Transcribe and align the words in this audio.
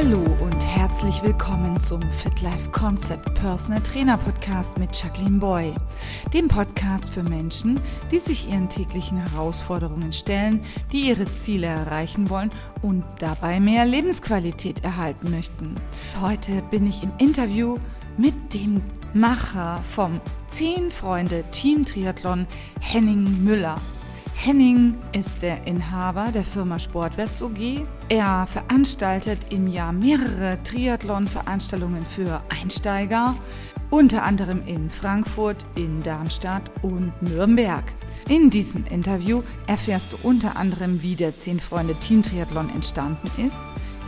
Hallo 0.00 0.22
und 0.40 0.60
herzlich 0.64 1.24
willkommen 1.24 1.76
zum 1.76 2.00
Fit 2.12 2.40
Life 2.40 2.70
Concept 2.70 3.34
Personal 3.34 3.82
Trainer 3.82 4.16
Podcast 4.16 4.78
mit 4.78 4.94
Jacqueline 4.94 5.38
Boy, 5.38 5.74
dem 6.32 6.46
Podcast 6.46 7.10
für 7.10 7.24
Menschen, 7.24 7.80
die 8.12 8.20
sich 8.20 8.48
ihren 8.48 8.68
täglichen 8.68 9.18
Herausforderungen 9.18 10.12
stellen, 10.12 10.62
die 10.92 11.08
ihre 11.08 11.26
Ziele 11.26 11.66
erreichen 11.66 12.30
wollen 12.30 12.52
und 12.80 13.02
dabei 13.18 13.58
mehr 13.58 13.84
Lebensqualität 13.86 14.84
erhalten 14.84 15.32
möchten. 15.32 15.74
Heute 16.20 16.62
bin 16.70 16.86
ich 16.86 17.02
im 17.02 17.10
Interview 17.18 17.76
mit 18.16 18.54
dem 18.54 18.80
Macher 19.14 19.82
vom 19.82 20.20
10 20.46 20.92
Freunde 20.92 21.42
Team 21.50 21.84
Triathlon 21.84 22.46
Henning 22.78 23.42
Müller. 23.42 23.80
Henning 24.40 24.96
ist 25.10 25.42
der 25.42 25.66
Inhaber 25.66 26.30
der 26.32 26.44
Firma 26.44 26.78
Sportwärts 26.78 27.42
OG. 27.42 27.84
Er 28.08 28.46
veranstaltet 28.46 29.52
im 29.52 29.66
Jahr 29.66 29.92
mehrere 29.92 30.62
Triathlon-Veranstaltungen 30.62 32.06
für 32.06 32.40
Einsteiger, 32.48 33.34
unter 33.90 34.22
anderem 34.22 34.62
in 34.64 34.90
Frankfurt, 34.90 35.66
in 35.74 36.04
Darmstadt 36.04 36.70
und 36.82 37.12
Nürnberg. 37.20 37.82
In 38.28 38.48
diesem 38.48 38.86
Interview 38.86 39.42
erfährst 39.66 40.12
du 40.12 40.18
unter 40.22 40.56
anderem, 40.56 41.02
wie 41.02 41.16
der 41.16 41.36
10 41.36 41.58
Freunde 41.58 41.96
Team 41.96 42.22
Triathlon 42.22 42.70
entstanden 42.70 43.28
ist, 43.44 43.58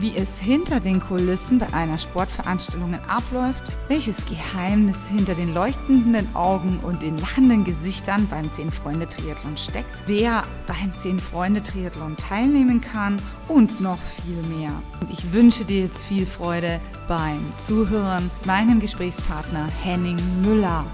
wie 0.00 0.16
es 0.16 0.40
hinter 0.40 0.80
den 0.80 1.00
Kulissen 1.00 1.58
bei 1.58 1.72
einer 1.72 1.98
Sportveranstaltung 1.98 2.94
abläuft, 3.06 3.62
welches 3.88 4.24
Geheimnis 4.24 5.08
hinter 5.08 5.34
den 5.34 5.52
leuchtenden 5.52 6.34
Augen 6.34 6.80
und 6.82 7.02
den 7.02 7.18
lachenden 7.18 7.64
Gesichtern 7.64 8.26
beim 8.28 8.50
10 8.50 8.70
Freunde 8.70 9.06
Triathlon 9.06 9.56
steckt, 9.56 10.02
wer 10.06 10.44
beim 10.66 10.94
10 10.94 11.18
Freunde 11.18 11.62
Triathlon 11.62 12.16
teilnehmen 12.16 12.80
kann 12.80 13.20
und 13.48 13.80
noch 13.80 13.98
viel 14.24 14.42
mehr. 14.56 14.72
Und 15.00 15.10
ich 15.10 15.32
wünsche 15.32 15.64
dir 15.64 15.82
jetzt 15.82 16.06
viel 16.06 16.26
Freude 16.26 16.80
beim 17.06 17.52
Zuhören 17.58 18.30
meinem 18.44 18.80
Gesprächspartner 18.80 19.68
Henning 19.82 20.18
Müller. 20.42 20.84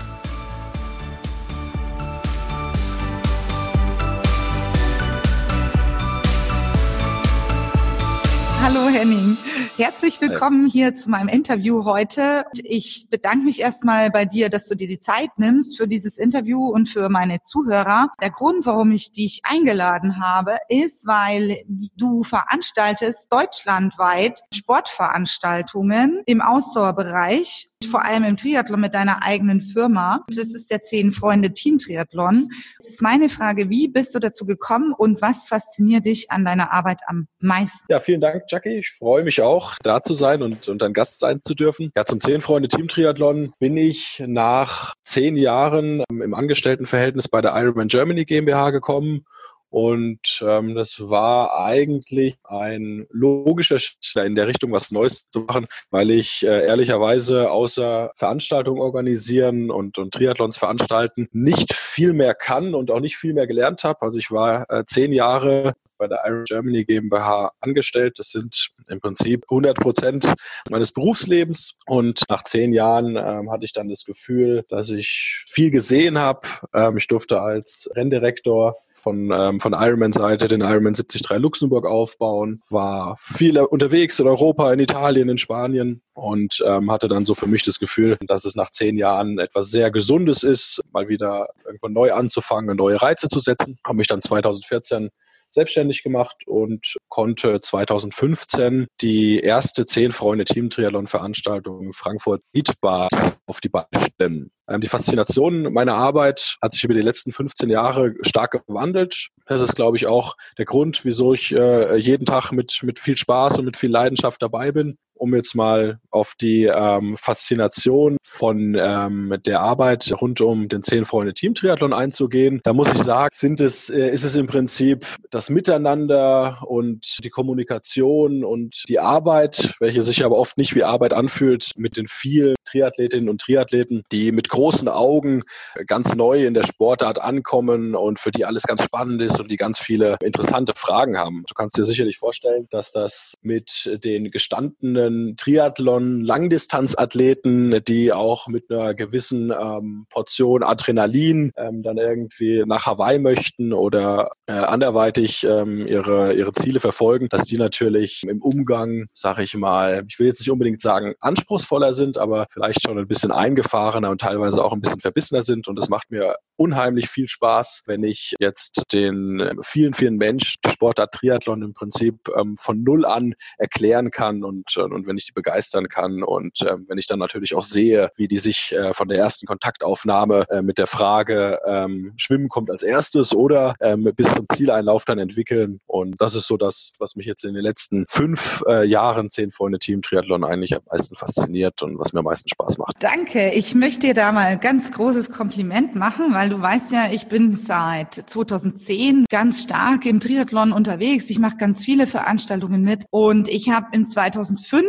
Hallo 8.67 8.89
Henning, 8.89 9.39
herzlich 9.77 10.20
willkommen 10.20 10.67
hier 10.67 10.92
zu 10.92 11.09
meinem 11.09 11.28
Interview 11.28 11.84
heute. 11.84 12.47
Ich 12.64 13.06
bedanke 13.09 13.45
mich 13.45 13.61
erstmal 13.61 14.11
bei 14.11 14.25
dir, 14.25 14.50
dass 14.50 14.67
du 14.67 14.75
dir 14.75 14.89
die 14.89 14.98
Zeit 14.98 15.31
nimmst 15.36 15.77
für 15.77 15.86
dieses 15.86 16.19
Interview 16.19 16.67
und 16.67 16.89
für 16.89 17.09
meine 17.09 17.41
Zuhörer. 17.42 18.09
Der 18.20 18.31
Grund, 18.31 18.67
warum 18.67 18.91
ich 18.91 19.12
dich 19.12 19.42
eingeladen 19.44 20.20
habe, 20.20 20.56
ist, 20.69 21.06
weil 21.06 21.59
du 21.97 22.25
veranstaltest 22.25 23.33
deutschlandweit 23.33 24.41
Sportveranstaltungen 24.53 26.25
im 26.27 26.41
Ausdauerbereich 26.41 27.69
vor 27.85 28.05
allem 28.05 28.25
im 28.25 28.37
Triathlon 28.37 28.81
mit 28.81 28.95
deiner 28.95 29.23
eigenen 29.23 29.61
Firma. 29.61 30.25
Das 30.29 30.55
ist 30.55 30.71
der 30.71 30.83
Zehn 30.83 31.13
Freunde 31.13 31.53
Team 31.53 31.79
Triathlon. 31.79 32.49
Das 32.79 32.89
ist 32.89 33.03
meine 33.03 33.29
Frage, 33.29 33.69
wie 33.69 33.89
bist 33.89 34.15
du 34.15 34.19
dazu 34.19 34.47
gekommen 34.47 34.95
und 34.97 35.21
was 35.21 35.49
fasziniert 35.49 36.07
dich 36.07 36.31
an 36.31 36.45
deiner 36.45 36.73
Arbeit 36.73 37.01
am 37.07 37.29
meisten? 37.39 37.87
Ja, 37.91 37.99
vielen 37.99 38.21
Dank, 38.21 38.45
Jackie. 38.49 38.79
Ich 38.79 38.91
freue 38.91 39.25
mich 39.25 39.43
auch, 39.43 39.75
da 39.83 40.03
zu 40.03 40.15
sein 40.15 40.43
und, 40.43 40.69
und 40.69 40.83
ein 40.83 40.95
Gast 40.95 41.21
sein 41.21 41.41
zu 41.43 41.55
dürfen. 41.55 41.93
Ja, 41.95 42.05
zum 42.07 42.21
Zehn 42.21 42.41
Freunde 42.41 42.69
Team 42.69 42.89
Triathlon 42.89 43.53
bin 43.59 43.77
ich 43.77 44.23
nach 44.27 44.95
zehn 45.05 45.37
Jahren 45.37 46.03
im 46.09 46.35
Angestelltenverhältnis 46.35 47.29
bei 47.29 47.43
der 47.43 47.55
Ironman 47.57 47.89
Germany 47.89 48.25
GmbH 48.25 48.71
gekommen 48.71 49.25
und 49.69 50.42
ähm, 50.47 50.75
das 50.75 51.11
war 51.11 51.59
eigentlich 51.64 52.36
ein 52.45 53.06
logischer 53.11 53.78
Schritt 53.78 54.25
in 54.25 54.34
der 54.34 54.47
Richtung, 54.47 54.72
was 54.72 54.91
Neues 54.91 55.28
zu 55.31 55.41
machen, 55.41 55.66
weil 55.91 56.10
ich 56.10 56.44
äh, 56.47 56.66
ehrlicherweise 56.66 57.50
außer 57.50 58.12
Veranstaltungen 58.15 58.81
organisieren 58.81 59.71
und, 59.71 59.99
und 59.99 60.15
Triathlons 60.15 60.56
veranstalten 60.56 61.28
nicht 61.32 61.75
viel 61.75 62.12
mehr 62.12 62.34
kann 62.34 62.75
und 62.75 62.91
auch 62.91 63.00
nicht 63.00 63.16
viel 63.16 63.34
mehr 63.34 63.47
gelernt 63.47 63.84
habe. 63.84 64.03
Also 64.03 64.19
ich 64.19 64.31
war 64.31 64.71
äh, 64.71 64.84
zehn 64.87 65.12
Jahre 65.12 65.75
bei 65.99 66.06
der 66.06 66.22
Iron 66.26 66.44
Germany 66.44 66.84
GmbH 66.84 67.53
angestellt. 67.60 68.19
Das 68.19 68.31
sind 68.31 68.69
im 68.88 69.00
Prinzip 69.00 69.44
100 69.50 69.76
Prozent 69.78 70.32
meines 70.71 70.93
Berufslebens. 70.93 71.78
Und 71.87 72.22
nach 72.28 72.44
zehn 72.44 72.72
Jahren 72.72 73.16
ähm, 73.16 73.50
hatte 73.50 73.65
ich 73.65 73.72
dann 73.72 73.88
das 73.88 74.05
Gefühl, 74.05 74.65
dass 74.69 74.91
ich 74.91 75.44
viel 75.49 75.71
gesehen 75.71 76.19
habe. 76.19 76.49
Ähm, 76.75 76.99
ich 76.99 77.06
durfte 77.06 77.41
als 77.41 77.91
Renndirektor 77.94 78.76
von, 79.01 79.31
ähm, 79.33 79.61
von 79.61 79.73
Ironman-Seite 79.73 80.49
den 80.49 80.61
Ironman 80.61 80.95
73 80.95 81.23
Luxemburg 81.39 81.87
aufbauen, 81.87 82.61
war 82.71 83.17
viel 83.19 83.59
unterwegs 83.59 84.19
in 84.19 84.27
Europa, 84.27 84.73
in 84.73 84.81
Italien, 84.81 85.29
in 85.29 85.39
Spanien 85.39 86.03
und 86.15 86.62
ähm, 86.67 86.91
hatte 86.91 87.09
dann 87.09 87.25
so 87.25 87.35
für 87.35 87.47
mich 87.47 87.62
das 87.62 87.79
Gefühl, 87.79 88.17
dass 88.27 88.45
es 88.45 88.56
nach 88.56 88.71
zehn 88.71 88.97
Jahren 88.97 89.39
etwas 89.39 89.71
sehr 89.71 89.91
Gesundes 89.91 90.43
ist, 90.43 90.81
mal 90.93 91.09
wieder 91.09 91.49
irgendwo 91.65 91.89
neu 91.89 92.12
anzufangen 92.12 92.71
und 92.71 92.77
neue 92.77 93.01
Reize 93.01 93.29
zu 93.29 93.39
setzen. 93.39 93.79
Habe 93.85 93.99
mich 93.99 94.09
dann 94.09 94.21
2014 94.21 95.11
selbstständig 95.56 96.03
gemacht 96.03 96.47
und 96.47 96.97
konnte 97.09 97.61
2015 97.61 98.87
die 99.00 99.41
erste 99.41 99.87
zehn 99.87 100.12
Freunde 100.12 100.44
Team 100.44 100.71
Triathlon 100.71 101.09
Veranstaltung 101.09 101.93
Frankfurt 101.93 102.43
Eatbad 102.53 103.11
auf 103.47 103.61
die 103.61 103.69
Beine 103.69 103.87
stellen. 104.15 104.50
Ähm, 104.69 104.81
die 104.81 104.89
Faszination 104.89 105.72
meiner 105.72 105.94
Arbeit 105.94 106.56
hat 106.62 106.72
sich 106.72 106.84
über 106.84 106.94
die 106.94 107.03
letzten 107.03 107.33
15 107.33 107.71
Jahre 107.71 108.15
stark 108.22 108.65
gewandelt. 108.67 109.28
Das 109.47 109.61
ist, 109.61 109.75
glaube 109.75 109.97
ich, 109.97 110.06
auch 110.06 110.37
der 110.59 110.65
Grund, 110.65 111.05
wieso 111.05 111.33
ich 111.33 111.55
äh, 111.55 111.97
jeden 111.97 112.27
Tag 112.27 112.53
mit, 112.53 112.81
mit 112.83 112.99
viel 112.99 113.17
Spaß 113.17 113.59
und 113.59 113.65
mit 113.65 113.77
viel 113.77 113.91
Leidenschaft 113.91 114.43
dabei 114.43 114.73
bin 114.73 114.97
um 115.16 115.34
jetzt 115.34 115.54
mal 115.54 115.99
auf 116.10 116.34
die 116.41 116.65
ähm, 116.65 117.16
Faszination 117.16 118.16
von 118.22 118.77
ähm, 118.78 119.37
der 119.44 119.60
Arbeit 119.60 120.12
rund 120.21 120.41
um 120.41 120.69
den 120.69 120.82
zehn 120.82 121.04
Freunde 121.04 121.34
Team 121.34 121.54
Triathlon 121.54 121.93
einzugehen, 121.93 122.60
da 122.65 122.72
muss 122.72 122.88
ich 122.91 122.99
sagen, 122.99 123.31
sind 123.32 123.60
es, 123.60 123.91
äh, 123.91 124.10
ist 124.10 124.25
es 124.25 124.37
im 124.37 124.47
Prinzip 124.47 125.06
das 125.31 125.50
Miteinander 125.50 126.62
und 126.66 127.25
die 127.25 127.31
Kommunikation 127.31 128.44
und 128.44 128.84
die 128.88 128.99
Arbeit, 128.99 129.75
welche 129.81 130.03
sich 130.03 130.25
aber 130.25 130.37
oft 130.37 130.59
nicht 130.59 130.75
wie 130.75 130.84
Arbeit 130.84 131.12
anfühlt, 131.12 131.71
mit 131.76 131.97
den 131.97 132.06
vielen 132.06 132.56
Triathletinnen 132.65 133.28
und 133.28 133.41
Triathleten, 133.41 134.05
die 134.12 134.32
mit 134.32 134.49
großen 134.49 134.88
Augen 134.88 135.43
ganz 135.87 136.15
neu 136.15 136.47
in 136.47 136.55
der 136.55 136.65
Sportart 136.65 137.21
ankommen 137.21 137.94
und 137.94 138.19
für 138.19 138.31
die 138.31 138.44
alles 138.44 138.65
ganz 138.65 138.82
spannend 138.82 139.22
ist 139.22 139.41
und 139.41 139.50
die 139.50 139.56
ganz 139.56 139.78
viele 139.78 140.16
interessante 140.22 140.72
Fragen 140.76 141.16
haben. 141.19 141.44
Du 141.47 141.55
kannst 141.55 141.76
dir 141.76 141.84
sicherlich 141.84 142.19
vorstellen, 142.19 142.66
dass 142.71 142.93
das 142.93 143.34
mit 143.43 143.99
den 144.05 144.31
gestandenen 144.31 145.06
Triathlon-Langdistanzathleten, 145.37 147.83
die 147.84 148.12
auch 148.12 148.49
mit 148.49 148.71
einer 148.71 148.94
gewissen 148.94 149.50
ähm, 149.50 150.06
Portion 150.11 150.62
Adrenalin 150.62 151.53
ähm, 151.56 151.83
dann 151.83 151.99
irgendwie 151.99 152.62
nach 152.67 152.87
Hawaii 152.87 153.19
möchten 153.19 153.72
oder 153.72 154.31
äh, 154.47 154.53
anderweitig 154.53 155.44
ähm, 155.44 155.87
ihre, 155.87 156.34
ihre 156.34 156.53
Ziele 156.53 156.81
verfolgen, 156.81 157.28
dass 157.28 157.44
die 157.44 157.59
natürlich 157.59 158.22
im 158.28 158.43
Umgang, 158.43 159.06
sage 159.15 159.43
ich 159.43 159.56
mal, 159.56 160.05
ich 160.09 160.19
will 160.19 160.27
jetzt 160.27 160.41
nicht 160.41 160.50
unbedingt 160.50 160.81
sagen 160.81 161.15
anspruchsvoller 161.21 161.94
sind, 161.94 162.19
aber 162.19 162.47
vielleicht 162.50 162.83
schon 162.83 162.99
ein 162.99 163.09
bisschen 163.09 163.33
eingefahrener 163.33 164.11
und 164.11 164.21
teilweise 164.21 164.65
auch 164.65 164.73
ein 164.73 164.81
bisschen 164.81 165.00
verbissener 165.00 165.43
sind. 165.43 165.69
Und 165.69 165.78
es 165.78 165.88
macht 165.88 166.11
mir 166.11 166.37
unheimlich 166.56 167.09
viel 167.09 167.28
Spaß, 167.28 167.84
wenn 167.87 168.03
ich 168.03 168.34
jetzt 168.41 168.83
den 168.93 169.50
vielen, 169.62 169.94
vielen 169.94 170.17
Menschen 170.17 170.56
die 170.65 170.71
Sportart 170.71 171.12
Triathlon 171.12 171.62
im 171.62 171.75
Prinzip 171.75 172.28
ähm, 172.37 172.56
von 172.56 172.83
Null 172.83 173.05
an 173.05 173.34
erklären 173.59 174.11
kann 174.11 174.44
und, 174.44 174.77
äh, 174.77 174.81
und 174.97 175.07
wenn 175.07 175.17
ich 175.17 175.27
die 175.27 175.33
begeistern 175.33 175.89
kann 175.89 176.23
und 176.23 176.59
ähm, 176.62 176.87
wenn 176.89 176.99
ich 176.99 177.07
dann 177.07 177.19
natürlich 177.19 177.55
auch 177.55 177.65
sehe, 177.65 178.11
wie 178.17 178.27
die 178.27 178.39
sich 178.39 178.73
äh, 178.73 178.93
von 178.93 179.09
der 179.09 179.19
ersten 179.19 179.47
Kontaktaufnahme 179.47 180.45
äh, 180.51 180.62
mit 180.62 180.79
der 180.79 180.87
Frage 180.87 181.61
ähm, 181.67 182.15
Schwimmen 182.17 182.49
kommt 182.49 182.70
als 182.70 182.82
erstes 182.82 183.35
oder 183.35 183.75
ähm, 183.81 184.11
bis 184.17 184.32
zum 184.35 184.47
Zieleinlauf 184.49 185.05
dann 185.05 185.19
entwickeln. 185.19 185.81
Und 185.87 186.20
das 186.20 186.35
ist 186.35 186.47
so 186.47 186.56
das, 186.56 186.93
was 186.99 187.15
mich 187.15 187.26
jetzt 187.26 187.44
in 187.44 187.55
den 187.55 187.62
letzten 187.62 188.06
fünf 188.09 188.65
äh, 188.67 188.85
Jahren 188.87 189.31
zehn 189.31 189.53
Freunde 189.53 189.79
Team 189.79 190.03
Triathlon 190.03 190.44
eigentlich 190.44 190.75
am 190.75 190.82
meisten 190.91 191.15
fasziniert 191.15 191.82
und 191.82 191.99
was 191.99 192.12
mir 192.12 192.20
am 192.20 192.25
meisten 192.25 192.49
Spaß 192.49 192.79
macht. 192.79 192.97
Danke. 193.00 193.50
Ich 193.50 193.75
möchte 193.75 194.06
dir 194.09 194.15
da 194.15 194.32
mal 194.32 194.47
ein 194.47 194.61
ganz 194.61 194.91
großes 194.91 195.31
Kompliment 195.31 195.94
machen, 195.94 196.32
weil 196.32 196.49
du 196.49 196.61
weißt 196.61 196.93
ja, 196.93 197.11
ich 197.12 197.26
bin 197.26 197.55
seit 197.56 198.15
2010 198.15 199.26
ganz 199.29 199.62
stark 199.62 200.06
im 200.06 200.20
Triathlon 200.20 200.73
unterwegs. 200.73 201.31
Ich 201.31 201.38
mache 201.38 201.56
ganz 201.56 201.85
viele 201.85 202.06
Veranstaltungen 202.06 202.82
mit 202.82 203.05
und 203.11 203.49
ich 203.49 203.70
habe 203.70 203.88
in 203.93 204.06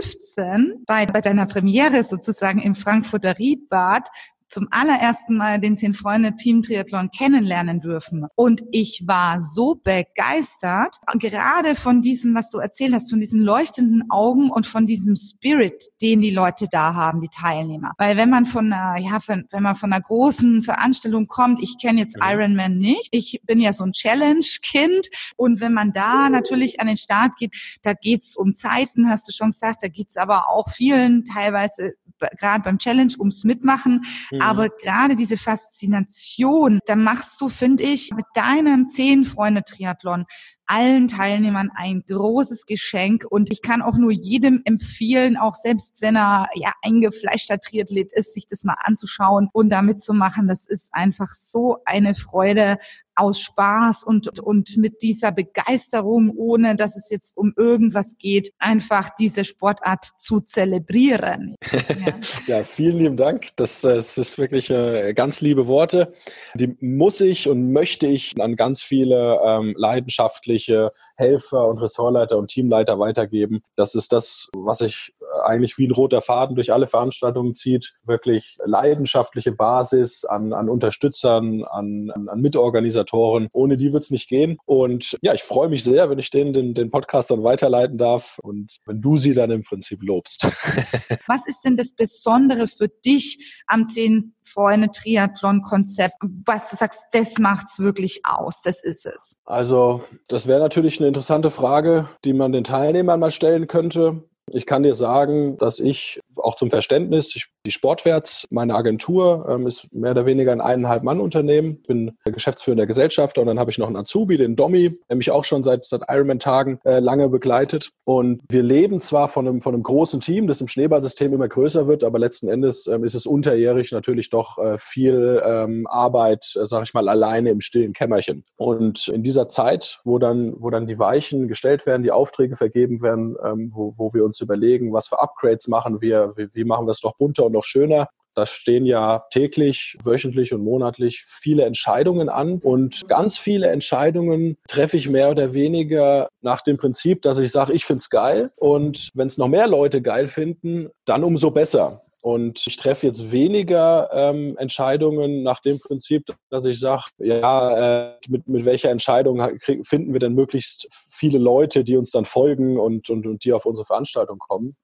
2015 0.01 0.83
bei, 0.85 1.05
bei 1.05 1.21
deiner 1.21 1.45
Premiere 1.45 2.03
sozusagen 2.03 2.59
im 2.59 2.75
Frankfurter 2.75 3.37
Riedbad 3.37 4.09
zum 4.49 4.67
allerersten 4.71 5.35
Mal 5.35 5.59
den 5.59 5.77
Zehn 5.77 5.93
Freunde 5.93 6.35
Team 6.35 6.61
Triathlon 6.61 7.11
kennenlernen 7.11 7.81
dürfen. 7.81 8.25
Und 8.35 8.63
ich 8.71 9.03
war 9.05 9.41
so 9.41 9.75
begeistert, 9.75 10.97
gerade 11.15 11.75
von 11.75 12.01
diesem, 12.01 12.35
was 12.35 12.49
du 12.49 12.59
erzählt 12.59 12.93
hast, 12.93 13.09
von 13.09 13.19
diesen 13.19 13.41
leuchtenden 13.41 14.09
Augen 14.09 14.49
und 14.49 14.67
von 14.67 14.85
diesem 14.85 15.15
Spirit, 15.15 15.83
den 16.01 16.21
die 16.21 16.31
Leute 16.31 16.67
da 16.71 16.93
haben, 16.93 17.21
die 17.21 17.29
Teilnehmer. 17.29 17.93
Weil 17.97 18.17
wenn 18.17 18.29
man 18.29 18.45
von 18.45 18.71
einer, 18.71 18.99
ja, 19.01 19.19
wenn 19.27 19.63
man 19.63 19.75
von 19.75 19.91
einer 19.91 20.01
großen 20.01 20.63
Veranstaltung 20.63 21.27
kommt, 21.27 21.61
ich 21.61 21.77
kenne 21.81 21.99
jetzt 21.99 22.17
ja. 22.21 22.31
Ironman 22.31 22.77
nicht, 22.77 23.09
ich 23.11 23.41
bin 23.43 23.59
ja 23.59 23.73
so 23.73 23.83
ein 23.83 23.91
Challenge-Kind 23.91 25.07
und 25.35 25.59
wenn 25.59 25.73
man 25.73 25.93
da 25.93 26.29
natürlich 26.29 26.79
an 26.79 26.87
den 26.87 26.97
Start 26.97 27.37
geht, 27.37 27.79
da 27.83 27.93
geht's 27.93 28.35
um 28.35 28.55
Zeiten, 28.55 29.09
hast 29.09 29.27
du 29.27 29.31
schon 29.31 29.51
gesagt, 29.51 29.83
da 29.83 29.87
geht's 29.87 30.17
aber 30.17 30.49
auch 30.49 30.69
vielen 30.69 31.25
teilweise 31.25 31.93
gerade 32.19 32.63
beim 32.63 32.77
Challenge 32.77 33.13
ums 33.19 33.43
Mitmachen. 33.43 34.03
Mhm. 34.31 34.41
Aber 34.41 34.69
gerade 34.69 35.15
diese 35.15 35.37
Faszination, 35.37 36.79
da 36.85 36.95
machst 36.95 37.41
du, 37.41 37.49
finde 37.49 37.83
ich, 37.83 38.11
mit 38.15 38.25
deinem 38.33 38.89
Zehn-Freunde-Triathlon 38.89 40.25
allen 40.67 41.07
Teilnehmern 41.07 41.69
ein 41.73 42.03
großes 42.07 42.65
Geschenk 42.65 43.25
und 43.29 43.51
ich 43.51 43.61
kann 43.61 43.81
auch 43.81 43.97
nur 43.97 44.11
jedem 44.11 44.61
empfehlen, 44.65 45.37
auch 45.37 45.55
selbst 45.55 46.01
wenn 46.01 46.17
er 46.17 46.49
ja 46.55 46.73
eingefleischter 46.81 47.59
Triathlet 47.59 48.11
ist, 48.13 48.33
sich 48.33 48.47
das 48.49 48.65
mal 48.65 48.75
anzuschauen 48.79 49.49
und 49.53 49.69
damit 49.69 50.01
zu 50.01 50.13
machen. 50.13 50.47
Das 50.47 50.67
ist 50.67 50.93
einfach 50.93 51.29
so 51.31 51.77
eine 51.85 52.15
Freude 52.15 52.77
aus 53.17 53.41
Spaß 53.41 54.03
und, 54.03 54.39
und 54.39 54.77
mit 54.77 55.01
dieser 55.01 55.31
Begeisterung, 55.31 56.31
ohne 56.35 56.75
dass 56.75 56.95
es 56.95 57.09
jetzt 57.09 57.35
um 57.35 57.53
irgendwas 57.57 58.15
geht, 58.17 58.53
einfach 58.59 59.09
diese 59.19 59.43
Sportart 59.43 60.05
zu 60.17 60.41
zelebrieren. 60.41 61.55
Ja, 61.71 62.13
ja 62.57 62.63
vielen 62.63 62.97
lieben 62.99 63.17
Dank. 63.17 63.49
Das, 63.55 63.81
das 63.81 64.17
ist 64.17 64.37
wirklich 64.37 64.69
äh, 64.69 65.13
ganz 65.13 65.41
liebe 65.41 65.67
Worte. 65.67 66.13
Die 66.53 66.75
muss 66.79 67.19
ich 67.21 67.49
und 67.49 67.71
möchte 67.71 68.07
ich 68.07 68.39
an 68.39 68.55
ganz 68.55 68.83
viele 68.83 69.39
ähm, 69.43 69.73
leidenschaftliche 69.77 70.91
Helfer 71.15 71.67
und 71.67 71.79
Ressortleiter 71.79 72.37
und 72.37 72.49
Teamleiter 72.49 72.99
weitergeben. 72.99 73.61
Das 73.75 73.95
ist 73.95 74.13
das, 74.13 74.49
was 74.55 74.79
sich 74.79 75.13
äh, 75.16 75.16
eigentlich 75.45 75.77
wie 75.77 75.87
ein 75.87 75.91
roter 75.91 76.21
Faden 76.21 76.55
durch 76.55 76.73
alle 76.73 76.87
Veranstaltungen 76.87 77.53
zieht. 77.53 77.93
Wirklich 78.03 78.57
leidenschaftliche 78.65 79.51
Basis 79.51 80.25
an, 80.25 80.53
an 80.53 80.69
Unterstützern, 80.69 81.63
an, 81.63 82.11
an, 82.11 82.29
an 82.29 82.41
Mitorganisatoren. 82.41 83.47
Ohne 83.51 83.77
die 83.77 83.93
wird 83.93 84.03
es 84.03 84.11
nicht 84.11 84.29
gehen. 84.29 84.57
Und 84.65 85.17
ja, 85.21 85.33
ich 85.33 85.43
freue 85.43 85.69
mich 85.69 85.83
sehr, 85.83 86.09
wenn 86.09 86.19
ich 86.19 86.29
den, 86.29 86.53
den, 86.53 86.73
den 86.73 86.91
Podcast 86.91 87.31
dann 87.31 87.43
weiterleiten 87.43 87.97
darf 87.97 88.39
und 88.39 88.75
wenn 88.85 89.01
du 89.01 89.17
sie 89.17 89.33
dann 89.33 89.51
im 89.51 89.63
Prinzip 89.63 90.01
lobst. 90.03 90.45
Was 91.27 91.47
ist 91.47 91.61
denn 91.61 91.77
das 91.77 91.93
Besondere 91.93 92.67
für 92.67 92.87
dich 92.87 93.63
am 93.67 93.87
10 93.87 94.33
Freunde 94.45 94.89
Triathlon 94.91 95.61
Konzept? 95.61 96.15
Was 96.45 96.69
du 96.69 96.77
sagst, 96.77 97.03
das 97.11 97.37
macht's 97.37 97.79
wirklich 97.79 98.21
aus, 98.23 98.61
das 98.61 98.83
ist 98.83 99.05
es. 99.05 99.37
Also, 99.45 100.03
das 100.27 100.47
wäre 100.47 100.59
natürlich 100.59 100.99
eine 100.99 101.07
interessante 101.07 101.51
Frage, 101.51 102.09
die 102.23 102.33
man 102.33 102.51
den 102.51 102.63
Teilnehmern 102.63 103.19
mal 103.19 103.31
stellen 103.31 103.67
könnte. 103.67 104.23
Ich 104.51 104.65
kann 104.65 104.83
dir 104.83 104.93
sagen, 104.93 105.57
dass 105.57 105.79
ich 105.79 106.21
auch 106.35 106.55
zum 106.55 106.69
Verständnis, 106.69 107.35
ich, 107.35 107.47
die 107.67 107.71
Sportwärts, 107.71 108.47
meine 108.49 108.75
Agentur 108.75 109.45
ähm, 109.49 109.67
ist 109.67 109.93
mehr 109.93 110.11
oder 110.11 110.25
weniger 110.25 110.53
ein 110.53 110.61
eineinhalb 110.61 111.03
Mann 111.03 111.19
Unternehmen. 111.19 111.79
Ich 111.81 111.87
bin 111.87 112.17
Geschäftsführer 112.23 112.77
der 112.77 112.87
Gesellschaft 112.87 113.37
und 113.37 113.45
dann 113.45 113.59
habe 113.59 113.69
ich 113.69 113.77
noch 113.77 113.87
einen 113.87 113.97
Azubi, 113.97 114.37
den 114.37 114.55
Domi, 114.55 114.97
der 115.09 115.17
mich 115.17 115.31
auch 115.31 115.43
schon 115.43 115.63
seit, 115.63 115.83
seit 115.83 116.03
Ironman-Tagen 116.07 116.79
äh, 116.85 116.99
lange 116.99 117.27
begleitet. 117.27 117.89
Und 118.05 118.41
wir 118.47 118.63
leben 118.63 119.01
zwar 119.01 119.27
von 119.27 119.45
einem, 119.45 119.61
von 119.61 119.73
einem 119.73 119.83
großen 119.83 120.21
Team, 120.21 120.47
das 120.47 120.61
im 120.61 120.69
Schneeballsystem 120.69 121.33
immer 121.33 121.49
größer 121.49 121.87
wird, 121.87 122.05
aber 122.05 122.19
letzten 122.19 122.47
Endes 122.47 122.87
ähm, 122.87 123.03
ist 123.03 123.15
es 123.15 123.25
unterjährig 123.25 123.91
natürlich 123.91 124.29
doch 124.29 124.57
äh, 124.59 124.77
viel 124.77 125.41
ähm, 125.45 125.87
Arbeit, 125.87 126.55
äh, 126.55 126.65
sage 126.65 126.85
ich 126.85 126.93
mal, 126.93 127.09
alleine 127.09 127.49
im 127.49 127.59
stillen 127.59 127.91
Kämmerchen. 127.91 128.45
Und 128.55 129.09
in 129.09 129.23
dieser 129.23 129.49
Zeit, 129.49 129.99
wo 130.05 130.19
dann, 130.19 130.55
wo 130.57 130.69
dann 130.69 130.87
die 130.87 130.99
Weichen 130.99 131.49
gestellt 131.49 131.85
werden, 131.85 132.03
die 132.03 132.11
Aufträge 132.11 132.55
vergeben 132.55 133.01
werden, 133.01 133.35
ähm, 133.43 133.71
wo, 133.73 133.93
wo 133.97 134.13
wir 134.13 134.23
uns 134.23 134.39
überlegen, 134.39 134.93
was 134.93 135.09
für 135.09 135.19
Upgrades 135.19 135.67
machen 135.67 135.99
wir, 135.99 136.31
wie, 136.37 136.47
wie 136.53 136.63
machen 136.63 136.87
wir 136.87 136.91
es 136.91 137.01
doch 137.01 137.17
bunter 137.17 137.45
und 137.45 137.56
noch 137.57 137.65
schöner, 137.65 138.07
da 138.37 138.45
stehen 138.45 138.85
ja 138.85 139.23
täglich, 139.31 139.97
wöchentlich 140.03 140.53
und 140.53 140.63
monatlich 140.63 141.25
viele 141.27 141.65
Entscheidungen 141.65 142.29
an. 142.29 142.59
Und 142.59 143.07
ganz 143.07 143.35
viele 143.35 143.67
Entscheidungen 143.69 144.57
treffe 144.67 144.95
ich 144.95 145.09
mehr 145.09 145.31
oder 145.31 145.55
weniger 145.55 146.29
nach 146.41 146.61
dem 146.61 146.77
Prinzip, 146.77 147.23
dass 147.23 147.39
ich 147.39 147.51
sage, 147.51 147.73
ich 147.73 147.83
finde 147.83 148.01
es 148.01 148.11
geil. 148.11 148.51
Und 148.57 149.09
wenn 149.15 149.25
es 149.25 149.39
noch 149.39 149.47
mehr 149.47 149.67
Leute 149.67 150.03
geil 150.03 150.27
finden, 150.27 150.89
dann 151.05 151.23
umso 151.23 151.49
besser. 151.49 151.99
Und 152.21 152.63
ich 152.67 152.75
treffe 152.75 153.07
jetzt 153.07 153.31
weniger 153.31 154.09
ähm, 154.11 154.55
Entscheidungen 154.57 155.41
nach 155.41 155.59
dem 155.59 155.79
Prinzip, 155.79 156.25
dass 156.51 156.67
ich 156.67 156.79
sage, 156.79 157.05
ja, 157.17 158.09
äh, 158.09 158.13
mit, 158.27 158.47
mit 158.47 158.65
welcher 158.65 158.91
Entscheidung 158.91 159.41
finden 159.59 160.13
wir 160.13 160.19
denn 160.19 160.33
möglichst 160.33 160.87
viele 161.09 161.39
Leute, 161.39 161.83
die 161.83 161.97
uns 161.97 162.11
dann 162.11 162.25
folgen 162.25 162.77
und, 162.77 163.09
und, 163.09 163.25
und 163.25 163.45
die 163.45 163.53
auf 163.53 163.65
unsere 163.65 163.85
Veranstaltung 163.85 164.37
kommen. 164.37 164.75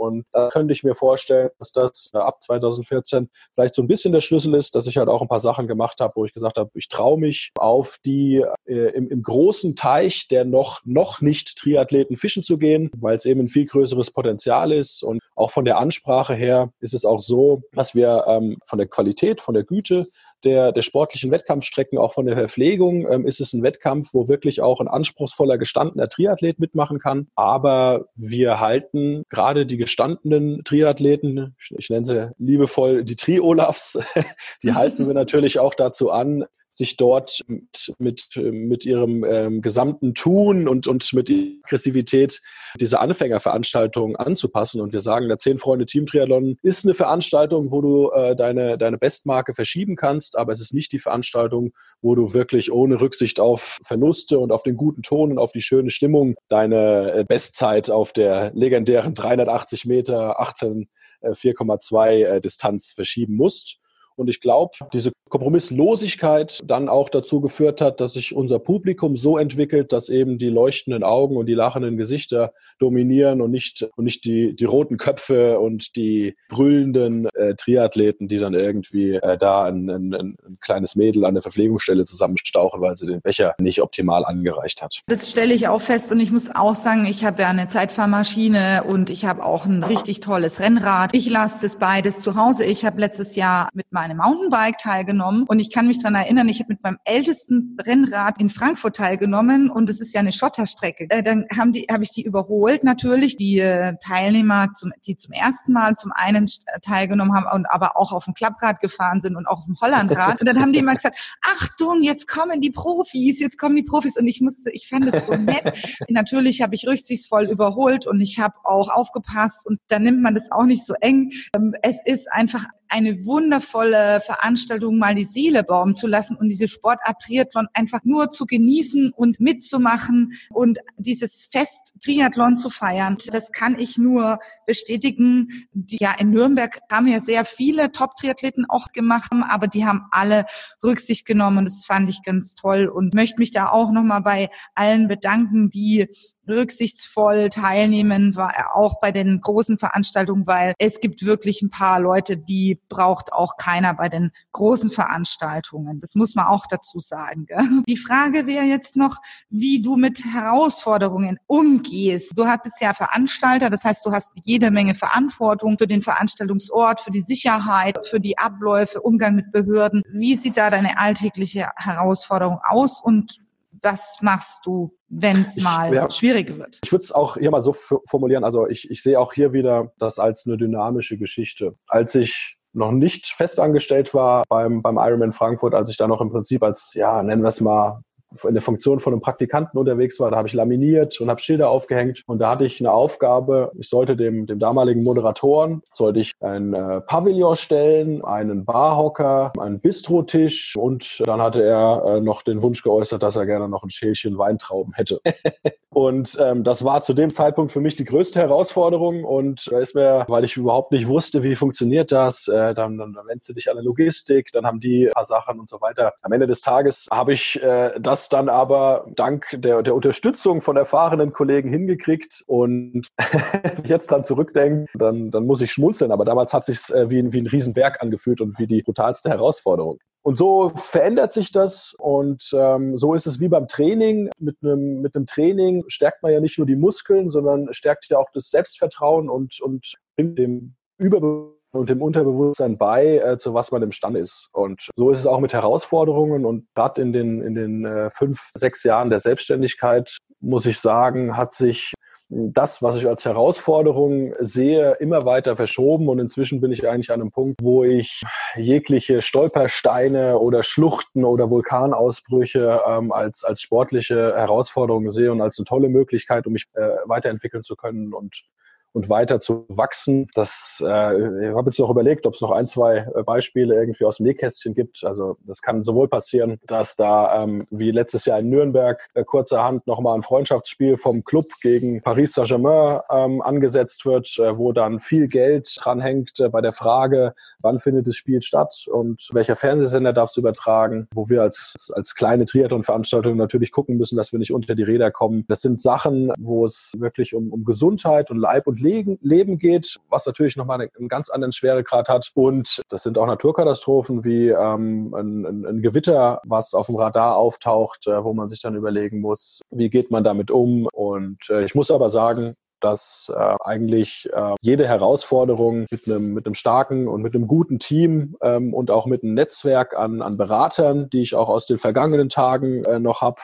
Und 0.00 0.24
da 0.32 0.48
könnte 0.48 0.72
ich 0.72 0.82
mir 0.82 0.94
vorstellen, 0.94 1.50
dass 1.58 1.72
das 1.72 2.10
äh, 2.14 2.18
ab 2.18 2.42
2014 2.42 3.28
vielleicht 3.54 3.74
so 3.74 3.82
ein 3.82 3.86
bisschen 3.86 4.12
der 4.12 4.22
Schlüssel 4.22 4.54
ist, 4.54 4.74
dass 4.74 4.86
ich 4.86 4.96
halt 4.96 5.08
auch 5.08 5.20
ein 5.20 5.28
paar 5.28 5.40
Sachen 5.40 5.66
gemacht 5.66 6.00
habe, 6.00 6.14
wo 6.16 6.24
ich 6.24 6.32
gesagt 6.32 6.56
habe, 6.56 6.70
ich 6.74 6.88
traue 6.88 7.18
mich 7.18 7.50
auf 7.56 7.98
die 8.04 8.42
äh, 8.64 8.94
im, 8.94 9.10
im, 9.10 9.22
großen 9.22 9.76
Teich 9.76 10.26
der 10.28 10.46
noch, 10.46 10.80
noch 10.84 11.20
nicht 11.20 11.58
Triathleten 11.58 12.16
fischen 12.16 12.42
zu 12.42 12.56
gehen, 12.56 12.90
weil 12.96 13.16
es 13.16 13.26
eben 13.26 13.40
ein 13.40 13.48
viel 13.48 13.66
größeres 13.66 14.10
Potenzial 14.10 14.72
ist. 14.72 15.02
Und 15.02 15.20
auch 15.36 15.50
von 15.50 15.66
der 15.66 15.78
Ansprache 15.78 16.34
her 16.34 16.72
ist 16.80 16.94
es 16.94 17.04
auch 17.04 17.20
so, 17.20 17.62
dass 17.72 17.94
wir 17.94 18.24
ähm, 18.26 18.56
von 18.64 18.78
der 18.78 18.88
Qualität, 18.88 19.42
von 19.42 19.54
der 19.54 19.64
Güte 19.64 20.06
der, 20.44 20.72
der 20.72 20.82
sportlichen 20.82 21.30
Wettkampfstrecken, 21.30 21.98
auch 21.98 22.12
von 22.12 22.26
der 22.26 22.36
Verpflegung, 22.36 23.06
ähm, 23.10 23.26
ist 23.26 23.40
es 23.40 23.52
ein 23.52 23.62
Wettkampf, 23.62 24.10
wo 24.12 24.28
wirklich 24.28 24.60
auch 24.62 24.80
ein 24.80 24.88
anspruchsvoller, 24.88 25.58
gestandener 25.58 26.08
Triathlet 26.08 26.58
mitmachen 26.58 26.98
kann. 26.98 27.28
Aber 27.34 28.06
wir 28.14 28.60
halten 28.60 29.24
gerade 29.28 29.66
die 29.66 29.76
gestandenen 29.76 30.62
Triathleten, 30.64 31.56
ich, 31.58 31.74
ich 31.76 31.90
nenne 31.90 32.04
sie 32.04 32.30
liebevoll 32.38 33.04
die 33.04 33.16
Tri-Olafs, 33.16 33.98
die 34.62 34.74
halten 34.74 35.06
wir 35.06 35.14
natürlich 35.20 35.58
auch 35.58 35.74
dazu 35.74 36.10
an, 36.10 36.44
sich 36.72 36.96
dort 36.96 37.40
mit, 37.46 37.92
mit, 37.98 38.28
mit 38.36 38.86
ihrem 38.86 39.24
ähm, 39.24 39.62
gesamten 39.62 40.14
Tun 40.14 40.68
und, 40.68 40.86
und 40.86 41.12
mit 41.12 41.30
Aggressivität 41.64 42.40
diese 42.78 43.00
Anfängerveranstaltung 43.00 44.16
anzupassen. 44.16 44.80
Und 44.80 44.92
wir 44.92 45.00
sagen, 45.00 45.28
der 45.28 45.36
Zehn 45.36 45.58
Freunde 45.58 45.86
Team 45.86 46.06
Triathlon 46.06 46.56
ist 46.62 46.84
eine 46.84 46.94
Veranstaltung, 46.94 47.70
wo 47.70 47.80
du 47.80 48.10
äh, 48.10 48.36
deine, 48.36 48.76
deine 48.78 48.98
Bestmarke 48.98 49.54
verschieben 49.54 49.96
kannst, 49.96 50.38
aber 50.38 50.52
es 50.52 50.60
ist 50.60 50.74
nicht 50.74 50.92
die 50.92 50.98
Veranstaltung, 50.98 51.72
wo 52.02 52.14
du 52.14 52.32
wirklich 52.34 52.72
ohne 52.72 53.00
Rücksicht 53.00 53.40
auf 53.40 53.78
Verluste 53.84 54.38
und 54.38 54.52
auf 54.52 54.62
den 54.62 54.76
guten 54.76 55.02
Ton 55.02 55.32
und 55.32 55.38
auf 55.38 55.52
die 55.52 55.62
schöne 55.62 55.90
Stimmung 55.90 56.36
deine 56.48 57.12
äh, 57.12 57.24
Bestzeit 57.24 57.90
auf 57.90 58.12
der 58.12 58.52
legendären 58.54 59.14
380 59.14 59.84
Meter 59.86 60.40
18 60.40 60.88
4,2 61.22 62.24
äh, 62.24 62.40
Distanz 62.40 62.92
verschieben 62.92 63.36
musst. 63.36 63.78
Und 64.16 64.28
ich 64.28 64.40
glaube, 64.40 64.72
diese 64.92 65.12
Kompromisslosigkeit 65.30 66.58
dann 66.64 66.88
auch 66.88 67.08
dazu 67.08 67.40
geführt 67.40 67.80
hat, 67.80 68.00
dass 68.00 68.14
sich 68.14 68.34
unser 68.34 68.58
Publikum 68.58 69.16
so 69.16 69.38
entwickelt, 69.38 69.92
dass 69.92 70.08
eben 70.08 70.38
die 70.38 70.48
leuchtenden 70.48 71.04
Augen 71.04 71.36
und 71.36 71.46
die 71.46 71.54
lachenden 71.54 71.96
Gesichter 71.96 72.52
dominieren 72.78 73.40
und 73.40 73.50
nicht, 73.50 73.88
und 73.96 74.04
nicht 74.04 74.24
die, 74.24 74.54
die 74.54 74.64
roten 74.64 74.98
Köpfe 74.98 75.58
und 75.60 75.96
die 75.96 76.36
brüllenden 76.48 77.28
äh, 77.34 77.54
Triathleten, 77.54 78.28
die 78.28 78.38
dann 78.38 78.54
irgendwie 78.54 79.14
äh, 79.14 79.38
da 79.38 79.64
ein, 79.64 79.88
ein, 79.88 80.14
ein, 80.14 80.36
kleines 80.60 80.96
Mädel 80.96 81.24
an 81.24 81.34
der 81.34 81.42
Verpflegungsstelle 81.42 82.04
zusammenstauchen, 82.04 82.80
weil 82.80 82.96
sie 82.96 83.06
den 83.06 83.20
Becher 83.20 83.54
nicht 83.60 83.80
optimal 83.80 84.24
angereicht 84.24 84.82
hat. 84.82 85.00
Das 85.06 85.30
stelle 85.30 85.54
ich 85.54 85.68
auch 85.68 85.80
fest 85.80 86.10
und 86.10 86.18
ich 86.18 86.32
muss 86.32 86.50
auch 86.52 86.74
sagen, 86.74 87.06
ich 87.06 87.24
habe 87.24 87.42
ja 87.42 87.48
eine 87.48 87.68
Zeitfahrmaschine 87.68 88.84
und 88.84 89.10
ich 89.10 89.24
habe 89.24 89.44
auch 89.44 89.64
ein 89.64 89.84
richtig 89.84 90.20
tolles 90.20 90.60
Rennrad. 90.60 91.14
Ich 91.14 91.30
lasse 91.30 91.58
das 91.62 91.76
beides 91.76 92.20
zu 92.20 92.34
Hause. 92.34 92.64
Ich 92.64 92.84
habe 92.84 93.00
letztes 93.00 93.36
Jahr 93.36 93.68
mit 93.72 93.92
meinem 93.92 93.99
einem 94.00 94.18
Mountainbike 94.18 94.78
teilgenommen 94.78 95.44
und 95.44 95.58
ich 95.58 95.70
kann 95.70 95.86
mich 95.86 95.98
daran 95.98 96.14
erinnern, 96.14 96.48
ich 96.48 96.60
habe 96.60 96.72
mit 96.72 96.82
meinem 96.82 96.98
ältesten 97.04 97.76
Rennrad 97.84 98.40
in 98.40 98.50
Frankfurt 98.50 98.96
teilgenommen 98.96 99.70
und 99.70 99.88
es 99.88 100.00
ist 100.00 100.14
ja 100.14 100.20
eine 100.20 100.32
Schotterstrecke. 100.32 101.06
Äh, 101.10 101.22
dann 101.22 101.46
haben 101.56 101.72
die, 101.72 101.86
habe 101.90 102.02
ich 102.02 102.10
die 102.10 102.22
überholt 102.22 102.84
natürlich, 102.84 103.36
die 103.36 103.58
äh, 103.58 103.94
Teilnehmer, 104.02 104.68
zum, 104.74 104.92
die 105.06 105.16
zum 105.16 105.32
ersten 105.32 105.72
Mal 105.72 105.94
zum 105.96 106.12
einen 106.14 106.44
äh, 106.44 106.80
teilgenommen 106.80 107.34
haben 107.34 107.46
und 107.54 107.66
aber 107.66 107.96
auch 107.96 108.12
auf 108.12 108.24
dem 108.24 108.34
Klapprad 108.34 108.80
gefahren 108.80 109.20
sind 109.20 109.36
und 109.36 109.46
auch 109.46 109.60
auf 109.60 109.66
dem 109.66 109.80
Hollandrad. 109.80 110.40
Und 110.40 110.46
dann 110.46 110.60
haben 110.60 110.72
die 110.72 110.78
immer 110.78 110.94
gesagt, 110.94 111.38
Achtung, 111.42 112.02
jetzt 112.02 112.28
kommen 112.28 112.60
die 112.60 112.70
Profis, 112.70 113.40
jetzt 113.40 113.58
kommen 113.58 113.76
die 113.76 113.82
Profis. 113.82 114.16
Und 114.16 114.26
ich 114.26 114.40
musste, 114.40 114.70
ich 114.70 114.88
fand 114.88 115.12
es 115.12 115.26
so 115.26 115.34
nett. 115.34 115.98
natürlich 116.08 116.62
habe 116.62 116.74
ich 116.74 116.86
rücksichtsvoll 116.86 117.44
überholt 117.44 118.06
und 118.06 118.20
ich 118.20 118.38
habe 118.38 118.54
auch 118.64 118.88
aufgepasst 118.90 119.66
und 119.66 119.80
da 119.88 119.98
nimmt 119.98 120.22
man 120.22 120.34
das 120.34 120.50
auch 120.50 120.64
nicht 120.64 120.86
so 120.86 120.94
eng. 121.00 121.30
Ähm, 121.54 121.74
es 121.82 121.98
ist 122.04 122.30
einfach 122.32 122.64
eine 122.90 123.24
wundervolle 123.24 124.20
Veranstaltung, 124.20 124.98
mal 124.98 125.14
die 125.14 125.24
Seele 125.24 125.64
baumen 125.64 125.96
zu 125.96 126.06
lassen 126.06 126.36
und 126.36 126.48
diese 126.48 126.68
Sportart 126.68 127.20
Triathlon 127.22 127.68
einfach 127.72 128.00
nur 128.04 128.28
zu 128.28 128.44
genießen 128.44 129.12
und 129.12 129.40
mitzumachen 129.40 130.32
und 130.50 130.78
dieses 130.98 131.48
Fest 131.50 131.94
Triathlon 132.04 132.56
zu 132.56 132.68
feiern. 132.68 133.16
Das 133.32 133.52
kann 133.52 133.78
ich 133.78 133.96
nur 133.96 134.38
bestätigen. 134.66 135.68
Ja, 135.88 136.14
in 136.18 136.30
Nürnberg 136.30 136.80
haben 136.90 137.06
ja 137.06 137.20
sehr 137.20 137.44
viele 137.44 137.92
Top-Triathleten 137.92 138.66
auch 138.68 138.92
gemacht, 138.92 139.30
aber 139.48 139.66
die 139.66 139.86
haben 139.86 140.06
alle 140.10 140.46
Rücksicht 140.82 141.26
genommen 141.26 141.70
das 141.70 141.84
fand 141.84 142.10
ich 142.10 142.22
ganz 142.22 142.54
toll 142.54 142.86
und 142.86 143.14
möchte 143.14 143.38
mich 143.38 143.52
da 143.52 143.68
auch 143.68 143.92
nochmal 143.92 144.22
bei 144.22 144.50
allen 144.74 145.06
bedanken, 145.06 145.70
die 145.70 146.08
rücksichtsvoll 146.48 147.50
teilnehmen, 147.50 148.36
war 148.36 148.74
auch 148.74 149.00
bei 149.00 149.12
den 149.12 149.40
großen 149.40 149.78
Veranstaltungen, 149.78 150.46
weil 150.46 150.74
es 150.78 151.00
gibt 151.00 151.24
wirklich 151.24 151.62
ein 151.62 151.70
paar 151.70 152.00
Leute, 152.00 152.36
die 152.36 152.80
braucht 152.88 153.32
auch 153.32 153.56
keiner 153.56 153.94
bei 153.94 154.08
den 154.08 154.30
großen 154.52 154.90
Veranstaltungen. 154.90 156.00
Das 156.00 156.14
muss 156.14 156.34
man 156.34 156.46
auch 156.46 156.66
dazu 156.68 156.98
sagen. 156.98 157.46
Gell? 157.46 157.82
Die 157.88 157.96
Frage 157.96 158.46
wäre 158.46 158.64
jetzt 158.64 158.96
noch, 158.96 159.18
wie 159.48 159.82
du 159.82 159.96
mit 159.96 160.24
Herausforderungen 160.24 161.38
umgehst. 161.46 162.32
Du 162.36 162.44
bist 162.62 162.80
ja 162.80 162.94
Veranstalter, 162.94 163.70
das 163.70 163.84
heißt, 163.84 164.04
du 164.04 164.12
hast 164.12 164.30
jede 164.42 164.70
Menge 164.70 164.94
Verantwortung 164.94 165.78
für 165.78 165.86
den 165.86 166.02
Veranstaltungsort, 166.02 167.00
für 167.00 167.10
die 167.10 167.20
Sicherheit, 167.20 167.98
für 168.06 168.20
die 168.20 168.38
Abläufe, 168.38 169.00
Umgang 169.00 169.34
mit 169.34 169.52
Behörden. 169.52 170.02
Wie 170.12 170.36
sieht 170.36 170.56
da 170.56 170.70
deine 170.70 170.98
alltägliche 170.98 171.68
Herausforderung 171.76 172.58
aus 172.62 173.00
und 173.00 173.40
was 173.82 174.18
machst 174.20 174.66
du, 174.66 174.96
wenn 175.08 175.42
es 175.42 175.56
mal 175.56 175.92
ja, 175.94 176.10
schwierig 176.10 176.56
wird? 176.56 176.78
Ich 176.84 176.92
würde 176.92 177.02
es 177.02 177.12
auch 177.12 177.36
hier 177.36 177.50
mal 177.50 177.62
so 177.62 177.72
formulieren. 177.72 178.44
Also 178.44 178.68
ich, 178.68 178.90
ich 178.90 179.02
sehe 179.02 179.18
auch 179.18 179.32
hier 179.32 179.52
wieder 179.52 179.92
das 179.98 180.18
als 180.18 180.46
eine 180.46 180.56
dynamische 180.56 181.18
Geschichte. 181.18 181.76
Als 181.88 182.14
ich 182.14 182.56
noch 182.72 182.92
nicht 182.92 183.26
festangestellt 183.26 184.14
war 184.14 184.44
beim, 184.48 184.82
beim 184.82 184.96
Ironman 184.96 185.32
Frankfurt, 185.32 185.74
als 185.74 185.90
ich 185.90 185.96
da 185.96 186.06
noch 186.06 186.20
im 186.20 186.30
Prinzip 186.30 186.62
als, 186.62 186.92
ja, 186.94 187.22
nennen 187.22 187.42
wir 187.42 187.48
es 187.48 187.60
mal, 187.60 188.02
in 188.46 188.54
der 188.54 188.62
Funktion 188.62 189.00
von 189.00 189.12
einem 189.12 189.20
Praktikanten 189.20 189.78
unterwegs 189.78 190.20
war. 190.20 190.30
Da 190.30 190.36
habe 190.36 190.48
ich 190.48 190.54
laminiert 190.54 191.20
und 191.20 191.30
habe 191.30 191.40
Schilder 191.40 191.70
aufgehängt 191.70 192.22
und 192.26 192.38
da 192.38 192.50
hatte 192.50 192.64
ich 192.64 192.80
eine 192.80 192.92
Aufgabe. 192.92 193.72
Ich 193.78 193.88
sollte 193.88 194.16
dem, 194.16 194.46
dem 194.46 194.58
damaligen 194.58 195.02
Moderatoren 195.02 195.82
sollte 195.94 196.20
ich 196.20 196.32
ein 196.40 196.74
äh, 196.74 197.00
Pavillon 197.00 197.56
stellen, 197.56 198.24
einen 198.24 198.64
Barhocker, 198.64 199.52
einen 199.58 199.80
Bistrotisch 199.80 200.76
und 200.76 201.22
dann 201.26 201.40
hatte 201.40 201.62
er 201.62 202.04
äh, 202.06 202.20
noch 202.20 202.42
den 202.42 202.62
Wunsch 202.62 202.82
geäußert, 202.82 203.22
dass 203.22 203.36
er 203.36 203.46
gerne 203.46 203.68
noch 203.68 203.82
ein 203.82 203.90
Schälchen 203.90 204.38
Weintrauben 204.38 204.94
hätte. 204.94 205.20
und 205.90 206.38
ähm, 206.40 206.64
das 206.64 206.84
war 206.84 207.02
zu 207.02 207.14
dem 207.14 207.32
Zeitpunkt 207.32 207.72
für 207.72 207.80
mich 207.80 207.96
die 207.96 208.04
größte 208.04 208.38
Herausforderung 208.38 209.24
und 209.24 209.68
da 209.70 209.80
ist 209.80 209.94
mir, 209.94 210.24
weil 210.28 210.44
ich 210.44 210.56
überhaupt 210.56 210.92
nicht 210.92 211.08
wusste, 211.08 211.42
wie 211.42 211.56
funktioniert 211.56 212.12
das, 212.12 212.48
äh, 212.48 212.74
dann, 212.74 212.96
dann, 212.98 213.12
dann 213.12 213.26
wendest 213.26 213.48
du 213.48 213.54
dich 213.54 213.70
an 213.70 213.76
eine 213.76 213.84
Logistik, 213.84 214.52
dann 214.52 214.66
haben 214.66 214.80
die 214.80 215.08
ein 215.08 215.12
paar 215.12 215.24
Sachen 215.24 215.58
und 215.58 215.68
so 215.68 215.80
weiter. 215.80 216.12
Am 216.22 216.32
Ende 216.32 216.46
des 216.46 216.60
Tages 216.60 217.08
habe 217.10 217.32
ich 217.32 217.60
äh, 217.62 217.92
das 218.00 218.19
das 218.20 218.28
dann 218.28 218.48
aber 218.48 219.06
dank 219.16 219.46
der, 219.52 219.82
der 219.82 219.94
Unterstützung 219.94 220.60
von 220.60 220.76
erfahrenen 220.76 221.32
Kollegen 221.32 221.70
hingekriegt 221.70 222.44
und 222.46 223.08
jetzt 223.84 224.12
dann 224.12 224.24
zurückdenke, 224.24 224.86
dann, 224.94 225.30
dann 225.30 225.46
muss 225.46 225.62
ich 225.62 225.72
schmunzeln. 225.72 226.12
Aber 226.12 226.24
damals 226.24 226.52
hat 226.52 226.64
sich 226.64 226.90
äh, 226.90 227.08
wie, 227.08 227.32
wie 227.32 227.40
ein 227.40 227.46
Riesenberg 227.46 228.02
angefühlt 228.02 228.40
und 228.40 228.58
wie 228.58 228.66
die 228.66 228.82
brutalste 228.82 229.30
Herausforderung. 229.30 229.98
Und 230.22 230.36
so 230.36 230.72
verändert 230.74 231.32
sich 231.32 231.50
das 231.50 231.94
und 231.98 232.50
ähm, 232.52 232.98
so 232.98 233.14
ist 233.14 233.26
es 233.26 233.40
wie 233.40 233.48
beim 233.48 233.68
Training. 233.68 234.28
Mit 234.38 234.56
einem, 234.62 235.00
mit 235.00 235.16
einem 235.16 235.24
Training 235.24 235.84
stärkt 235.88 236.22
man 236.22 236.32
ja 236.32 236.40
nicht 236.40 236.58
nur 236.58 236.66
die 236.66 236.76
Muskeln, 236.76 237.30
sondern 237.30 237.72
stärkt 237.72 238.06
ja 238.10 238.18
auch 238.18 238.28
das 238.34 238.50
Selbstvertrauen 238.50 239.30
und, 239.30 239.62
und 239.62 239.94
bringt 240.16 240.38
dem 240.38 240.74
Überbewusstsein 240.98 241.59
und 241.72 241.88
dem 241.88 242.02
Unterbewusstsein 242.02 242.76
bei, 242.76 243.18
äh, 243.18 243.36
zu 243.38 243.54
was 243.54 243.72
man 243.72 243.82
imstande 243.82 244.20
ist. 244.20 244.48
Und 244.52 244.88
so 244.96 245.10
ist 245.10 245.20
es 245.20 245.26
auch 245.26 245.40
mit 245.40 245.52
Herausforderungen. 245.52 246.44
Und 246.44 246.66
gerade 246.74 247.00
in 247.02 247.12
den, 247.12 247.42
in 247.42 247.54
den 247.54 247.84
äh, 247.84 248.10
fünf, 248.10 248.50
sechs 248.54 248.82
Jahren 248.84 249.10
der 249.10 249.20
Selbstständigkeit, 249.20 250.18
muss 250.40 250.66
ich 250.66 250.78
sagen, 250.80 251.36
hat 251.36 251.52
sich 251.52 251.92
das, 252.30 252.80
was 252.80 252.94
ich 252.94 253.08
als 253.08 253.24
Herausforderung 253.24 254.34
sehe, 254.38 254.92
immer 255.00 255.24
weiter 255.24 255.56
verschoben. 255.56 256.08
Und 256.08 256.20
inzwischen 256.20 256.60
bin 256.60 256.70
ich 256.70 256.88
eigentlich 256.88 257.10
an 257.10 257.20
einem 257.20 257.32
Punkt, 257.32 257.56
wo 257.60 257.82
ich 257.82 258.22
jegliche 258.56 259.20
Stolpersteine 259.20 260.38
oder 260.38 260.62
Schluchten 260.62 261.24
oder 261.24 261.50
Vulkanausbrüche 261.50 262.82
ähm, 262.86 263.10
als, 263.10 263.44
als 263.44 263.60
sportliche 263.60 264.34
Herausforderung 264.36 265.10
sehe 265.10 265.32
und 265.32 265.40
als 265.40 265.58
eine 265.58 265.64
tolle 265.64 265.88
Möglichkeit, 265.88 266.46
um 266.46 266.52
mich 266.52 266.66
äh, 266.74 266.90
weiterentwickeln 267.06 267.64
zu 267.64 267.74
können 267.74 268.14
und 268.14 268.44
und 268.92 269.08
weiter 269.08 269.40
zu 269.40 269.64
wachsen. 269.68 270.26
Das, 270.34 270.82
äh, 270.84 271.48
ich 271.48 271.54
habe 271.54 271.70
jetzt 271.70 271.78
noch 271.78 271.90
überlegt, 271.90 272.26
ob 272.26 272.34
es 272.34 272.40
noch 272.40 272.50
ein, 272.50 272.66
zwei 272.66 273.06
äh, 273.14 273.22
Beispiele 273.22 273.74
irgendwie 273.74 274.04
aus 274.04 274.16
dem 274.16 274.26
Nähkästchen 274.26 274.74
gibt. 274.74 275.04
Also 275.04 275.36
das 275.46 275.62
kann 275.62 275.82
sowohl 275.82 276.08
passieren, 276.08 276.58
dass 276.66 276.96
da 276.96 277.42
ähm, 277.42 277.66
wie 277.70 277.90
letztes 277.90 278.24
Jahr 278.24 278.40
in 278.40 278.48
Nürnberg 278.50 279.08
äh, 279.14 279.24
kurzerhand 279.24 279.86
nochmal 279.86 280.16
ein 280.16 280.22
Freundschaftsspiel 280.22 280.96
vom 280.96 281.24
Club 281.24 281.46
gegen 281.62 282.02
Paris 282.02 282.32
Saint-Germain 282.32 283.00
ähm, 283.10 283.42
angesetzt 283.42 284.04
wird, 284.06 284.38
äh, 284.38 284.56
wo 284.56 284.72
dann 284.72 285.00
viel 285.00 285.28
Geld 285.28 285.76
dranhängt 285.80 286.38
äh, 286.40 286.48
bei 286.48 286.60
der 286.60 286.72
Frage, 286.72 287.34
wann 287.60 287.80
findet 287.80 288.06
das 288.06 288.16
Spiel 288.16 288.42
statt 288.42 288.86
und 288.90 289.28
welcher 289.32 289.56
Fernsehsender 289.56 290.12
darf 290.12 290.30
es 290.30 290.36
übertragen, 290.36 291.08
wo 291.14 291.28
wir 291.28 291.42
als, 291.42 291.92
als 291.94 292.14
kleine 292.14 292.44
Triathlon-Veranstaltung 292.44 293.36
natürlich 293.36 293.70
gucken 293.70 293.96
müssen, 293.96 294.16
dass 294.16 294.32
wir 294.32 294.38
nicht 294.38 294.52
unter 294.52 294.74
die 294.74 294.82
Räder 294.82 295.10
kommen. 295.10 295.44
Das 295.48 295.60
sind 295.60 295.80
Sachen, 295.80 296.32
wo 296.38 296.64
es 296.64 296.94
wirklich 296.98 297.34
um, 297.34 297.52
um 297.52 297.64
Gesundheit 297.64 298.30
und 298.30 298.38
Leib 298.38 298.66
und 298.66 298.79
Leben 298.80 299.58
geht, 299.58 299.98
was 300.08 300.26
natürlich 300.26 300.56
nochmal 300.56 300.80
einen 300.80 301.08
ganz 301.08 301.30
anderen 301.30 301.52
Schweregrad 301.52 302.08
hat. 302.08 302.30
Und 302.34 302.82
das 302.88 303.02
sind 303.02 303.18
auch 303.18 303.26
Naturkatastrophen 303.26 304.24
wie 304.24 304.48
ähm, 304.48 305.14
ein, 305.14 305.46
ein, 305.46 305.66
ein, 305.66 305.82
Gewitter, 305.82 306.40
was 306.44 306.74
auf 306.74 306.86
dem 306.86 306.96
Radar 306.96 307.36
auftaucht, 307.36 308.06
äh, 308.06 308.24
wo 308.24 308.32
man 308.34 308.48
sich 308.48 308.60
dann 308.60 308.74
überlegen 308.74 309.20
muss, 309.20 309.60
wie 309.70 309.90
geht 309.90 310.10
man 310.10 310.24
damit 310.24 310.50
um. 310.50 310.86
Und 310.92 311.48
äh, 311.50 311.64
ich 311.64 311.74
muss 311.74 311.90
aber 311.90 312.10
sagen, 312.10 312.54
dass 312.80 313.30
äh, 313.34 313.56
eigentlich 313.62 314.28
äh, 314.32 314.54
jede 314.60 314.88
Herausforderung 314.88 315.86
mit 315.90 316.06
einem, 316.06 316.34
mit 316.34 316.56
starken 316.56 317.08
und 317.08 317.22
mit 317.22 317.34
einem 317.34 317.46
guten 317.46 317.78
Team 317.78 318.36
ähm, 318.42 318.74
und 318.74 318.90
auch 318.90 319.06
mit 319.06 319.22
einem 319.22 319.34
Netzwerk 319.34 319.96
an, 319.96 320.22
an 320.22 320.36
Beratern, 320.36 321.08
die 321.10 321.22
ich 321.22 321.34
auch 321.34 321.48
aus 321.48 321.66
den 321.66 321.78
vergangenen 321.78 322.28
Tagen 322.28 322.82
äh, 322.84 322.98
noch 322.98 323.20
habe, 323.20 323.40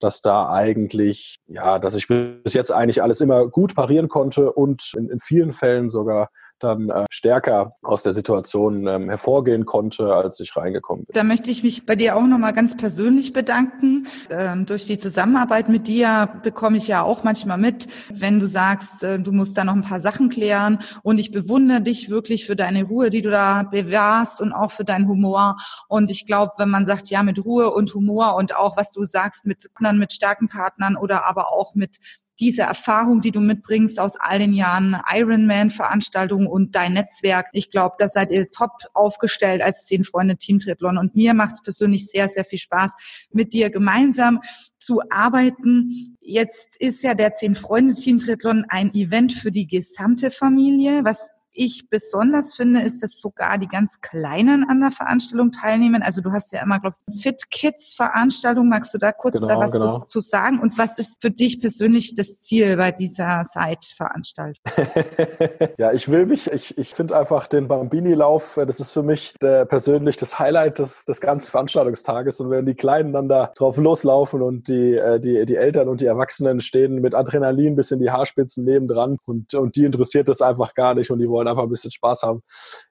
dass 0.00 0.20
da 0.20 0.50
eigentlich, 0.50 1.38
ja, 1.46 1.78
dass 1.78 1.94
ich 1.94 2.08
bis 2.08 2.54
jetzt 2.54 2.72
eigentlich 2.72 3.02
alles 3.02 3.20
immer 3.20 3.46
gut 3.46 3.74
parieren 3.74 4.08
konnte 4.08 4.52
und 4.52 4.92
in, 4.96 5.08
in 5.10 5.20
vielen 5.20 5.52
Fällen 5.52 5.90
sogar 5.90 6.30
dann 6.62 6.88
äh, 6.88 7.04
stärker 7.10 7.76
aus 7.82 8.02
der 8.02 8.12
Situation 8.12 8.86
ähm, 8.86 9.08
hervorgehen 9.08 9.66
konnte, 9.66 10.14
als 10.14 10.40
ich 10.40 10.56
reingekommen 10.56 11.04
bin. 11.04 11.14
Da 11.14 11.24
möchte 11.24 11.50
ich 11.50 11.62
mich 11.62 11.84
bei 11.84 11.96
dir 11.96 12.16
auch 12.16 12.26
nochmal 12.26 12.52
ganz 12.52 12.76
persönlich 12.76 13.32
bedanken. 13.32 14.06
Ähm, 14.30 14.64
durch 14.66 14.86
die 14.86 14.98
Zusammenarbeit 14.98 15.68
mit 15.68 15.88
dir 15.88 16.40
bekomme 16.42 16.76
ich 16.76 16.88
ja 16.88 17.02
auch 17.02 17.24
manchmal 17.24 17.58
mit, 17.58 17.88
wenn 18.12 18.40
du 18.40 18.46
sagst, 18.46 19.02
äh, 19.02 19.18
du 19.18 19.32
musst 19.32 19.58
da 19.58 19.64
noch 19.64 19.74
ein 19.74 19.82
paar 19.82 20.00
Sachen 20.00 20.30
klären. 20.30 20.78
Und 21.02 21.18
ich 21.18 21.32
bewundere 21.32 21.80
dich 21.80 22.10
wirklich 22.10 22.46
für 22.46 22.56
deine 22.56 22.84
Ruhe, 22.84 23.10
die 23.10 23.22
du 23.22 23.30
da 23.30 23.64
bewahrst 23.64 24.40
und 24.40 24.52
auch 24.52 24.70
für 24.70 24.84
deinen 24.84 25.08
Humor. 25.08 25.56
Und 25.88 26.10
ich 26.10 26.26
glaube, 26.26 26.52
wenn 26.58 26.70
man 26.70 26.86
sagt, 26.86 27.10
ja, 27.10 27.22
mit 27.22 27.44
Ruhe 27.44 27.70
und 27.70 27.92
Humor 27.94 28.36
und 28.36 28.56
auch, 28.56 28.76
was 28.76 28.92
du 28.92 29.04
sagst, 29.04 29.46
mit 29.46 29.68
Partnern, 29.80 29.98
mit 29.98 30.12
starken 30.12 30.48
Partnern 30.48 30.96
oder 30.96 31.26
aber 31.26 31.52
auch 31.52 31.74
mit 31.74 31.98
diese 32.40 32.62
Erfahrung, 32.62 33.20
die 33.20 33.30
du 33.30 33.40
mitbringst 33.40 34.00
aus 34.00 34.16
all 34.16 34.38
den 34.38 34.54
Jahren 34.54 34.96
Ironman-Veranstaltungen 35.12 36.46
und 36.46 36.74
dein 36.74 36.94
Netzwerk. 36.94 37.48
Ich 37.52 37.70
glaube, 37.70 37.96
da 37.98 38.08
seid 38.08 38.30
ihr 38.30 38.50
top 38.50 38.72
aufgestellt 38.94 39.62
als 39.62 39.84
zehn 39.84 40.04
Freunde 40.04 40.36
Team 40.36 40.58
Triathlon. 40.58 40.96
Und 40.96 41.14
mir 41.14 41.34
macht 41.34 41.54
es 41.54 41.62
persönlich 41.62 42.08
sehr, 42.08 42.28
sehr 42.28 42.44
viel 42.44 42.58
Spaß, 42.58 42.94
mit 43.30 43.52
dir 43.52 43.70
gemeinsam 43.70 44.40
zu 44.78 45.00
arbeiten. 45.10 46.16
Jetzt 46.20 46.76
ist 46.80 47.02
ja 47.02 47.14
der 47.14 47.34
zehn 47.34 47.54
Freunde 47.54 47.94
Team 47.94 48.18
Triathlon 48.18 48.64
ein 48.68 48.94
Event 48.94 49.34
für 49.34 49.52
die 49.52 49.66
gesamte 49.66 50.30
Familie, 50.30 51.04
was 51.04 51.30
ich 51.52 51.88
besonders 51.90 52.54
finde, 52.54 52.82
ist, 52.82 53.02
dass 53.02 53.20
sogar 53.20 53.58
die 53.58 53.66
ganz 53.66 54.00
Kleinen 54.00 54.68
an 54.68 54.80
der 54.80 54.90
Veranstaltung 54.90 55.50
teilnehmen. 55.52 56.02
Also 56.02 56.20
du 56.20 56.32
hast 56.32 56.52
ja 56.52 56.62
immer, 56.62 56.80
glaube 56.80 56.96
ich, 57.12 57.22
Fit 57.22 57.50
Kids 57.50 57.94
Veranstaltung. 57.94 58.68
Magst 58.68 58.94
du 58.94 58.98
da 58.98 59.12
kurz 59.12 59.40
genau, 59.40 59.48
da 59.48 59.58
was 59.58 59.72
genau. 59.72 60.00
zu, 60.00 60.06
zu, 60.06 60.20
sagen? 60.20 60.60
Und 60.60 60.78
was 60.78 60.98
ist 60.98 61.16
für 61.20 61.30
dich 61.30 61.60
persönlich 61.60 62.14
das 62.14 62.40
Ziel 62.40 62.76
bei 62.76 62.92
dieser 62.92 63.44
Side-Veranstaltung? 63.44 64.62
ja, 65.78 65.92
ich 65.92 66.08
will 66.08 66.26
mich, 66.26 66.50
ich, 66.50 66.78
ich 66.78 66.94
finde 66.94 67.16
einfach 67.16 67.48
den 67.48 67.68
Bambini-Lauf, 67.68 68.56
äh, 68.56 68.66
das 68.66 68.80
ist 68.80 68.92
für 68.92 69.02
mich 69.02 69.34
der, 69.40 69.64
persönlich 69.64 70.16
das 70.16 70.38
Highlight 70.38 70.78
des, 70.78 71.04
des 71.04 71.20
ganzen 71.20 71.50
Veranstaltungstages. 71.50 72.40
Und 72.40 72.50
wenn 72.50 72.66
die 72.66 72.74
Kleinen 72.74 73.12
dann 73.12 73.28
da 73.28 73.52
drauf 73.56 73.76
loslaufen 73.76 74.42
und 74.42 74.68
die, 74.68 74.94
äh, 74.94 75.18
die, 75.20 75.44
die 75.46 75.56
Eltern 75.56 75.88
und 75.88 76.00
die 76.00 76.06
Erwachsenen 76.06 76.60
stehen 76.60 77.00
mit 77.00 77.14
Adrenalin 77.14 77.76
bis 77.76 77.90
in 77.90 77.98
die 77.98 78.10
Haarspitzen 78.10 78.64
nebendran 78.64 79.18
und, 79.26 79.54
und 79.54 79.76
die 79.76 79.84
interessiert 79.84 80.28
das 80.28 80.42
einfach 80.42 80.74
gar 80.74 80.94
nicht 80.94 81.10
und 81.10 81.18
die 81.18 81.28
wollen 81.28 81.39
wollen 81.40 81.48
einfach 81.48 81.62
ein 81.62 81.70
bisschen 81.70 81.90
Spaß 81.90 82.22
haben. 82.22 82.42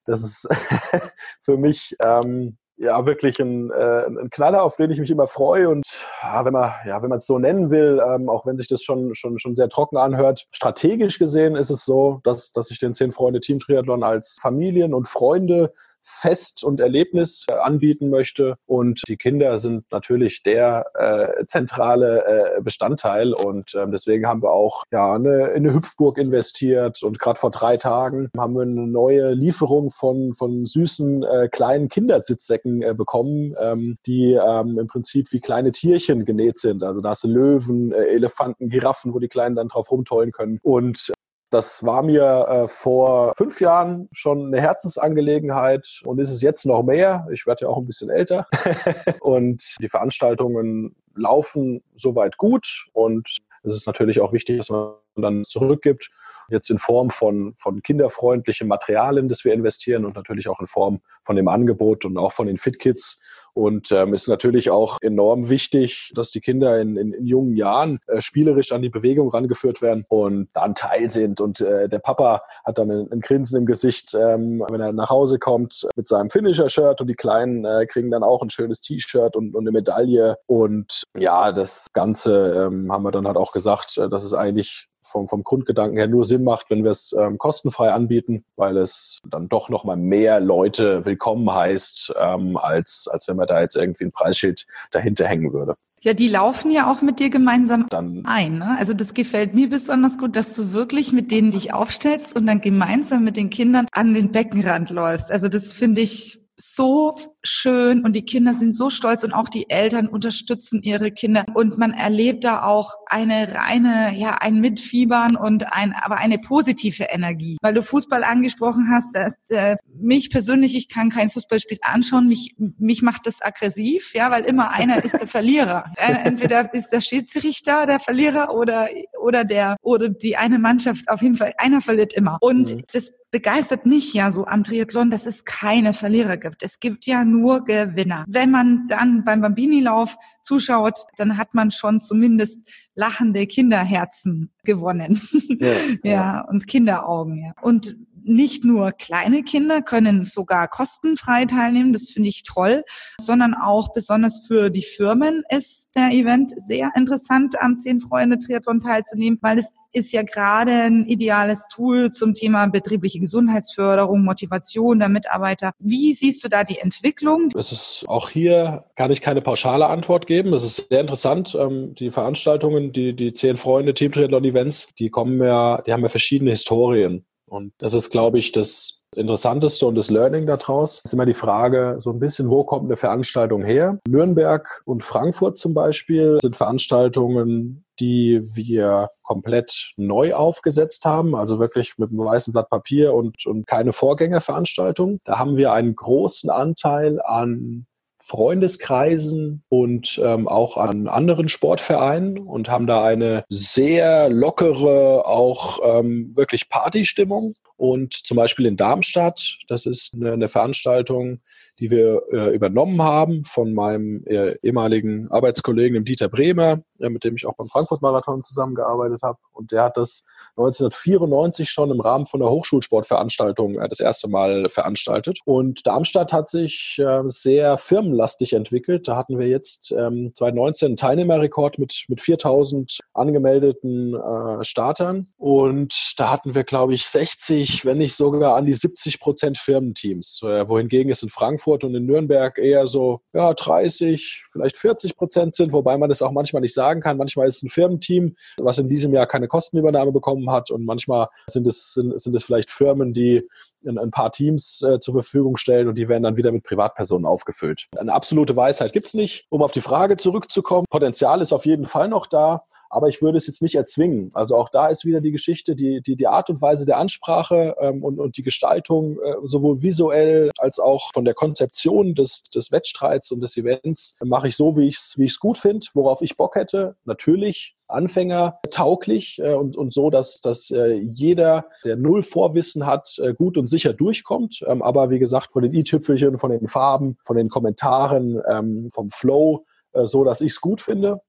Das 0.06 0.24
ist 0.24 0.48
für 1.44 1.58
mich 1.58 1.96
ähm, 2.02 2.58
ja 2.80 3.06
wirklich 3.06 3.40
ein, 3.40 3.70
äh, 3.72 4.06
ein 4.06 4.30
Knaller, 4.30 4.64
auf 4.64 4.78
den 4.78 4.90
ich 4.90 5.00
mich 5.00 5.12
immer 5.12 5.28
freue. 5.28 5.70
Und 5.70 5.86
ja, 6.24 6.44
wenn 6.46 6.54
man 6.54 6.74
ja, 6.86 7.02
wenn 7.02 7.10
man 7.10 7.18
es 7.18 7.28
so 7.28 7.38
nennen 7.38 7.70
will, 7.70 8.02
ähm, 8.04 8.30
auch 8.30 8.46
wenn 8.46 8.58
sich 8.58 8.68
das 8.68 8.82
schon, 8.82 9.14
schon, 9.14 9.38
schon 9.38 9.56
sehr 9.56 9.70
trocken 9.70 9.98
anhört, 9.98 10.48
strategisch 10.52 11.20
gesehen 11.20 11.56
ist 11.56 11.70
es 11.70 11.86
so, 11.86 12.22
dass, 12.24 12.52
dass 12.52 12.72
ich 12.72 12.80
den 12.80 12.94
Zehn 12.94 13.12
Freunde 13.12 13.42
Team 13.42 13.60
Triathlon 13.60 14.04
als 14.04 14.40
Familien- 14.42 14.94
und 14.94 15.08
Freunde 15.08 15.74
Fest 16.02 16.64
und 16.64 16.80
Erlebnis 16.80 17.46
äh, 17.48 17.54
anbieten 17.54 18.10
möchte. 18.10 18.56
Und 18.66 19.02
die 19.08 19.18
Kinder 19.18 19.58
sind 19.58 19.86
natürlich 19.92 20.44
der 20.44 20.86
äh, 20.96 21.46
zentrale 21.46 22.58
äh, 22.58 22.62
Bestandteil. 22.62 23.34
Und 23.34 23.76
ähm, 23.76 23.92
deswegen 23.92 24.28
haben 24.28 24.42
wir 24.42 24.52
auch 24.52 24.84
ja, 24.92 25.14
eine, 25.14 25.48
in 25.50 25.66
eine 25.66 25.74
Hüpfburg 25.74 26.18
investiert. 26.18 27.04
Und 27.04 27.20
gerade 27.20 27.40
vor 27.40 27.52
drei 27.52 27.78
Tagen 27.78 28.30
haben 28.38 28.54
wir 28.54 28.64
eine 28.64 28.88
neue 28.88 29.34
Lieferung 29.34 29.92
von, 29.92 30.34
von 30.34 30.66
süßen 30.66 31.24
äh, 31.24 31.48
kleinen 31.50 31.90
Kindersitzsäcken 31.90 32.82
äh, 32.82 32.94
bekommen, 32.94 33.56
ähm, 33.60 33.98
die 34.06 34.34
ähm, 34.34 34.78
im 34.80 34.88
Prinzip 34.88 35.32
wie 35.32 35.40
kleine 35.40 35.72
Tierchen 35.72 36.26
genäht 36.26 36.58
sind. 36.58 36.84
Also 36.84 37.02
da 37.02 37.10
hast 37.10 37.24
du 37.24 37.28
Löwen, 37.28 37.92
äh, 37.92 38.06
Elefanten, 38.06 38.70
Giraffen, 38.70 39.14
wo 39.14 39.20
die 39.20 39.28
Kleinen 39.28 39.56
dann 39.56 39.70
drauf 39.70 39.92
rumtollen 39.92 40.32
können. 40.32 40.60
Und 40.62 41.12
das 41.50 41.84
war 41.84 42.04
mir 42.04 42.48
äh, 42.48 42.68
vor 42.68 43.34
fünf 43.36 43.60
Jahren 43.60 44.08
schon 44.12 44.48
eine 44.48 44.62
Herzensangelegenheit 44.62 46.02
und 46.06 46.20
ist 46.20 46.32
es 46.32 46.42
jetzt 46.42 46.66
noch 46.66 46.84
mehr. 46.84 47.28
Ich 47.34 47.48
werde 47.48 47.66
ja 47.66 47.70
auch 47.70 47.78
ein 47.78 47.88
bisschen 47.88 48.10
älter 48.10 48.48
und 49.22 49.76
die 49.82 49.90
Veranstaltungen 49.90 50.96
laufen 51.16 51.84
soweit 51.96 52.38
gut 52.38 52.86
und 52.94 53.40
es 53.64 53.76
ist 53.76 53.88
natürlich 53.88 54.22
auch 54.22 54.32
wichtig, 54.32 54.58
dass 54.58 54.70
man 54.70 54.94
dann 55.16 55.44
zurückgibt. 55.44 56.12
Jetzt 56.50 56.70
in 56.70 56.80
Form 56.80 57.10
von, 57.10 57.54
von 57.58 57.82
kinderfreundlichen 57.82 58.68
Materialien, 58.68 59.28
das 59.28 59.46
wir 59.46 59.54
investieren 59.54 60.06
und 60.06 60.16
natürlich 60.16 60.48
auch 60.48 60.60
in 60.60 60.68
Form 60.68 61.02
von 61.24 61.36
dem 61.36 61.48
Angebot 61.48 62.06
und 62.06 62.18
auch 62.18 62.32
von 62.32 62.48
den 62.48 62.58
FitKits 62.58 63.20
und 63.54 63.92
ähm, 63.92 64.14
ist 64.14 64.28
natürlich 64.28 64.70
auch 64.70 64.98
enorm 65.02 65.50
wichtig, 65.50 66.12
dass 66.16 66.32
die 66.32 66.40
Kinder 66.40 66.80
in, 66.80 66.96
in, 66.98 67.14
in 67.14 67.26
jungen 67.26 67.56
Jahren 67.56 68.00
äh, 68.08 68.22
spielerisch 68.22 68.72
an 68.72 68.82
die 68.82 68.90
Bewegung 68.90 69.30
rangeführt 69.30 69.82
werden 69.82 70.06
und 70.10 70.50
da 70.54 70.62
ein 70.62 70.76
Teil 70.76 71.10
sind. 71.10 71.42
Und 71.42 71.62
äh, 71.62 71.90
der 71.90 72.00
Papa 72.00 72.42
hat 72.64 72.78
dann 72.78 72.90
ein, 72.90 73.12
ein 73.12 73.20
Grinsen 73.20 73.58
im 73.58 73.66
Gesicht, 73.66 74.14
ähm, 74.14 74.64
wenn 74.70 74.82
er 74.82 74.94
nach 74.94 75.10
Hause 75.10 75.40
kommt 75.40 75.88
mit 75.96 76.08
seinem 76.08 76.30
Finisher-Shirt 76.30 77.02
und 77.02 77.08
die 77.08 77.16
Kleinen 77.16 77.66
äh, 77.66 77.86
kriegen 77.86 78.12
dann 78.12 78.24
auch 78.24 78.42
ein 78.42 78.50
schönes 78.50 78.82
T-Shirt 78.82 79.36
und, 79.36 79.56
und 79.56 79.64
eine 79.64 79.72
Medaille. 79.72 80.38
Und 80.46 81.04
ja, 81.18 81.52
das 81.52 81.88
Ganze 81.94 82.68
ähm, 82.68 82.92
haben 82.92 83.04
wir 83.04 83.12
dann 83.12 83.28
halt 83.28 83.38
auch 83.38 83.52
gesagt, 83.52 83.98
äh, 83.98 84.10
dass 84.10 84.24
es 84.24 84.34
eigentlich 84.34 84.88
vom, 85.10 85.28
vom 85.28 85.44
Grundgedanken 85.44 85.98
her 85.98 86.08
nur 86.08 86.24
Sinn 86.24 86.44
macht, 86.44 86.70
wenn 86.70 86.84
wir 86.84 86.92
es 86.92 87.16
ähm, 87.18 87.38
kostenfrei 87.38 87.92
anbieten, 87.92 88.44
weil 88.56 88.78
es 88.78 89.20
dann 89.28 89.50
doch 89.50 89.70
nochmal 89.70 89.98
mehr 89.98 90.40
Leute 90.40 91.06
willkommen 91.06 91.54
heißt, 91.54 92.14
ähm, 92.20 92.58
als, 92.58 93.10
als 93.12 93.28
wenn 93.28 93.36
man 93.36 93.48
da 93.48 93.62
jetzt 93.62 93.76
irgendwie 93.76 94.06
ein 94.06 94.12
Preisschild 94.12 94.66
dahinter 94.92 95.28
hängen 95.28 95.54
würde. 95.54 95.76
Ja, 96.02 96.14
die 96.14 96.30
laufen 96.30 96.72
ja 96.72 96.90
auch 96.90 97.02
mit 97.02 97.20
dir 97.20 97.30
gemeinsam 97.30 97.88
dann 97.90 98.24
ein. 98.26 98.60
Ne? 98.60 98.78
Also 98.80 98.94
das 98.94 99.14
gefällt 99.14 99.54
mir 99.54 99.70
besonders 99.70 100.18
gut, 100.18 100.38
dass 100.38 100.54
du 100.54 100.72
wirklich 100.72 101.12
mit 101.12 101.30
denen 101.30 101.52
dich 101.52 101.74
aufstellst 101.74 102.38
und 102.38 102.48
dann 102.48 102.62
gemeinsam 102.62 103.26
mit 103.26 103.36
den 103.36 103.50
Kindern 103.50 103.88
an 103.92 104.14
den 104.14 104.32
Beckenrand 104.32 104.92
läufst. 104.92 105.30
Also 105.30 105.50
das 105.50 105.74
finde 105.74 106.02
ich 106.02 106.40
so 106.62 107.18
schön 107.44 108.04
und 108.04 108.16
die 108.16 108.26
Kinder 108.26 108.54
sind 108.54 108.76
so 108.76 108.90
stolz 108.90 109.24
und 109.24 109.34
auch 109.34 109.50
die 109.50 109.70
Eltern 109.70 110.08
unterstützen 110.08 110.82
ihre 110.84 111.12
Kinder 111.12 111.46
und 111.54 111.78
man 111.78 111.94
erlebt 111.94 112.44
da 112.44 112.64
auch 112.64 112.96
eine 113.06 113.54
reine, 113.56 114.14
ja, 114.16 114.38
ein 114.40 114.60
Mitfiebern 114.60 115.36
und 115.36 115.72
ein, 115.74 115.94
aber 115.94 116.18
eine 116.18 116.38
positive 116.38 117.06
Energie. 117.06 117.58
Weil 117.62 117.74
du 117.74 117.82
Fußball 117.82 118.24
angesprochen 118.24 118.90
hast, 118.92 119.16
dass, 119.16 119.36
äh, 119.50 119.78
mich 120.00 120.30
persönlich, 120.30 120.76
ich 120.76 120.90
kann 120.90 121.10
kein 121.10 121.30
Fußballspiel 121.30 121.80
anschauen, 121.82 122.28
mich, 122.28 122.56
mich 122.58 123.02
macht 123.02 123.26
das 123.26 123.42
aggressiv, 123.42 124.14
ja, 124.14 124.32
weil 124.32 124.44
immer 124.44 124.72
einer 124.72 125.04
ist 125.04 125.20
der 125.20 125.28
Verlierer. 125.28 125.86
Äh, 126.00 126.14
entweder 126.24 126.74
ist 126.74 126.90
der 126.90 127.02
Schiedsrichter 127.02 127.86
der 127.86 128.00
Verlierer 128.00 128.54
oder, 128.54 128.88
oder 129.22 129.44
der, 129.44 129.76
oder 129.82 130.08
die 130.08 130.38
eine 130.38 130.58
Mannschaft, 130.58 131.10
auf 131.10 131.22
jeden 131.22 131.36
Fall, 131.36 131.54
einer 131.58 131.82
verliert 131.82 132.14
immer. 132.14 132.38
Und 132.40 132.76
mhm. 132.76 132.84
das 132.94 133.12
begeistert 133.32 133.86
mich 133.86 134.14
ja 134.14 134.32
so 134.32 134.46
am 134.46 134.64
Triathlon, 134.64 135.12
dass 135.12 135.26
es 135.26 135.46
keine 135.46 135.94
Verlierer 135.94 136.38
gibt. 136.38 136.64
Es 136.64 136.80
gibt 136.80 137.06
ja 137.06 137.24
nur 137.24 137.64
Gewinner. 137.64 138.26
Wenn 138.28 138.52
man 138.52 138.88
dann 138.88 139.24
beim 139.24 139.42
Bambini-Lauf 139.42 140.18
zuschaut, 140.44 141.06
dann 141.18 141.38
hat 141.38 141.54
man 141.54 141.72
schon 141.72 142.02
zumindest 142.02 142.60
lachende 142.96 143.46
Kinderherzen 143.46 144.52
gewonnen. 144.64 145.22
Ja, 145.60 145.68
ja. 146.04 146.12
ja 146.12 146.42
und 146.42 146.68
Kinderaugen, 146.68 147.38
ja. 147.38 147.54
Und 147.62 147.96
nicht 148.30 148.64
nur 148.64 148.92
kleine 148.92 149.44
Kinder 149.44 149.82
können 149.82 150.26
sogar 150.26 150.68
kostenfrei 150.68 151.46
teilnehmen, 151.46 151.94
das 151.94 152.10
finde 152.10 152.30
ich 152.30 152.44
toll, 152.44 152.84
sondern 153.20 153.54
auch 153.54 153.94
besonders 153.94 154.46
für 154.48 154.70
die 154.70 154.84
Firmen 154.84 155.44
ist 155.50 155.90
der 155.96 156.12
Event 156.12 156.54
sehr 156.58 156.92
interessant, 156.96 157.60
am 157.60 157.80
Zehn 157.80 158.00
Freunde 158.02 158.40
Triathlon 158.40 158.82
teilzunehmen, 158.82 159.40
weil 159.42 159.60
es 159.60 159.74
ist 159.92 160.12
ja 160.12 160.22
gerade 160.22 160.72
ein 160.72 161.06
ideales 161.08 161.68
Tool 161.68 162.12
zum 162.12 162.34
Thema 162.34 162.68
betriebliche 162.68 163.20
Gesundheitsförderung, 163.20 164.24
Motivation 164.24 165.00
der 165.00 165.10
Mitarbeiter. 165.10 165.72
Wie 165.80 166.14
siehst 166.14 166.44
du 166.44 166.48
da 166.48 166.64
die 166.64 166.78
Entwicklung? 166.78 167.52
Es 167.58 167.72
ist 167.72 168.06
auch 168.08 168.30
hier 168.30 168.86
kann 168.96 169.12
ich 169.12 169.22
keine 169.22 169.42
pauschale 169.42 169.88
Antwort 169.88 170.28
geben. 170.28 170.54
Es 170.54 170.64
ist 170.64 170.88
sehr 170.90 171.02
interessant. 171.02 171.58
Ähm, 171.60 171.96
die 171.96 172.12
Veranstaltungen, 172.12 172.92
die, 172.92 173.16
die 173.16 173.34
zehn 173.34 173.58
Freunde, 173.58 173.94
Team 173.94 174.12
Triathlon 174.12 174.46
Events, 174.46 174.90
die 175.00 175.10
kommen 175.10 175.42
ja, 175.42 175.82
die 175.82 175.94
haben 175.94 176.04
ja 176.04 176.10
verschiedene 176.10 176.52
Historien. 176.52 177.26
Und 177.50 177.74
das 177.80 177.94
ist, 177.94 178.10
glaube 178.10 178.40
ich, 178.40 178.52
das 178.52 179.00
Interessanteste 179.16 179.88
und 179.88 179.96
das 179.96 180.12
Learning 180.12 180.46
daraus 180.46 181.02
ist 181.04 181.14
immer 181.14 181.26
die 181.26 181.34
Frage, 181.34 181.98
so 182.00 182.12
ein 182.12 182.20
bisschen, 182.20 182.50
wo 182.50 182.64
kommt 182.64 182.86
eine 182.86 182.96
Veranstaltung 182.96 183.64
her? 183.64 183.98
Nürnberg 184.08 184.84
und 184.86 185.04
Frankfurt 185.04 185.58
zum 185.58 185.74
Beispiel 185.74 186.38
sind 186.42 186.56
Veranstaltungen, 186.56 187.86
die 188.00 188.42
wir 188.54 189.10
komplett 189.24 189.92
neu 189.98 190.36
aufgesetzt 190.36 191.06
haben, 191.06 191.36
also 191.36 191.60
wirklich 191.60 191.98
mit 191.98 192.12
einem 192.12 192.20
weißen 192.20 192.54
Blatt 192.54 192.70
Papier 192.70 193.14
und, 193.14 193.46
und 193.48 193.66
keine 193.66 193.94
Vorgängerveranstaltung. 193.94 195.20
Da 195.26 195.40
haben 195.40 195.58
wir 195.58 195.74
einen 195.74 195.96
großen 195.96 196.52
Anteil 196.52 197.20
an 197.22 197.88
Freundeskreisen 198.22 199.64
und 199.70 200.20
ähm, 200.24 200.48
auch 200.48 200.78
an 200.78 201.08
anderen 201.08 201.50
Sportvereinen 201.50 202.38
und 202.40 202.70
haben 202.70 202.88
da 202.88 203.04
eine 203.04 203.44
sehr 203.50 204.30
lockere, 204.30 205.26
auch 205.26 205.80
ähm, 205.84 206.34
wirklich 206.36 206.70
Partystimmung. 206.70 207.54
Und 207.80 208.14
zum 208.14 208.36
Beispiel 208.36 208.66
in 208.66 208.76
Darmstadt, 208.76 209.58
das 209.70 209.86
ist 209.86 210.14
eine, 210.14 210.50
Veranstaltung, 210.50 211.40
die 211.80 211.90
wir 211.90 212.24
äh, 212.30 212.54
übernommen 212.54 213.02
haben 213.02 213.46
von 213.46 213.74
meinem 213.74 214.26
äh, 214.26 214.58
ehemaligen 214.62 215.32
Arbeitskollegen, 215.32 215.94
dem 215.94 216.04
Dieter 216.04 216.28
Bremer, 216.28 216.82
äh, 217.00 217.08
mit 217.08 217.24
dem 217.24 217.38
ich 217.38 217.46
auch 217.46 217.56
beim 217.56 217.68
Frankfurt-Marathon 217.68 218.44
zusammengearbeitet 218.44 219.22
habe. 219.22 219.38
Und 219.54 219.72
der 219.72 219.84
hat 219.84 219.96
das 219.96 220.26
1994 220.58 221.70
schon 221.70 221.90
im 221.90 222.02
Rahmen 222.02 222.26
von 222.26 222.42
einer 222.42 222.52
Hochschulsportveranstaltung 222.52 223.80
äh, 223.80 223.88
das 223.88 224.02
erste 224.02 224.28
Mal 224.28 224.70
veranstaltet. 224.70 225.40
Und 225.46 225.88
Darmstadt 225.88 226.34
hat 226.34 226.50
sich 226.50 226.98
äh, 227.00 227.22
sehr 227.28 227.78
firmenlastig 227.78 228.54
entwickelt. 228.54 229.08
Da 229.08 229.16
hatten 229.16 229.40
wir 229.40 229.48
jetzt 229.48 229.92
ähm, 229.92 230.32
2019 230.36 230.86
einen 230.88 230.96
Teilnehmerrekord 230.98 231.80
mit, 231.80 232.06
mit 232.10 232.20
4000 232.20 233.00
angemeldeten 233.14 234.16
äh, 234.16 234.64
Startern. 234.66 235.28
Und 235.38 236.14
da 236.18 236.30
hatten 236.30 236.56
wir, 236.56 236.66
glaube 236.66 236.94
ich, 236.94 237.06
60, 237.06 237.69
wenn 237.84 237.98
nicht 237.98 238.16
sogar 238.16 238.56
an 238.56 238.66
die 238.66 238.74
70 238.74 239.20
Prozent 239.20 239.58
Firmenteams. 239.58 240.42
Äh, 240.44 240.68
wohingegen 240.68 241.12
es 241.12 241.24
in 241.24 241.30
Frankfurt 241.30 241.84
und 241.84 241.96
in 241.96 242.06
Nürnberg 242.06 242.58
eher 242.58 242.88
so 242.88 243.22
ja, 243.34 243.54
30, 243.54 244.46
vielleicht 244.52 244.78
40 244.78 245.16
Prozent 245.16 245.56
sind, 245.56 245.74
wobei 245.74 245.98
man 245.98 246.10
das 246.10 246.22
auch 246.22 246.32
manchmal 246.32 246.62
nicht 246.62 246.74
sagen 246.74 247.02
kann. 247.02 247.18
Manchmal 247.18 247.48
ist 247.48 247.58
es 247.58 247.64
ein 247.64 247.70
Firmenteam, 247.70 248.36
was 248.58 248.78
in 248.78 248.88
diesem 248.88 249.14
Jahr 249.14 249.28
keine 249.28 249.48
Kostenübernahme 249.48 250.12
bekommen 250.12 250.50
hat. 250.52 250.72
Und 250.72 250.86
manchmal 250.86 251.28
sind 251.48 251.68
es, 251.68 251.94
sind, 251.94 252.20
sind 252.20 252.36
es 252.36 252.44
vielleicht 252.44 252.72
Firmen, 252.72 253.14
die 253.14 253.48
ein 253.86 254.12
paar 254.12 254.32
Teams 254.32 254.82
äh, 254.82 255.00
zur 255.00 255.14
Verfügung 255.14 255.58
stellen 255.58 255.88
und 255.88 255.96
die 255.96 256.10
werden 256.10 256.24
dann 256.24 256.38
wieder 256.38 256.52
mit 256.52 256.64
Privatpersonen 256.64 257.26
aufgefüllt. 257.26 257.88
Eine 257.98 258.14
absolute 258.14 258.56
Weisheit 258.56 258.92
gibt 258.92 259.08
es 259.08 259.14
nicht. 259.14 259.46
Um 259.50 259.64
auf 259.64 259.72
die 259.72 259.82
Frage 259.82 260.18
zurückzukommen, 260.18 260.86
Potenzial 260.90 261.42
ist 261.42 261.54
auf 261.54 261.66
jeden 261.66 261.86
Fall 261.86 262.10
noch 262.10 262.28
da 262.28 262.64
aber 262.90 263.08
ich 263.08 263.22
würde 263.22 263.38
es 263.38 263.48
jetzt 263.48 263.62
nicht 263.62 263.76
erzwingen. 263.76 264.32
Also 264.34 264.56
auch 264.56 264.70
da 264.70 264.88
ist 264.88 265.06
wieder 265.06 265.22
die 265.22 265.32
Geschichte, 265.32 265.76
die, 265.76 266.02
die, 266.02 266.16
die 266.16 266.28
Art 266.28 266.50
und 266.50 266.62
Weise 266.62 266.86
der 266.86 266.98
Ansprache 266.98 267.76
ähm, 267.80 268.04
und, 268.04 268.20
und 268.20 268.38
die 268.38 268.44
Gestaltung, 268.44 269.20
äh, 269.22 269.36
sowohl 269.44 269.82
visuell 269.82 270.50
als 270.58 270.80
auch 270.80 271.12
von 271.14 271.26
der 271.26 271.34
Konzeption 271.34 272.16
des, 272.16 272.44
des 272.44 272.72
Wettstreits 272.72 273.32
und 273.32 273.42
des 273.42 273.58
Events, 273.58 274.18
mache 274.24 274.48
ich 274.48 274.56
so, 274.56 274.76
wie 274.78 274.88
ich 274.88 274.98
es 274.98 275.14
wie 275.18 275.26
ich's 275.26 275.40
gut 275.40 275.58
finde, 275.58 275.88
worauf 275.94 276.22
ich 276.22 276.36
Bock 276.36 276.56
hätte. 276.56 276.96
Natürlich 277.06 277.76
Anfänger 277.88 278.60
tauglich 278.72 279.40
äh, 279.40 279.54
und, 279.54 279.76
und 279.76 279.94
so, 279.94 280.10
dass, 280.10 280.42
dass 280.42 280.72
äh, 280.72 280.94
jeder, 280.94 281.66
der 281.84 281.96
null 281.96 282.24
Vorwissen 282.24 282.86
hat, 282.86 283.20
äh, 283.20 283.34
gut 283.34 283.58
und 283.58 283.68
sicher 283.68 283.94
durchkommt. 283.94 284.64
Ähm, 284.68 284.82
aber 284.82 285.10
wie 285.10 285.20
gesagt, 285.20 285.54
von 285.54 285.64
den 285.64 285.74
i-Tüpfelchen, 285.74 286.38
von 286.38 286.52
den 286.52 286.68
Farben, 286.68 287.18
von 287.26 287.36
den 287.36 287.50
Kommentaren, 287.50 288.42
ähm, 288.48 288.90
vom 288.94 289.10
Flow, 289.10 289.66
äh, 289.94 290.06
so, 290.06 290.24
dass 290.24 290.42
ich 290.42 290.54
es 290.54 290.62
gut 290.62 290.82
finde. 290.82 291.22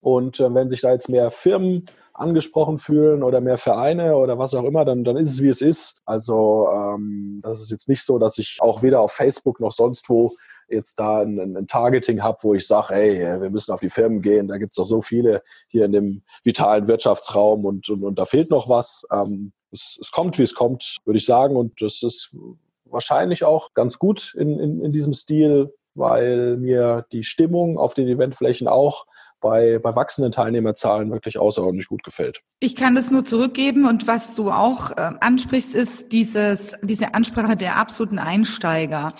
Und 0.00 0.40
äh, 0.40 0.52
wenn 0.54 0.70
sich 0.70 0.80
da 0.80 0.92
jetzt 0.92 1.08
mehr 1.08 1.30
Firmen 1.30 1.86
angesprochen 2.14 2.78
fühlen 2.78 3.22
oder 3.22 3.40
mehr 3.40 3.58
Vereine 3.58 4.16
oder 4.16 4.38
was 4.38 4.54
auch 4.54 4.64
immer, 4.64 4.84
dann, 4.84 5.04
dann 5.04 5.16
ist 5.16 5.32
es 5.32 5.42
wie 5.42 5.48
es 5.48 5.60
ist. 5.60 6.00
Also 6.04 6.68
ähm, 6.72 7.40
das 7.42 7.60
ist 7.60 7.70
jetzt 7.70 7.88
nicht 7.88 8.02
so, 8.02 8.18
dass 8.18 8.38
ich 8.38 8.58
auch 8.60 8.82
weder 8.82 9.00
auf 9.00 9.12
Facebook 9.12 9.60
noch 9.60 9.72
sonst 9.72 10.08
wo 10.08 10.32
jetzt 10.68 10.98
da 10.98 11.20
ein, 11.20 11.56
ein 11.56 11.66
Targeting 11.66 12.22
habe, 12.22 12.38
wo 12.42 12.54
ich 12.54 12.66
sage, 12.66 12.94
hey, 12.94 13.40
wir 13.40 13.50
müssen 13.50 13.72
auf 13.72 13.80
die 13.80 13.90
Firmen 13.90 14.22
gehen, 14.22 14.48
da 14.48 14.58
gibt 14.58 14.72
es 14.72 14.76
doch 14.76 14.86
so 14.86 15.00
viele 15.00 15.42
hier 15.68 15.84
in 15.84 15.92
dem 15.92 16.22
vitalen 16.42 16.88
Wirtschaftsraum 16.88 17.64
und, 17.64 17.88
und, 17.88 18.02
und 18.02 18.18
da 18.18 18.24
fehlt 18.24 18.50
noch 18.50 18.68
was. 18.68 19.06
Ähm, 19.12 19.52
es, 19.70 19.98
es 20.00 20.10
kommt, 20.10 20.38
wie 20.38 20.42
es 20.42 20.54
kommt, 20.54 20.96
würde 21.04 21.18
ich 21.18 21.26
sagen. 21.26 21.56
Und 21.56 21.80
das 21.82 22.02
ist 22.02 22.36
wahrscheinlich 22.84 23.44
auch 23.44 23.74
ganz 23.74 23.98
gut 23.98 24.34
in, 24.36 24.58
in, 24.58 24.84
in 24.84 24.92
diesem 24.92 25.12
Stil, 25.12 25.74
weil 25.94 26.56
mir 26.56 27.06
die 27.12 27.24
Stimmung 27.24 27.78
auf 27.78 27.94
den 27.94 28.08
Eventflächen 28.08 28.68
auch 28.68 29.06
bei, 29.46 29.78
bei 29.78 29.94
wachsenden 29.94 30.32
Teilnehmerzahlen 30.32 31.12
wirklich 31.12 31.38
außerordentlich 31.38 31.88
gut 31.88 32.02
gefällt. 32.02 32.40
Ich 32.58 32.74
kann 32.74 32.96
das 32.96 33.12
nur 33.12 33.24
zurückgeben 33.24 33.86
und 33.86 34.08
was 34.08 34.34
du 34.34 34.50
auch 34.50 34.90
äh, 34.90 35.12
ansprichst, 35.20 35.74
ist 35.74 36.10
dieses, 36.10 36.74
diese 36.82 37.14
Ansprache 37.14 37.56
der 37.56 37.76
absoluten 37.76 38.18
Einsteiger. 38.18 39.12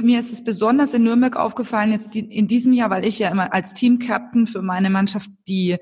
Mir 0.00 0.20
ist 0.20 0.32
es 0.32 0.44
besonders 0.44 0.94
in 0.94 1.02
Nürnberg 1.02 1.36
aufgefallen, 1.36 1.92
jetzt 1.92 2.14
in 2.14 2.48
diesem 2.48 2.72
Jahr, 2.72 2.90
weil 2.90 3.04
ich 3.04 3.18
ja 3.18 3.28
immer 3.28 3.52
als 3.52 3.74
Team-Captain 3.74 4.46
für 4.46 4.62
meine 4.62 4.90
Mannschaft 4.90 5.30
die 5.48 5.78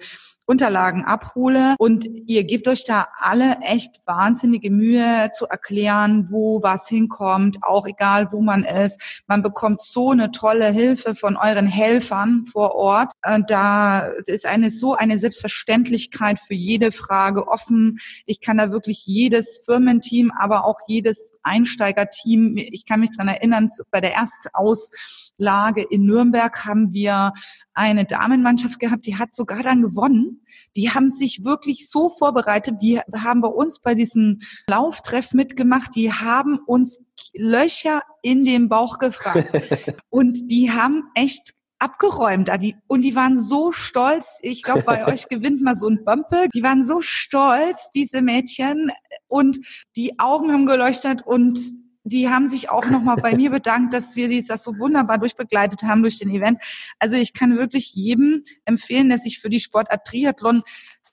Unterlagen 0.53 1.05
abhole. 1.05 1.75
Und 1.79 2.07
ihr 2.27 2.45
gebt 2.45 2.69
euch 2.69 2.85
da 2.85 3.09
alle 3.17 3.57
echt 3.63 4.03
wahnsinnige 4.05 4.71
Mühe 4.71 5.31
zu 5.33 5.47
erklären, 5.47 6.29
wo 6.31 6.63
was 6.63 6.87
hinkommt, 6.89 7.57
auch 7.63 7.87
egal 7.87 8.29
wo 8.33 8.43
man 8.43 8.65
ist. 8.65 9.23
Man 9.27 9.43
bekommt 9.43 9.81
so 9.81 10.11
eine 10.11 10.31
tolle 10.31 10.71
Hilfe 10.71 11.15
von 11.15 11.37
euren 11.37 11.67
Helfern 11.67 12.45
vor 12.53 12.75
Ort. 12.75 13.13
Da 13.49 14.01
ist 14.27 14.45
eine 14.47 14.71
so 14.71 14.95
eine 14.95 15.19
Selbstverständlichkeit 15.19 16.39
für 16.39 16.55
jede 16.55 16.93
Frage 16.93 17.49
offen. 17.49 17.99
Ich 18.27 18.41
kann 18.41 18.59
da 18.59 18.71
wirklich 18.71 19.07
jedes 19.07 19.63
Firmenteam, 19.65 20.31
aber 20.39 20.67
auch 20.67 20.79
jedes 20.87 21.33
Einsteigerteam, 21.43 22.57
ich 22.57 22.87
kann 22.87 23.01
mich 23.01 23.11
dran 23.11 23.29
erinnern, 23.29 23.71
bei 23.91 24.01
der 24.01 24.15
Erstauslage 24.15 25.83
in 25.83 26.05
Nürnberg 26.05 26.65
haben 26.65 26.93
wir 26.93 27.33
eine 27.75 28.05
Damenmannschaft 28.05 28.79
gehabt, 28.79 29.07
die 29.07 29.17
hat 29.17 29.35
sogar 29.35 29.63
dann 29.63 29.83
gewonnen. 29.83 30.45
Die 30.77 30.91
haben 30.91 31.11
sich 31.11 31.45
wirklich 31.45 31.89
so 31.89 32.11
vorbereitet, 32.11 32.77
die 32.83 33.01
haben 33.01 33.41
bei 33.41 33.49
uns 33.49 33.81
bei 33.81 33.95
diesem 33.95 34.39
Lauftreff 34.69 35.33
mitgemacht, 35.33 35.95
die 35.95 36.13
haben 36.13 36.59
uns 36.67 37.01
Löcher 37.35 38.03
in 38.23 38.45
den 38.45 38.69
Bauch 38.69 38.99
gefragt. 38.99 39.97
Und 40.11 40.51
die 40.51 40.71
haben 40.71 41.05
echt 41.15 41.55
abgeräumt. 41.83 42.49
Und 42.87 43.03
die 43.03 43.17
waren 43.17 43.37
so 43.37 43.73
stolz. 43.73 44.39
Ich 44.41 44.63
glaube, 44.63 44.83
bei 44.83 45.07
euch 45.07 45.29
gewinnt 45.29 45.63
mal 45.63 45.77
so 45.77 45.89
ein 45.89 46.05
Bömpel. 46.05 46.49
Die 46.55 46.63
waren 46.63 46.85
so 46.85 47.01
stolz, 47.01 47.91
diese 47.95 48.23
Mädchen. 48.23 48.93
Und 49.33 49.61
die 49.97 50.19
Augen 50.19 50.53
haben 50.53 50.67
geleuchtet 50.67 51.23
und 51.23 51.59
die 52.05 52.29
haben 52.29 52.49
sich 52.49 52.69
auch 52.69 52.91
nochmal 52.91 53.17
bei 53.17 53.35
mir 53.37 53.51
bedankt, 53.51 53.95
dass 53.95 54.15
wir 54.15 54.29
das 54.47 54.63
so 54.63 54.79
wunderbar 54.79 55.17
durchbegleitet 55.17 55.85
haben 55.85 56.03
durch 56.03 56.19
den 56.19 56.29
Event. 56.29 56.59
Also 56.99 57.17
ich 57.17 57.33
kann 57.33 57.57
wirklich 57.57 57.95
jedem 57.95 58.45
empfehlen, 58.67 59.09
der 59.09 59.17
sich 59.17 59.41
für 59.41 59.49
die 59.49 59.61
Sportart 59.61 60.07
Triathlon 60.07 60.63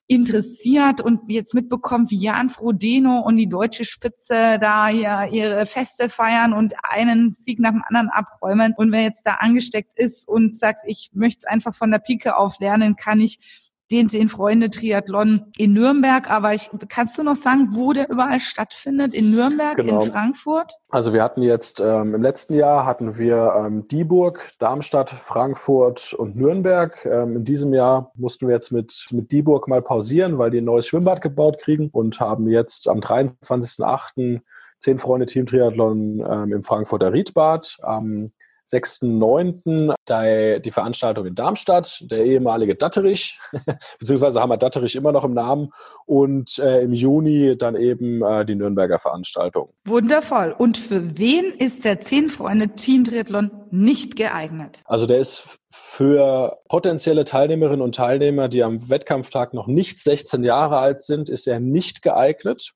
interessiert 0.07 0.99
und 0.99 1.21
jetzt 1.29 1.53
mitbekommt, 1.53 2.11
wie 2.11 2.19
Jan 2.19 2.49
Frodeno 2.49 3.19
und 3.21 3.37
die 3.37 3.47
deutsche 3.47 3.85
Spitze 3.85 4.57
da 4.59 4.87
hier 4.87 5.29
ihre 5.31 5.65
Feste 5.65 6.09
feiern 6.09 6.51
und 6.51 6.73
einen 6.83 7.35
Sieg 7.37 7.59
nach 7.59 7.71
dem 7.71 7.83
anderen 7.87 8.09
abräumen. 8.09 8.73
Und 8.75 8.91
wer 8.91 9.03
jetzt 9.03 9.25
da 9.25 9.35
angesteckt 9.35 9.97
ist 9.97 10.27
und 10.27 10.57
sagt, 10.57 10.81
ich 10.87 11.11
möchte 11.13 11.43
es 11.43 11.45
einfach 11.45 11.73
von 11.73 11.91
der 11.91 11.99
Pike 11.99 12.35
auf 12.35 12.59
lernen, 12.59 12.97
kann 12.97 13.21
ich 13.21 13.68
den 13.91 14.09
Zehn 14.09 14.29
Freunde 14.29 14.69
Triathlon 14.69 15.45
in 15.57 15.73
Nürnberg. 15.73 16.29
Aber 16.29 16.53
ich, 16.53 16.69
kannst 16.89 17.17
du 17.17 17.23
noch 17.23 17.35
sagen, 17.35 17.69
wo 17.71 17.93
der 17.93 18.09
überall 18.09 18.39
stattfindet? 18.39 19.13
In 19.13 19.31
Nürnberg, 19.31 19.77
genau. 19.77 20.03
in 20.03 20.11
Frankfurt? 20.11 20.73
Also 20.89 21.13
wir 21.13 21.23
hatten 21.23 21.41
jetzt 21.41 21.79
ähm, 21.79 22.13
im 22.15 22.21
letzten 22.21 22.53
Jahr 22.55 22.85
hatten 22.85 23.17
wir 23.17 23.53
ähm, 23.57 23.87
Dieburg, 23.87 24.51
Darmstadt, 24.59 25.09
Frankfurt 25.09 26.13
und 26.13 26.35
Nürnberg. 26.35 27.05
Ähm, 27.05 27.37
in 27.37 27.43
diesem 27.43 27.73
Jahr 27.73 28.11
mussten 28.15 28.47
wir 28.47 28.55
jetzt 28.55 28.71
mit, 28.71 29.07
mit 29.11 29.31
Dieburg 29.31 29.67
mal 29.67 29.81
pausieren, 29.81 30.37
weil 30.37 30.51
die 30.51 30.59
ein 30.59 30.65
neues 30.65 30.87
Schwimmbad 30.87 31.21
gebaut 31.21 31.59
kriegen 31.59 31.89
und 31.89 32.19
haben 32.19 32.47
jetzt 32.47 32.87
am 32.87 32.99
23.08. 32.99 34.41
Zehn 34.79 34.97
Freunde 34.97 35.25
Team 35.25 35.45
Triathlon 35.45 36.23
ähm, 36.25 36.53
im 36.53 36.63
Frankfurter 36.63 37.11
Riedbad. 37.11 37.77
Am 37.81 38.31
6.9. 38.71 40.59
die 40.61 40.71
Veranstaltung 40.71 41.25
in 41.25 41.35
Darmstadt, 41.35 42.03
der 42.09 42.25
ehemalige 42.25 42.75
Datterich, 42.75 43.39
beziehungsweise 43.99 44.41
haben 44.41 44.49
wir 44.49 44.57
Datterich 44.57 44.95
immer 44.95 45.11
noch 45.11 45.23
im 45.23 45.33
Namen 45.33 45.69
und 46.05 46.59
äh, 46.59 46.81
im 46.81 46.93
Juni 46.93 47.57
dann 47.57 47.75
eben 47.75 48.23
äh, 48.23 48.45
die 48.45 48.55
Nürnberger 48.55 48.99
Veranstaltung. 48.99 49.73
Wundervoll. 49.85 50.53
Und 50.57 50.77
für 50.77 51.17
wen 51.17 51.51
ist 51.57 51.85
der 51.85 52.01
Zehn 52.01 52.29
Freunde 52.29 52.69
Team 52.69 53.03
Triathlon 53.03 53.51
nicht 53.71 54.15
geeignet? 54.15 54.81
Also 54.85 55.05
der 55.05 55.19
ist 55.19 55.59
für 55.71 56.57
potenzielle 56.67 57.23
Teilnehmerinnen 57.23 57.81
und 57.81 57.95
Teilnehmer, 57.95 58.47
die 58.47 58.63
am 58.63 58.89
Wettkampftag 58.89 59.53
noch 59.53 59.67
nicht 59.67 59.99
16 59.99 60.43
Jahre 60.43 60.77
alt 60.77 61.01
sind, 61.01 61.29
ist 61.29 61.47
er 61.47 61.59
nicht 61.59 62.01
geeignet. 62.01 62.73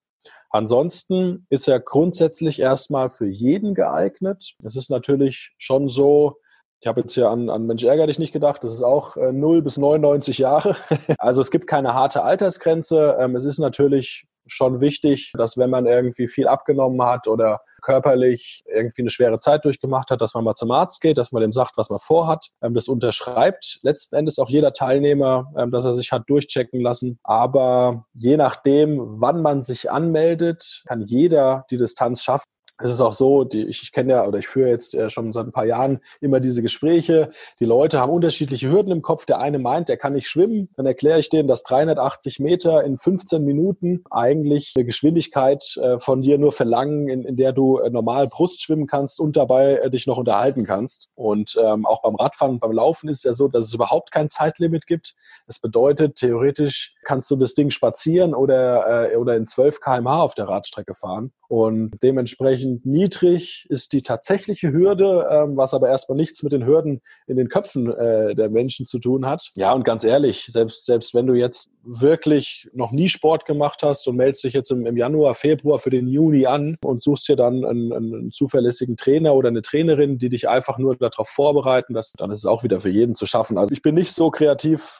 Ansonsten 0.56 1.48
ist 1.50 1.68
er 1.68 1.80
grundsätzlich 1.80 2.60
erstmal 2.60 3.10
für 3.10 3.26
jeden 3.26 3.74
geeignet. 3.74 4.54
Es 4.64 4.76
ist 4.76 4.92
natürlich 4.92 5.52
schon 5.58 5.90
so, 5.90 6.38
ich 6.80 6.86
habe 6.86 7.02
jetzt 7.02 7.16
hier 7.16 7.30
an, 7.30 7.50
an 7.50 7.66
Mensch 7.66 7.84
ärger 7.84 8.06
dich 8.06 8.20
nicht 8.20 8.34
gedacht, 8.34 8.64
das 8.64 8.72
ist 8.72 8.84
auch 8.84 9.18
äh, 9.18 9.32
0 9.32 9.64
bis 9.64 9.78
99 9.78 10.38
Jahre. 10.38 10.76
also 11.18 11.42
es 11.42 11.50
gibt 11.50 11.66
keine 11.66 11.96
harte 11.96 12.22
Altersgrenze. 12.22 13.18
Ähm, 13.20 13.36
es 13.36 13.46
ist 13.46 13.58
natürlich 13.58 14.28
schon 14.46 14.82
wichtig, 14.82 15.32
dass 15.38 15.58
wenn 15.58 15.70
man 15.70 15.86
irgendwie 15.86 16.28
viel 16.28 16.48
abgenommen 16.48 17.02
hat 17.04 17.28
oder 17.28 17.62
körperlich 17.82 18.64
irgendwie 18.66 19.04
eine 19.04 19.10
schwere 19.10 19.40
Zeit 19.40 19.66
durchgemacht 19.66 20.10
hat, 20.10 20.22
dass 20.22 20.34
man 20.34 20.44
mal 20.44 20.56
zum 20.56 20.72
Arzt 20.72 21.02
geht, 21.02 21.18
dass 21.18 21.32
man 21.32 21.42
dem 21.42 21.52
sagt, 21.52 21.78
was 21.78 21.90
man 21.90 22.00
vorhat. 22.00 22.48
Ähm, 22.62 22.74
das 22.74 22.88
unterschreibt 22.88 23.80
letzten 23.84 24.16
Endes 24.16 24.40
auch 24.40 24.50
jeder 24.50 24.74
Teilnehmer, 24.74 25.52
ähm, 25.58 25.72
dass 25.72 25.86
er 25.86 25.94
sich 25.94 26.12
hat 26.12 26.30
durchchecken 26.30 26.82
lassen. 26.82 27.20
Aber 27.24 28.06
je 28.14 28.38
nachdem, 28.38 29.00
wann 29.22 29.42
man 29.42 29.64
sich 29.64 29.92
anmeldet, 29.92 30.84
kann 30.88 31.02
jeder 31.02 31.66
die 31.70 31.78
Distanz 31.78 32.24
schaffen 32.24 32.46
es 32.84 32.92
ist 32.92 33.02
auch 33.02 33.14
so, 33.14 33.46
die, 33.46 33.64
ich, 33.64 33.82
ich 33.82 33.92
kenne 33.94 34.14
ja 34.14 34.28
oder 34.28 34.40
ich 34.40 34.48
führe 34.48 34.70
jetzt 34.70 34.94
äh, 34.94 35.10
schon 35.10 35.32
seit 35.32 35.46
ein 35.46 35.52
paar 35.54 35.66
Jahren 35.66 36.02
immer 36.20 36.42
diese 36.42 36.62
Gespräche. 36.62 37.32
Die 37.60 37.66
Leute 37.66 38.00
haben 38.00 38.12
unterschiedliche 38.12 38.70
Hürden 38.70 38.92
im 38.92 39.02
Kopf. 39.02 39.26
Der 39.26 39.40
eine 39.40 39.58
meint, 39.58 39.88
der 39.88 39.96
kann 39.96 40.14
nicht 40.14 40.28
schwimmen. 40.28 40.68
Dann 40.76 40.86
erkläre 40.86 41.20
ich 41.20 41.30
denen, 41.30 41.48
dass 41.48 41.64
380 41.64 42.40
Meter 42.40 42.84
in 42.84 42.98
15 42.98 43.44
Minuten 43.44 44.04
eigentlich 44.12 44.74
eine 44.76 44.84
Geschwindigkeit 44.84 45.78
äh, 45.78 45.98
von 46.00 46.22
dir 46.22 46.38
nur 46.38 46.52
verlangen, 46.52 47.08
in, 47.08 47.24
in 47.24 47.38
der 47.38 47.54
du 47.54 47.78
äh, 47.78 47.90
normal 47.90 48.28
Brust 48.28 48.62
schwimmen 48.62 48.86
kannst 48.86 49.20
und 49.20 49.38
dabei 49.38 49.78
äh, 49.78 49.90
dich 49.90 50.06
noch 50.06 50.18
unterhalten 50.18 50.66
kannst. 50.66 51.10
Und 51.16 51.58
ähm, 51.64 51.86
auch 51.86 52.02
beim 52.02 52.16
Radfahren 52.16 52.56
und 52.56 52.60
beim 52.60 52.74
Laufen 52.74 53.08
ist 53.08 53.18
es 53.20 53.24
ja 53.24 53.34
so, 53.34 53.48
dass 53.48 53.66
es 53.66 53.74
überhaupt 53.74 54.12
kein 54.12 54.30
Zeitlimit 54.30 54.88
gibt. 54.88 55.16
Das 55.48 55.60
bedeutet, 55.60 56.16
theoretisch 56.16 56.96
kannst 57.04 57.32
du 57.32 57.38
das 57.38 57.54
Ding 57.54 57.70
spazieren 57.70 58.34
oder, 58.34 59.12
äh, 59.12 59.16
oder 59.16 59.36
in 59.38 59.48
12 59.48 59.80
kmh 59.80 60.22
auf 60.22 60.36
der 60.36 60.48
Radstrecke 60.48 60.96
fahren. 60.96 61.32
Und 61.48 61.92
dementsprechend 62.02 62.73
niedrig 62.84 63.66
ist 63.70 63.94
die 63.94 64.02
tatsächliche 64.02 64.72
Hürde, 64.72 65.28
ähm, 65.30 65.58
was 65.58 65.74
aber 65.74 65.90
erstmal 65.90 66.18
nichts 66.18 66.44
mit 66.44 66.52
den 66.52 66.66
Hürden 66.66 67.02
in 67.28 67.38
den 67.38 67.50
Köpfen 67.50 67.92
äh, 67.92 68.36
der 68.36 68.50
Menschen 68.50 68.86
zu 68.86 69.00
tun 69.00 69.26
hat. 69.26 69.50
Ja, 69.56 69.74
und 69.74 69.84
ganz 69.84 70.04
ehrlich, 70.04 70.46
selbst, 70.48 70.86
selbst 70.86 71.14
wenn 71.14 71.28
du 71.28 71.34
jetzt 71.34 71.70
wirklich 71.84 72.70
noch 72.74 72.92
nie 72.92 73.10
Sport 73.10 73.46
gemacht 73.46 73.84
hast 73.84 74.08
und 74.08 74.16
meldest 74.16 74.44
dich 74.44 74.54
jetzt 74.54 74.72
im, 74.72 74.86
im 74.86 74.98
Januar, 74.98 75.36
Februar 75.36 75.80
für 75.80 75.90
den 75.90 76.08
Juni 76.08 76.46
an 76.46 76.78
und 76.84 77.04
suchst 77.04 77.28
dir 77.28 77.36
dann 77.36 77.66
einen, 77.66 77.94
einen, 77.94 78.32
zuverlässigen 78.32 78.96
Trainer 78.96 79.36
oder 79.36 79.50
eine 79.50 79.62
Trainerin, 79.62 80.18
die 80.18 80.30
dich 80.30 80.48
einfach 80.48 80.78
nur 80.78 80.96
darauf 80.96 81.28
vorbereiten, 81.28 81.94
dass, 81.94 82.14
dann 82.14 82.32
ist 82.32 82.40
es 82.40 82.46
auch 82.46 82.64
wieder 82.64 82.80
für 82.80 82.90
jeden 82.90 83.14
zu 83.14 83.26
schaffen. 83.26 83.58
Also 83.58 83.74
ich 83.74 83.82
bin 83.82 83.96
nicht 83.96 84.14
so 84.14 84.32
kreativ, 84.32 85.00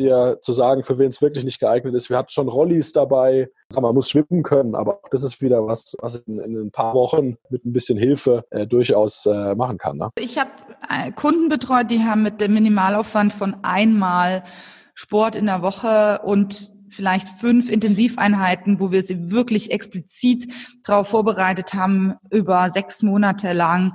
dir 0.00 0.38
zu 0.40 0.52
sagen, 0.52 0.82
für 0.82 0.98
wen 0.98 1.08
es 1.08 1.22
wirklich 1.22 1.44
nicht 1.44 1.60
geeignet 1.60 1.94
ist. 1.94 2.10
Wir 2.10 2.16
hatten 2.16 2.30
schon 2.30 2.48
Rollis 2.48 2.92
dabei, 2.92 3.50
man 3.78 3.94
muss 3.94 4.10
schwimmen 4.10 4.42
können, 4.42 4.74
aber 4.74 5.00
das 5.10 5.22
ist 5.22 5.40
wieder 5.40 5.66
was, 5.66 5.96
was 6.00 6.16
in, 6.16 6.38
in 6.40 6.56
ein 6.56 6.70
paar 6.70 6.94
Wochen 6.94 7.36
mit 7.50 7.64
ein 7.64 7.72
bisschen 7.72 7.98
Hilfe 7.98 8.44
äh, 8.50 8.66
durchaus 8.66 9.26
äh, 9.26 9.54
machen 9.54 9.78
kann. 9.78 9.98
Ne? 9.98 10.10
Ich 10.18 10.38
habe 10.38 10.50
äh, 10.88 11.12
Kunden 11.12 11.48
betreut, 11.48 11.90
die 11.90 12.00
haben 12.00 12.22
mit 12.22 12.40
dem 12.40 12.54
Minimalaufwand 12.54 13.32
von 13.32 13.56
einmal 13.62 14.42
Sport 14.94 15.36
in 15.36 15.46
der 15.46 15.62
Woche 15.62 16.20
und 16.24 16.72
vielleicht 16.90 17.28
fünf 17.28 17.70
Intensiveinheiten, 17.70 18.80
wo 18.80 18.90
wir 18.90 19.02
sie 19.02 19.30
wirklich 19.30 19.70
explizit 19.70 20.52
darauf 20.82 21.08
vorbereitet 21.08 21.74
haben, 21.74 22.14
über 22.30 22.70
sechs 22.70 23.02
Monate 23.02 23.52
lang 23.52 23.92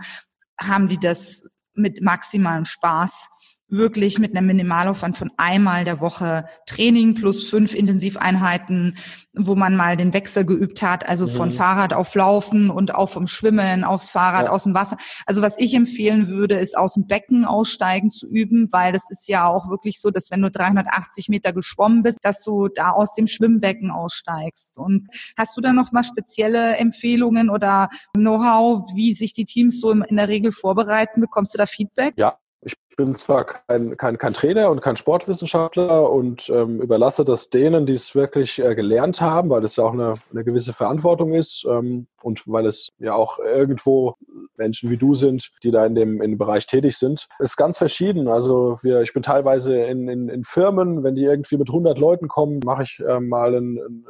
haben 0.59 0.87
die 0.87 0.97
das 0.97 1.43
mit 1.73 2.01
maximalem 2.01 2.65
Spaß 2.65 3.27
wirklich 3.67 4.19
mit 4.19 4.35
einem 4.35 4.47
Minimalaufwand 4.47 5.17
von 5.17 5.31
einmal 5.37 5.85
der 5.85 5.99
Woche 5.99 6.45
Training 6.67 7.15
plus 7.15 7.49
fünf 7.49 7.73
Intensiveinheiten, 7.73 8.97
wo 9.33 9.55
man 9.55 9.75
mal 9.75 9.97
den 9.97 10.13
Wechsel 10.13 10.45
geübt 10.45 10.81
hat, 10.81 11.09
also 11.09 11.27
von 11.27 11.49
mhm. 11.49 11.53
Fahrrad 11.53 11.93
auf 11.93 12.13
Laufen 12.13 12.69
und 12.69 12.93
auch 12.93 13.09
vom 13.09 13.27
Schwimmen 13.27 13.83
aufs 13.83 14.11
Fahrrad, 14.11 14.45
ja. 14.45 14.51
aus 14.51 14.63
dem 14.63 14.75
Wasser. 14.75 14.97
Also 15.25 15.41
was 15.41 15.57
ich 15.59 15.73
empfehlen 15.73 16.27
würde, 16.27 16.55
ist 16.55 16.77
aus 16.77 16.93
dem 16.93 17.07
Becken 17.07 17.43
aussteigen 17.43 18.11
zu 18.11 18.27
üben, 18.29 18.69
weil 18.71 18.93
das 18.93 19.09
ist 19.09 19.27
ja 19.27 19.47
auch 19.47 19.69
wirklich 19.69 19.99
so, 19.99 20.11
dass 20.11 20.29
wenn 20.29 20.41
du 20.41 20.51
380 20.51 21.29
Meter 21.29 21.51
geschwommen 21.51 22.03
bist, 22.03 22.19
dass 22.21 22.43
du 22.43 22.67
da 22.67 22.91
aus 22.91 23.15
dem 23.15 23.27
Schwimmbecken 23.27 23.89
aussteigst. 23.89 24.77
Und 24.77 25.07
hast 25.37 25.57
du 25.57 25.61
da 25.61 25.73
noch 25.73 25.91
mal 25.91 26.03
spezielle 26.03 26.77
Empfehlungen 26.77 27.49
oder 27.49 27.89
Know-how, 28.13 28.91
wie 28.93 29.13
sich 29.15 29.33
die 29.33 29.45
Teams 29.45 29.79
so 29.81 29.91
in 29.91 30.15
der 30.15 30.27
Regel 30.27 30.51
vorbereiten? 30.51 31.21
Bekommst 31.21 31.53
du 31.53 31.57
da 31.57 31.65
Feedback? 31.65 32.13
Ja, 32.17 32.37
bin 32.95 33.15
zwar 33.15 33.45
kein, 33.45 33.97
kein, 33.97 34.17
kein 34.17 34.33
Trainer 34.33 34.69
und 34.69 34.81
kein 34.81 34.95
Sportwissenschaftler 34.95 36.09
und 36.11 36.49
ähm, 36.49 36.81
überlasse 36.81 37.25
das 37.25 37.49
denen, 37.49 37.85
die 37.85 37.93
es 37.93 38.15
wirklich 38.15 38.59
äh, 38.63 38.75
gelernt 38.75 39.21
haben, 39.21 39.49
weil 39.49 39.63
es 39.63 39.75
ja 39.75 39.83
auch 39.83 39.93
eine, 39.93 40.15
eine 40.31 40.43
gewisse 40.43 40.73
Verantwortung 40.73 41.33
ist 41.33 41.65
ähm, 41.69 42.07
und 42.21 42.43
weil 42.47 42.65
es 42.65 42.91
ja 42.99 43.13
auch 43.13 43.39
irgendwo 43.39 44.15
Menschen 44.57 44.89
wie 44.89 44.97
du 44.97 45.13
sind, 45.13 45.51
die 45.63 45.71
da 45.71 45.85
in 45.85 45.95
dem, 45.95 46.21
in 46.21 46.31
dem 46.31 46.37
Bereich 46.37 46.65
tätig 46.65 46.97
sind. 46.97 47.27
Ist 47.39 47.57
ganz 47.57 47.77
verschieden. 47.77 48.27
Also 48.27 48.79
wir, 48.81 49.01
ich 49.01 49.13
bin 49.13 49.23
teilweise 49.23 49.77
in, 49.77 50.07
in, 50.07 50.29
in 50.29 50.43
Firmen, 50.43 51.03
wenn 51.03 51.15
die 51.15 51.23
irgendwie 51.23 51.57
mit 51.57 51.69
100 51.69 51.97
Leuten 51.97 52.27
kommen, 52.27 52.59
mache 52.63 52.83
ich 52.83 52.99
äh, 52.99 53.19
mal 53.19 53.55
ein, 53.55 53.77
ein, 53.77 54.05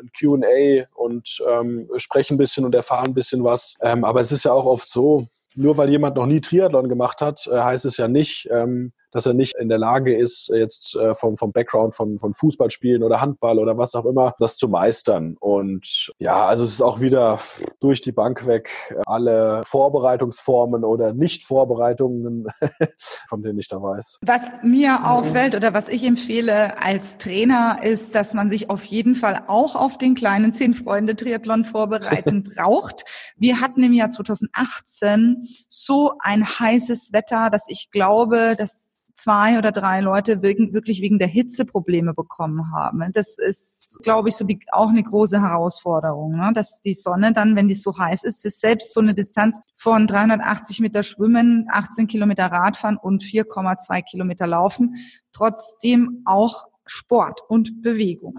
ein 0.00 0.10
QA 0.18 0.86
und 0.94 1.42
ähm, 1.48 1.88
spreche 1.96 2.34
ein 2.34 2.38
bisschen 2.38 2.64
und 2.64 2.74
erfahre 2.74 3.04
ein 3.04 3.14
bisschen 3.14 3.44
was. 3.44 3.76
Ähm, 3.80 4.04
aber 4.04 4.20
es 4.20 4.32
ist 4.32 4.44
ja 4.44 4.52
auch 4.52 4.66
oft 4.66 4.88
so, 4.88 5.26
nur 5.58 5.76
weil 5.76 5.90
jemand 5.90 6.16
noch 6.16 6.26
nie 6.26 6.40
Triathlon 6.40 6.88
gemacht 6.88 7.20
hat, 7.20 7.46
äh, 7.46 7.58
heißt 7.60 7.84
es 7.84 7.96
ja 7.96 8.08
nicht, 8.08 8.48
ähm, 8.50 8.92
dass 9.12 9.26
er 9.26 9.34
nicht 9.34 9.56
in 9.58 9.68
der 9.68 9.78
Lage 9.78 10.16
ist, 10.16 10.48
jetzt 10.54 10.96
äh, 10.96 11.14
vom, 11.14 11.36
vom 11.36 11.52
Background 11.52 11.94
von, 11.94 12.18
von 12.18 12.34
Fußballspielen 12.34 13.02
oder 13.02 13.20
Handball 13.20 13.58
oder 13.58 13.78
was 13.78 13.94
auch 13.94 14.04
immer, 14.04 14.34
das 14.38 14.56
zu 14.56 14.68
meistern. 14.68 15.36
Und 15.40 16.12
ja, 16.18 16.46
also 16.46 16.64
es 16.64 16.70
ist 16.70 16.82
auch 16.82 17.00
wieder 17.00 17.38
durch 17.80 18.00
die 18.00 18.12
Bank 18.12 18.46
weg 18.46 18.70
alle 19.06 19.62
Vorbereitungsformen 19.64 20.84
oder 20.84 21.12
Nicht-Vorbereitungen, 21.14 22.46
von 23.28 23.42
denen 23.42 23.58
ich 23.58 23.68
da 23.68 23.80
weiß. 23.82 24.18
Was 24.22 24.42
mir 24.62 25.06
auffällt 25.06 25.54
oder 25.54 25.74
was 25.74 25.88
ich 25.88 26.04
empfehle 26.04 26.80
als 26.80 27.18
Trainer 27.18 27.80
ist, 27.82 28.14
dass 28.14 28.34
man 28.34 28.48
sich 28.48 28.70
auf 28.70 28.84
jeden 28.84 29.14
Fall 29.14 29.44
auch 29.46 29.74
auf 29.74 29.98
den 29.98 30.14
kleinen 30.14 30.52
Zehn-Freunde-Triathlon 30.52 31.64
vorbereiten 31.64 32.44
braucht. 32.56 33.04
Wir 33.36 33.60
hatten 33.60 33.82
im 33.82 33.92
Jahr 33.92 34.10
2018 34.10 35.48
so 35.68 36.12
ein 36.20 36.46
heißes 36.46 37.12
Wetter, 37.12 37.50
dass 37.50 37.66
ich 37.68 37.90
glaube, 37.90 38.54
dass 38.56 38.90
zwei 39.18 39.58
oder 39.58 39.72
drei 39.72 40.00
Leute 40.00 40.42
wirklich 40.42 41.02
wegen 41.02 41.18
der 41.18 41.28
Hitze 41.28 41.64
Probleme 41.64 42.14
bekommen 42.14 42.72
haben. 42.72 43.02
Das 43.12 43.36
ist, 43.36 43.98
glaube 44.02 44.28
ich, 44.28 44.36
so 44.36 44.44
die, 44.44 44.60
auch 44.70 44.88
eine 44.88 45.02
große 45.02 45.42
Herausforderung, 45.42 46.36
ne? 46.36 46.52
dass 46.54 46.80
die 46.82 46.94
Sonne 46.94 47.32
dann, 47.32 47.56
wenn 47.56 47.68
die 47.68 47.74
so 47.74 47.98
heiß 47.98 48.24
ist, 48.24 48.44
ist 48.44 48.60
selbst 48.60 48.94
so 48.94 49.00
eine 49.00 49.14
Distanz 49.14 49.60
von 49.76 50.06
380 50.06 50.80
Meter 50.80 51.02
Schwimmen, 51.02 51.66
18 51.70 52.06
Kilometer 52.06 52.46
Radfahren 52.46 52.96
und 52.96 53.22
4,2 53.24 54.02
Kilometer 54.02 54.46
Laufen, 54.46 54.94
trotzdem 55.32 56.22
auch 56.24 56.66
Sport 56.86 57.42
und 57.48 57.82
Bewegung. 57.82 58.38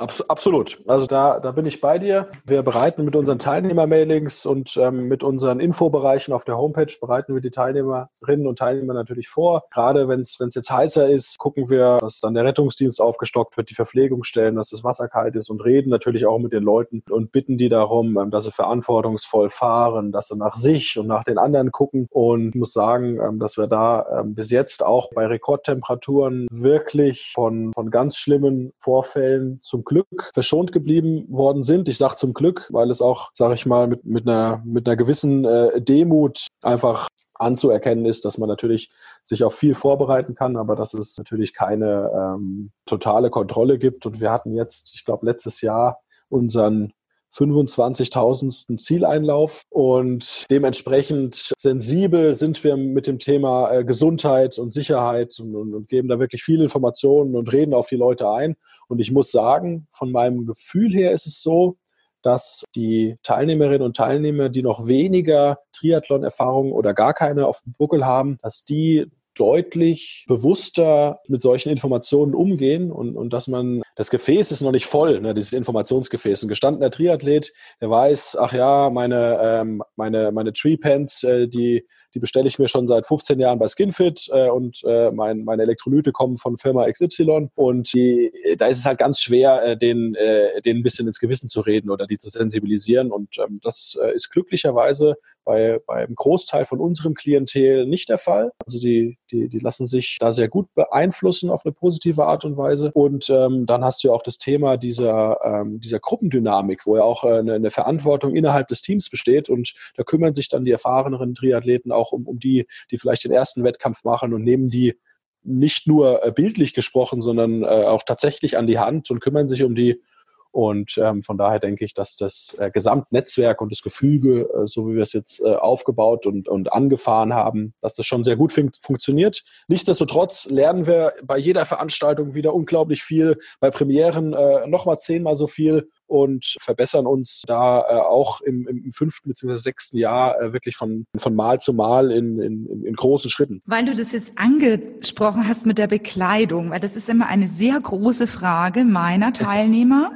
Abs 0.00 0.22
absolut. 0.22 0.80
Also 0.88 1.06
da, 1.06 1.40
da 1.40 1.52
bin 1.52 1.66
ich 1.66 1.82
bei 1.82 1.98
dir. 1.98 2.28
Wir 2.46 2.62
bereiten 2.62 3.04
mit 3.04 3.16
unseren 3.16 3.38
Teilnehmermailings 3.38 4.46
und 4.46 4.78
ähm, 4.78 5.08
mit 5.08 5.22
unseren 5.22 5.60
Infobereichen 5.60 6.32
auf 6.32 6.46
der 6.46 6.56
Homepage 6.56 6.92
bereiten 6.98 7.34
wir 7.34 7.42
die 7.42 7.50
Teilnehmerinnen 7.50 8.46
und 8.46 8.58
Teilnehmer 8.58 8.94
natürlich 8.94 9.28
vor. 9.28 9.64
Gerade 9.70 10.08
wenn 10.08 10.20
es 10.20 10.38
jetzt 10.38 10.70
heißer 10.70 11.06
ist, 11.06 11.38
gucken 11.38 11.68
wir, 11.68 11.98
dass 11.98 12.20
dann 12.20 12.32
der 12.32 12.44
Rettungsdienst 12.44 12.98
aufgestockt 12.98 13.58
wird, 13.58 13.68
die 13.68 13.74
Verpflegung 13.74 14.24
stellen, 14.24 14.56
dass 14.56 14.70
das 14.70 14.84
Wasser 14.84 15.06
kalt 15.06 15.36
ist 15.36 15.50
und 15.50 15.62
reden 15.62 15.90
natürlich 15.90 16.24
auch 16.24 16.38
mit 16.38 16.54
den 16.54 16.62
Leuten 16.62 17.02
und 17.10 17.30
bitten 17.30 17.58
die 17.58 17.68
darum, 17.68 18.16
ähm, 18.16 18.30
dass 18.30 18.44
sie 18.44 18.52
verantwortungsvoll 18.52 19.50
fahren, 19.50 20.12
dass 20.12 20.28
sie 20.28 20.36
nach 20.36 20.56
sich 20.56 20.98
und 20.98 21.08
nach 21.08 21.24
den 21.24 21.36
anderen 21.36 21.72
gucken. 21.72 22.06
Und 22.08 22.50
ich 22.50 22.54
muss 22.54 22.72
sagen, 22.72 23.20
ähm, 23.20 23.38
dass 23.38 23.58
wir 23.58 23.66
da 23.66 24.20
ähm, 24.20 24.34
bis 24.34 24.50
jetzt 24.50 24.82
auch 24.82 25.10
bei 25.14 25.26
Rekordtemperaturen 25.26 26.46
wirklich 26.50 27.32
von, 27.34 27.74
von 27.74 27.90
ganz 27.90 28.16
schlimmen 28.16 28.72
Vorfällen 28.78 29.58
zum 29.60 29.84
Glück 29.90 30.30
verschont 30.34 30.70
geblieben 30.70 31.26
worden 31.28 31.64
sind. 31.64 31.88
Ich 31.88 31.98
sage 31.98 32.14
zum 32.14 32.32
Glück, 32.32 32.68
weil 32.70 32.90
es 32.90 33.02
auch, 33.02 33.30
sage 33.32 33.54
ich 33.54 33.66
mal, 33.66 33.88
mit, 33.88 34.04
mit, 34.04 34.28
einer, 34.28 34.62
mit 34.64 34.86
einer 34.86 34.96
gewissen 34.96 35.44
äh, 35.44 35.82
Demut 35.82 36.46
einfach 36.62 37.08
anzuerkennen 37.34 38.06
ist, 38.06 38.24
dass 38.24 38.38
man 38.38 38.48
natürlich 38.48 38.88
sich 39.24 39.42
auf 39.42 39.56
viel 39.56 39.74
vorbereiten 39.74 40.36
kann, 40.36 40.56
aber 40.56 40.76
dass 40.76 40.94
es 40.94 41.18
natürlich 41.18 41.54
keine 41.54 42.08
ähm, 42.14 42.70
totale 42.86 43.30
Kontrolle 43.30 43.78
gibt. 43.78 44.06
Und 44.06 44.20
wir 44.20 44.30
hatten 44.30 44.54
jetzt, 44.54 44.94
ich 44.94 45.04
glaube, 45.04 45.26
letztes 45.26 45.60
Jahr 45.60 45.98
unseren 46.28 46.92
25.000. 47.34 48.78
Zieleinlauf 48.78 49.64
und 49.70 50.44
dementsprechend 50.50 51.52
sensibel 51.56 52.34
sind 52.34 52.62
wir 52.64 52.76
mit 52.76 53.06
dem 53.06 53.18
Thema 53.18 53.70
äh, 53.70 53.84
Gesundheit 53.84 54.58
und 54.58 54.72
Sicherheit 54.72 55.38
und, 55.38 55.54
und, 55.54 55.74
und, 55.74 55.88
geben 55.88 56.08
da 56.08 56.18
wirklich 56.18 56.42
viele 56.42 56.64
Informationen 56.64 57.36
und 57.36 57.52
reden 57.52 57.74
auf 57.74 57.88
die 57.88 57.96
Leute 57.96 58.28
ein. 58.30 58.56
Und 58.88 59.00
ich 59.00 59.12
muss 59.12 59.30
sagen, 59.30 59.86
von 59.92 60.10
meinem 60.10 60.46
Gefühl 60.46 60.92
her 60.92 61.12
ist 61.12 61.26
es 61.26 61.42
so, 61.42 61.76
dass 62.22 62.64
die 62.74 63.16
Teilnehmerinnen 63.22 63.82
und 63.82 63.96
Teilnehmer, 63.96 64.48
die 64.48 64.62
noch 64.62 64.86
weniger 64.86 65.58
Triathlon-Erfahrung 65.72 66.72
oder 66.72 66.92
gar 66.94 67.14
keine 67.14 67.46
auf 67.46 67.62
dem 67.62 67.74
Buckel 67.74 68.04
haben, 68.04 68.38
dass 68.42 68.64
die 68.64 69.06
deutlich 69.40 70.26
bewusster 70.28 71.20
mit 71.26 71.40
solchen 71.40 71.70
Informationen 71.70 72.34
umgehen 72.34 72.92
und, 72.92 73.16
und 73.16 73.32
dass 73.32 73.48
man, 73.48 73.82
das 73.96 74.10
Gefäß 74.10 74.52
ist 74.52 74.60
noch 74.60 74.70
nicht 74.70 74.84
voll, 74.84 75.20
ne, 75.20 75.32
dieses 75.32 75.54
Informationsgefäß. 75.54 76.42
Ein 76.42 76.48
gestandener 76.48 76.90
Triathlet, 76.90 77.50
der 77.80 77.88
weiß, 77.88 78.36
ach 78.38 78.52
ja, 78.52 78.90
meine, 78.90 79.38
ähm, 79.42 79.82
meine, 79.96 80.30
meine 80.30 80.52
Tree 80.52 80.76
Pants, 80.76 81.24
äh, 81.24 81.48
die, 81.48 81.86
die 82.14 82.18
bestelle 82.18 82.48
ich 82.48 82.58
mir 82.58 82.68
schon 82.68 82.86
seit 82.86 83.06
15 83.06 83.40
Jahren 83.40 83.58
bei 83.58 83.66
Skinfit 83.66 84.28
äh, 84.30 84.50
und 84.50 84.82
äh, 84.84 85.10
mein, 85.10 85.44
meine 85.44 85.62
Elektrolyte 85.62 86.12
kommen 86.12 86.36
von 86.36 86.58
Firma 86.58 86.90
XY 86.90 87.48
und 87.54 87.92
die, 87.94 88.30
da 88.58 88.66
ist 88.66 88.78
es 88.78 88.84
halt 88.84 88.98
ganz 88.98 89.20
schwer, 89.20 89.62
äh, 89.64 89.76
den, 89.76 90.14
äh, 90.16 90.60
den 90.60 90.78
ein 90.78 90.82
bisschen 90.82 91.06
ins 91.06 91.18
Gewissen 91.18 91.48
zu 91.48 91.60
reden 91.60 91.88
oder 91.88 92.06
die 92.06 92.18
zu 92.18 92.28
sensibilisieren 92.28 93.10
und 93.10 93.38
ähm, 93.38 93.58
das 93.62 93.96
äh, 94.02 94.14
ist 94.14 94.28
glücklicherweise 94.30 95.16
bei, 95.44 95.80
beim 95.86 96.14
Großteil 96.14 96.66
von 96.66 96.78
unserem 96.78 97.14
Klientel 97.14 97.86
nicht 97.86 98.08
der 98.08 98.18
Fall. 98.18 98.52
Also 98.64 98.78
die, 98.78 99.18
die, 99.30 99.48
die 99.48 99.58
lassen 99.58 99.86
sich 99.86 100.18
da 100.20 100.32
sehr 100.32 100.48
gut 100.48 100.72
beeinflussen 100.74 101.50
auf 101.50 101.64
eine 101.64 101.72
positive 101.72 102.24
Art 102.24 102.44
und 102.44 102.56
Weise 102.56 102.90
und 102.92 103.28
ähm, 103.30 103.66
dann 103.66 103.84
hast 103.84 104.02
du 104.02 104.08
ja 104.08 104.14
auch 104.14 104.22
das 104.22 104.38
Thema 104.38 104.76
dieser, 104.76 105.38
ähm, 105.44 105.80
dieser 105.80 106.00
Gruppendynamik, 106.00 106.86
wo 106.86 106.96
ja 106.96 107.02
auch 107.02 107.24
äh, 107.24 107.38
eine, 107.38 107.54
eine 107.54 107.70
Verantwortung 107.70 108.34
innerhalb 108.34 108.68
des 108.68 108.82
Teams 108.82 109.08
besteht 109.10 109.48
und 109.48 109.72
da 109.96 110.02
kümmern 110.02 110.34
sich 110.34 110.48
dann 110.48 110.64
die 110.64 110.72
erfahreneren 110.72 111.34
Triathleten 111.34 111.92
auch 111.92 112.12
um, 112.12 112.26
um 112.26 112.38
die, 112.38 112.66
die 112.90 112.98
vielleicht 112.98 113.24
den 113.24 113.32
ersten 113.32 113.64
Wettkampf 113.64 114.04
machen 114.04 114.34
und 114.34 114.42
nehmen 114.42 114.68
die 114.70 114.96
nicht 115.42 115.86
nur 115.86 116.24
äh, 116.24 116.32
bildlich 116.32 116.74
gesprochen, 116.74 117.22
sondern 117.22 117.62
äh, 117.62 117.66
auch 117.66 118.02
tatsächlich 118.02 118.58
an 118.58 118.66
die 118.66 118.78
Hand 118.78 119.10
und 119.10 119.20
kümmern 119.20 119.48
sich 119.48 119.62
um 119.62 119.74
die. 119.74 120.02
Und 120.52 120.98
ähm, 120.98 121.22
von 121.22 121.38
daher 121.38 121.60
denke 121.60 121.84
ich, 121.84 121.94
dass 121.94 122.16
das 122.16 122.56
äh, 122.58 122.70
Gesamtnetzwerk 122.70 123.60
und 123.60 123.70
das 123.70 123.82
Gefüge, 123.82 124.48
äh, 124.52 124.66
so 124.66 124.88
wie 124.88 124.94
wir 124.94 125.02
es 125.02 125.12
jetzt 125.12 125.40
äh, 125.40 125.54
aufgebaut 125.54 126.26
und, 126.26 126.48
und 126.48 126.72
angefahren 126.72 127.34
haben, 127.34 127.74
dass 127.80 127.94
das 127.94 128.06
schon 128.06 128.24
sehr 128.24 128.36
gut 128.36 128.52
fun 128.52 128.70
funktioniert. 128.78 129.42
Nichtsdestotrotz 129.68 130.46
lernen 130.46 130.86
wir 130.86 131.12
bei 131.24 131.38
jeder 131.38 131.64
Veranstaltung 131.64 132.34
wieder 132.34 132.52
unglaublich 132.52 133.02
viel, 133.02 133.38
bei 133.60 133.70
Premieren 133.70 134.32
äh, 134.32 134.66
nochmal 134.66 134.98
zehnmal 134.98 135.36
so 135.36 135.46
viel 135.46 135.88
und 136.10 136.56
verbessern 136.60 137.06
uns 137.06 137.42
da 137.46 137.80
äh, 137.80 137.94
auch 137.94 138.40
im, 138.40 138.66
im 138.66 138.90
fünften 138.90 139.28
bzw. 139.28 139.56
sechsten 139.56 139.96
Jahr 139.96 140.40
äh, 140.40 140.52
wirklich 140.52 140.76
von, 140.76 141.06
von 141.16 141.34
Mal 141.34 141.60
zu 141.60 141.72
Mal 141.72 142.10
in, 142.10 142.40
in, 142.40 142.84
in 142.84 142.94
großen 142.94 143.30
Schritten. 143.30 143.62
Weil 143.64 143.86
du 143.86 143.94
das 143.94 144.12
jetzt 144.12 144.32
angesprochen 144.36 145.46
hast 145.46 145.66
mit 145.66 145.78
der 145.78 145.86
Bekleidung, 145.86 146.70
weil 146.70 146.80
das 146.80 146.96
ist 146.96 147.08
immer 147.08 147.28
eine 147.28 147.46
sehr 147.46 147.80
große 147.80 148.26
Frage 148.26 148.84
meiner 148.84 149.32
Teilnehmer. 149.32 150.12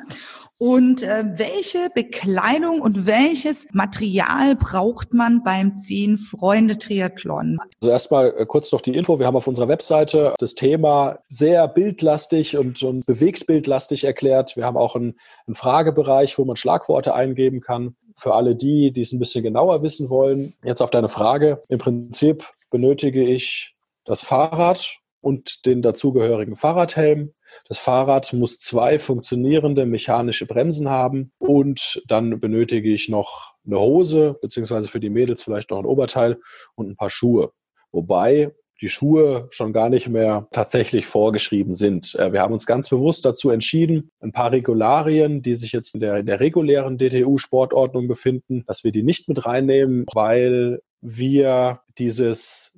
Und 0.64 1.03
äh, 1.03 1.24
welche 1.37 1.90
Bekleidung 1.94 2.81
und 2.81 3.05
welches 3.05 3.66
Material 3.74 4.57
braucht 4.57 5.12
man 5.12 5.42
beim 5.42 5.77
10 5.77 6.16
Freunde 6.16 6.79
Triathlon? 6.79 7.59
Also 7.83 7.90
erstmal 7.90 8.29
äh, 8.35 8.46
kurz 8.46 8.72
noch 8.72 8.81
die 8.81 8.94
Info. 8.96 9.18
Wir 9.18 9.27
haben 9.27 9.37
auf 9.37 9.46
unserer 9.46 9.68
Webseite 9.68 10.33
das 10.38 10.55
Thema 10.55 11.18
sehr 11.29 11.68
bildlastig 11.68 12.57
und, 12.57 12.83
und 12.83 13.05
bewegt 13.05 13.46
bildlastig 13.46 14.05
erklärt. 14.05 14.57
Wir 14.57 14.64
haben 14.64 14.79
auch 14.79 14.96
einen, 14.96 15.18
einen 15.46 15.55
Fragebereich, 15.55 16.38
wo 16.38 16.46
man 16.46 16.57
Schlagworte 16.57 17.14
eingeben 17.14 17.61
kann. 17.61 17.94
Für 18.16 18.33
alle 18.33 18.57
die, 18.57 18.90
die 18.90 19.03
es 19.03 19.12
ein 19.12 19.18
bisschen 19.18 19.42
genauer 19.42 19.83
wissen 19.83 20.09
wollen. 20.09 20.55
Jetzt 20.64 20.81
auf 20.81 20.90
deine 20.90 21.11
Frage. 21.11 21.62
Im 21.68 21.79
Prinzip 21.79 22.48
benötige 22.70 23.22
ich 23.22 23.74
das 24.07 24.22
Fahrrad 24.22 24.96
und 25.24 25.64
den 25.64 25.80
dazugehörigen 25.80 26.54
Fahrradhelm. 26.54 27.32
Das 27.66 27.78
Fahrrad 27.78 28.32
muss 28.34 28.58
zwei 28.58 28.98
funktionierende 28.98 29.87
mechanische 29.87 30.46
Bremsen 30.46 30.90
haben 30.90 31.32
und 31.38 32.02
dann 32.06 32.38
benötige 32.40 32.92
ich 32.92 33.08
noch 33.08 33.54
eine 33.66 33.80
Hose, 33.80 34.37
beziehungsweise 34.42 34.88
für 34.88 35.00
die 35.00 35.10
Mädels 35.10 35.42
vielleicht 35.42 35.70
noch 35.70 35.78
ein 35.78 35.87
Oberteil 35.87 36.38
und 36.74 36.90
ein 36.90 36.96
paar 36.96 37.10
Schuhe. 37.10 37.52
Wobei 37.90 38.52
die 38.80 38.88
Schuhe 38.88 39.46
schon 39.50 39.72
gar 39.72 39.88
nicht 39.88 40.08
mehr 40.08 40.48
tatsächlich 40.52 41.06
vorgeschrieben 41.06 41.74
sind. 41.74 42.14
Äh, 42.16 42.32
wir 42.32 42.42
haben 42.42 42.52
uns 42.52 42.66
ganz 42.66 42.90
bewusst 42.90 43.24
dazu 43.24 43.48
entschieden, 43.50 44.10
ein 44.20 44.32
paar 44.32 44.52
Regularien, 44.52 45.42
die 45.42 45.54
sich 45.54 45.72
jetzt 45.72 45.94
in 45.94 46.00
der, 46.00 46.18
in 46.18 46.26
der 46.26 46.40
regulären 46.40 46.98
DTU-Sportordnung 46.98 48.08
befinden, 48.08 48.64
dass 48.66 48.84
wir 48.84 48.92
die 48.92 49.02
nicht 49.02 49.28
mit 49.28 49.46
reinnehmen, 49.46 50.04
weil 50.12 50.80
wir 51.00 51.80
dieses 51.98 52.73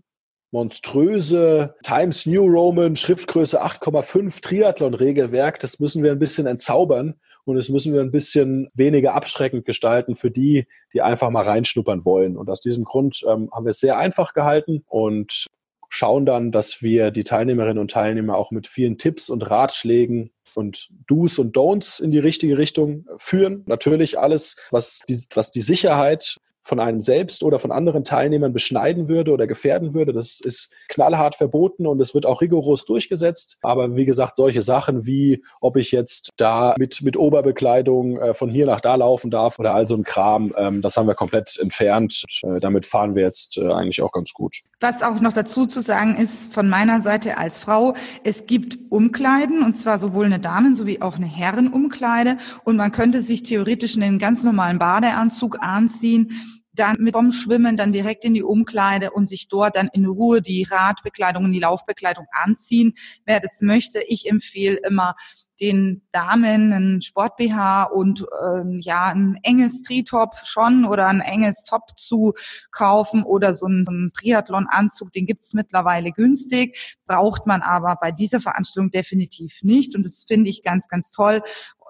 monströse 0.56 1.74
Times 1.82 2.24
New 2.24 2.46
Roman 2.46 2.96
Schriftgröße 2.96 3.62
8,5 3.62 4.40
Triathlon-Regelwerk, 4.40 5.60
das 5.60 5.80
müssen 5.80 6.02
wir 6.02 6.12
ein 6.12 6.18
bisschen 6.18 6.46
entzaubern 6.46 7.16
und 7.44 7.56
das 7.56 7.68
müssen 7.68 7.92
wir 7.92 8.00
ein 8.00 8.10
bisschen 8.10 8.66
weniger 8.74 9.12
abschreckend 9.12 9.66
gestalten 9.66 10.16
für 10.16 10.30
die, 10.30 10.66
die 10.94 11.02
einfach 11.02 11.28
mal 11.28 11.44
reinschnuppern 11.44 12.06
wollen. 12.06 12.38
Und 12.38 12.48
aus 12.48 12.62
diesem 12.62 12.84
Grund 12.84 13.22
ähm, 13.28 13.50
haben 13.52 13.66
wir 13.66 13.70
es 13.70 13.80
sehr 13.80 13.98
einfach 13.98 14.32
gehalten 14.32 14.82
und 14.88 15.44
schauen 15.90 16.24
dann, 16.24 16.52
dass 16.52 16.80
wir 16.80 17.10
die 17.10 17.24
Teilnehmerinnen 17.24 17.78
und 17.78 17.90
Teilnehmer 17.90 18.38
auch 18.38 18.50
mit 18.50 18.66
vielen 18.66 18.96
Tipps 18.96 19.28
und 19.28 19.42
Ratschlägen 19.50 20.30
und 20.54 20.88
Do's 21.06 21.38
und 21.38 21.54
Don'ts 21.54 22.02
in 22.02 22.10
die 22.10 22.18
richtige 22.18 22.56
Richtung 22.56 23.04
führen. 23.18 23.62
Natürlich 23.66 24.18
alles, 24.18 24.56
was 24.70 25.00
die, 25.06 25.18
was 25.34 25.50
die 25.50 25.60
Sicherheit 25.60 26.38
von 26.66 26.80
einem 26.80 27.00
selbst 27.00 27.44
oder 27.44 27.58
von 27.58 27.70
anderen 27.70 28.02
Teilnehmern 28.02 28.52
beschneiden 28.52 29.08
würde 29.08 29.32
oder 29.32 29.46
gefährden 29.46 29.94
würde. 29.94 30.12
Das 30.12 30.40
ist 30.40 30.72
knallhart 30.88 31.36
verboten 31.36 31.86
und 31.86 32.00
es 32.00 32.12
wird 32.12 32.26
auch 32.26 32.40
rigoros 32.40 32.84
durchgesetzt. 32.84 33.58
Aber 33.62 33.94
wie 33.94 34.04
gesagt, 34.04 34.34
solche 34.36 34.62
Sachen 34.62 35.06
wie, 35.06 35.44
ob 35.60 35.76
ich 35.76 35.92
jetzt 35.92 36.30
da 36.36 36.74
mit, 36.76 37.02
mit 37.02 37.16
Oberbekleidung 37.16 38.18
äh, 38.18 38.34
von 38.34 38.50
hier 38.50 38.66
nach 38.66 38.80
da 38.80 38.96
laufen 38.96 39.30
darf 39.30 39.58
oder 39.60 39.74
all 39.74 39.86
so 39.86 39.94
ein 39.94 40.02
Kram, 40.02 40.52
ähm, 40.56 40.82
das 40.82 40.96
haben 40.96 41.06
wir 41.06 41.14
komplett 41.14 41.56
entfernt. 41.60 42.24
Äh, 42.42 42.58
damit 42.58 42.84
fahren 42.84 43.14
wir 43.14 43.22
jetzt 43.22 43.58
äh, 43.58 43.70
eigentlich 43.72 44.02
auch 44.02 44.12
ganz 44.12 44.32
gut. 44.32 44.56
Was 44.80 45.02
auch 45.02 45.20
noch 45.20 45.32
dazu 45.32 45.66
zu 45.66 45.80
sagen 45.80 46.16
ist, 46.16 46.52
von 46.52 46.68
meiner 46.68 47.00
Seite 47.00 47.38
als 47.38 47.60
Frau, 47.60 47.94
es 48.24 48.46
gibt 48.46 48.78
Umkleiden 48.90 49.62
und 49.62 49.76
zwar 49.76 49.98
sowohl 49.98 50.26
eine 50.26 50.40
Damen- 50.40 50.74
sowie 50.74 51.00
auch 51.00 51.16
eine 51.16 51.26
Herrenumkleide 51.26 52.38
und 52.64 52.76
man 52.76 52.90
könnte 52.90 53.20
sich 53.20 53.44
theoretisch 53.44 53.96
einen 53.96 54.18
ganz 54.18 54.42
normalen 54.42 54.78
Badeanzug 54.78 55.58
anziehen 55.60 56.32
dann 56.78 56.96
mit 57.00 57.14
vom 57.14 57.32
Schwimmen 57.32 57.76
dann 57.76 57.92
direkt 57.92 58.24
in 58.24 58.34
die 58.34 58.42
Umkleide 58.42 59.10
und 59.10 59.26
sich 59.26 59.48
dort 59.48 59.76
dann 59.76 59.88
in 59.92 60.06
Ruhe 60.06 60.42
die 60.42 60.66
Radbekleidung 60.70 61.44
und 61.44 61.52
die 61.52 61.60
Laufbekleidung 61.60 62.26
anziehen. 62.30 62.94
Wer 63.24 63.40
das 63.40 63.60
möchte, 63.60 64.02
ich 64.06 64.30
empfehle 64.30 64.78
immer 64.86 65.14
den 65.60 66.02
Damen 66.12 66.72
einen 66.72 67.02
Sport 67.02 67.36
BH 67.36 67.84
und 67.84 68.22
äh, 68.22 68.78
ja 68.80 69.06
ein 69.06 69.38
enges 69.42 69.82
Tri-Top 69.82 70.34
schon 70.44 70.84
oder 70.84 71.06
ein 71.06 71.20
enges 71.20 71.64
Top 71.64 71.98
zu 71.98 72.34
kaufen 72.70 73.22
oder 73.22 73.54
so 73.54 73.66
einen 73.66 74.12
Triathlon-Anzug, 74.12 75.12
den 75.12 75.26
gibt's 75.26 75.54
mittlerweile 75.54 76.12
günstig, 76.12 76.96
braucht 77.06 77.46
man 77.46 77.62
aber 77.62 77.96
bei 78.00 78.12
dieser 78.12 78.40
Veranstaltung 78.40 78.90
definitiv 78.90 79.60
nicht 79.62 79.96
und 79.96 80.04
das 80.04 80.24
finde 80.26 80.50
ich 80.50 80.62
ganz, 80.62 80.88
ganz 80.88 81.10
toll 81.10 81.42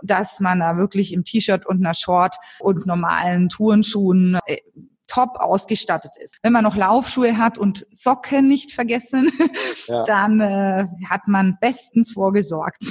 dass 0.02 0.40
man 0.40 0.60
da 0.60 0.76
wirklich 0.76 1.12
im 1.12 1.24
T-Shirt 1.24 1.66
und 1.66 1.78
einer 1.78 1.94
Short 1.94 2.36
und 2.60 2.86
normalen 2.86 3.48
Turnschuhen 3.48 4.38
äh, 4.46 4.58
top 5.06 5.36
ausgestattet 5.36 6.12
ist. 6.18 6.36
Wenn 6.42 6.52
man 6.52 6.64
noch 6.64 6.76
Laufschuhe 6.76 7.38
hat 7.38 7.58
und 7.58 7.86
Socken 7.90 8.48
nicht 8.48 8.72
vergessen, 8.72 9.30
ja. 9.86 10.04
dann 10.04 10.40
äh, 10.40 10.86
hat 11.08 11.28
man 11.28 11.58
bestens 11.60 12.12
vorgesorgt. 12.12 12.82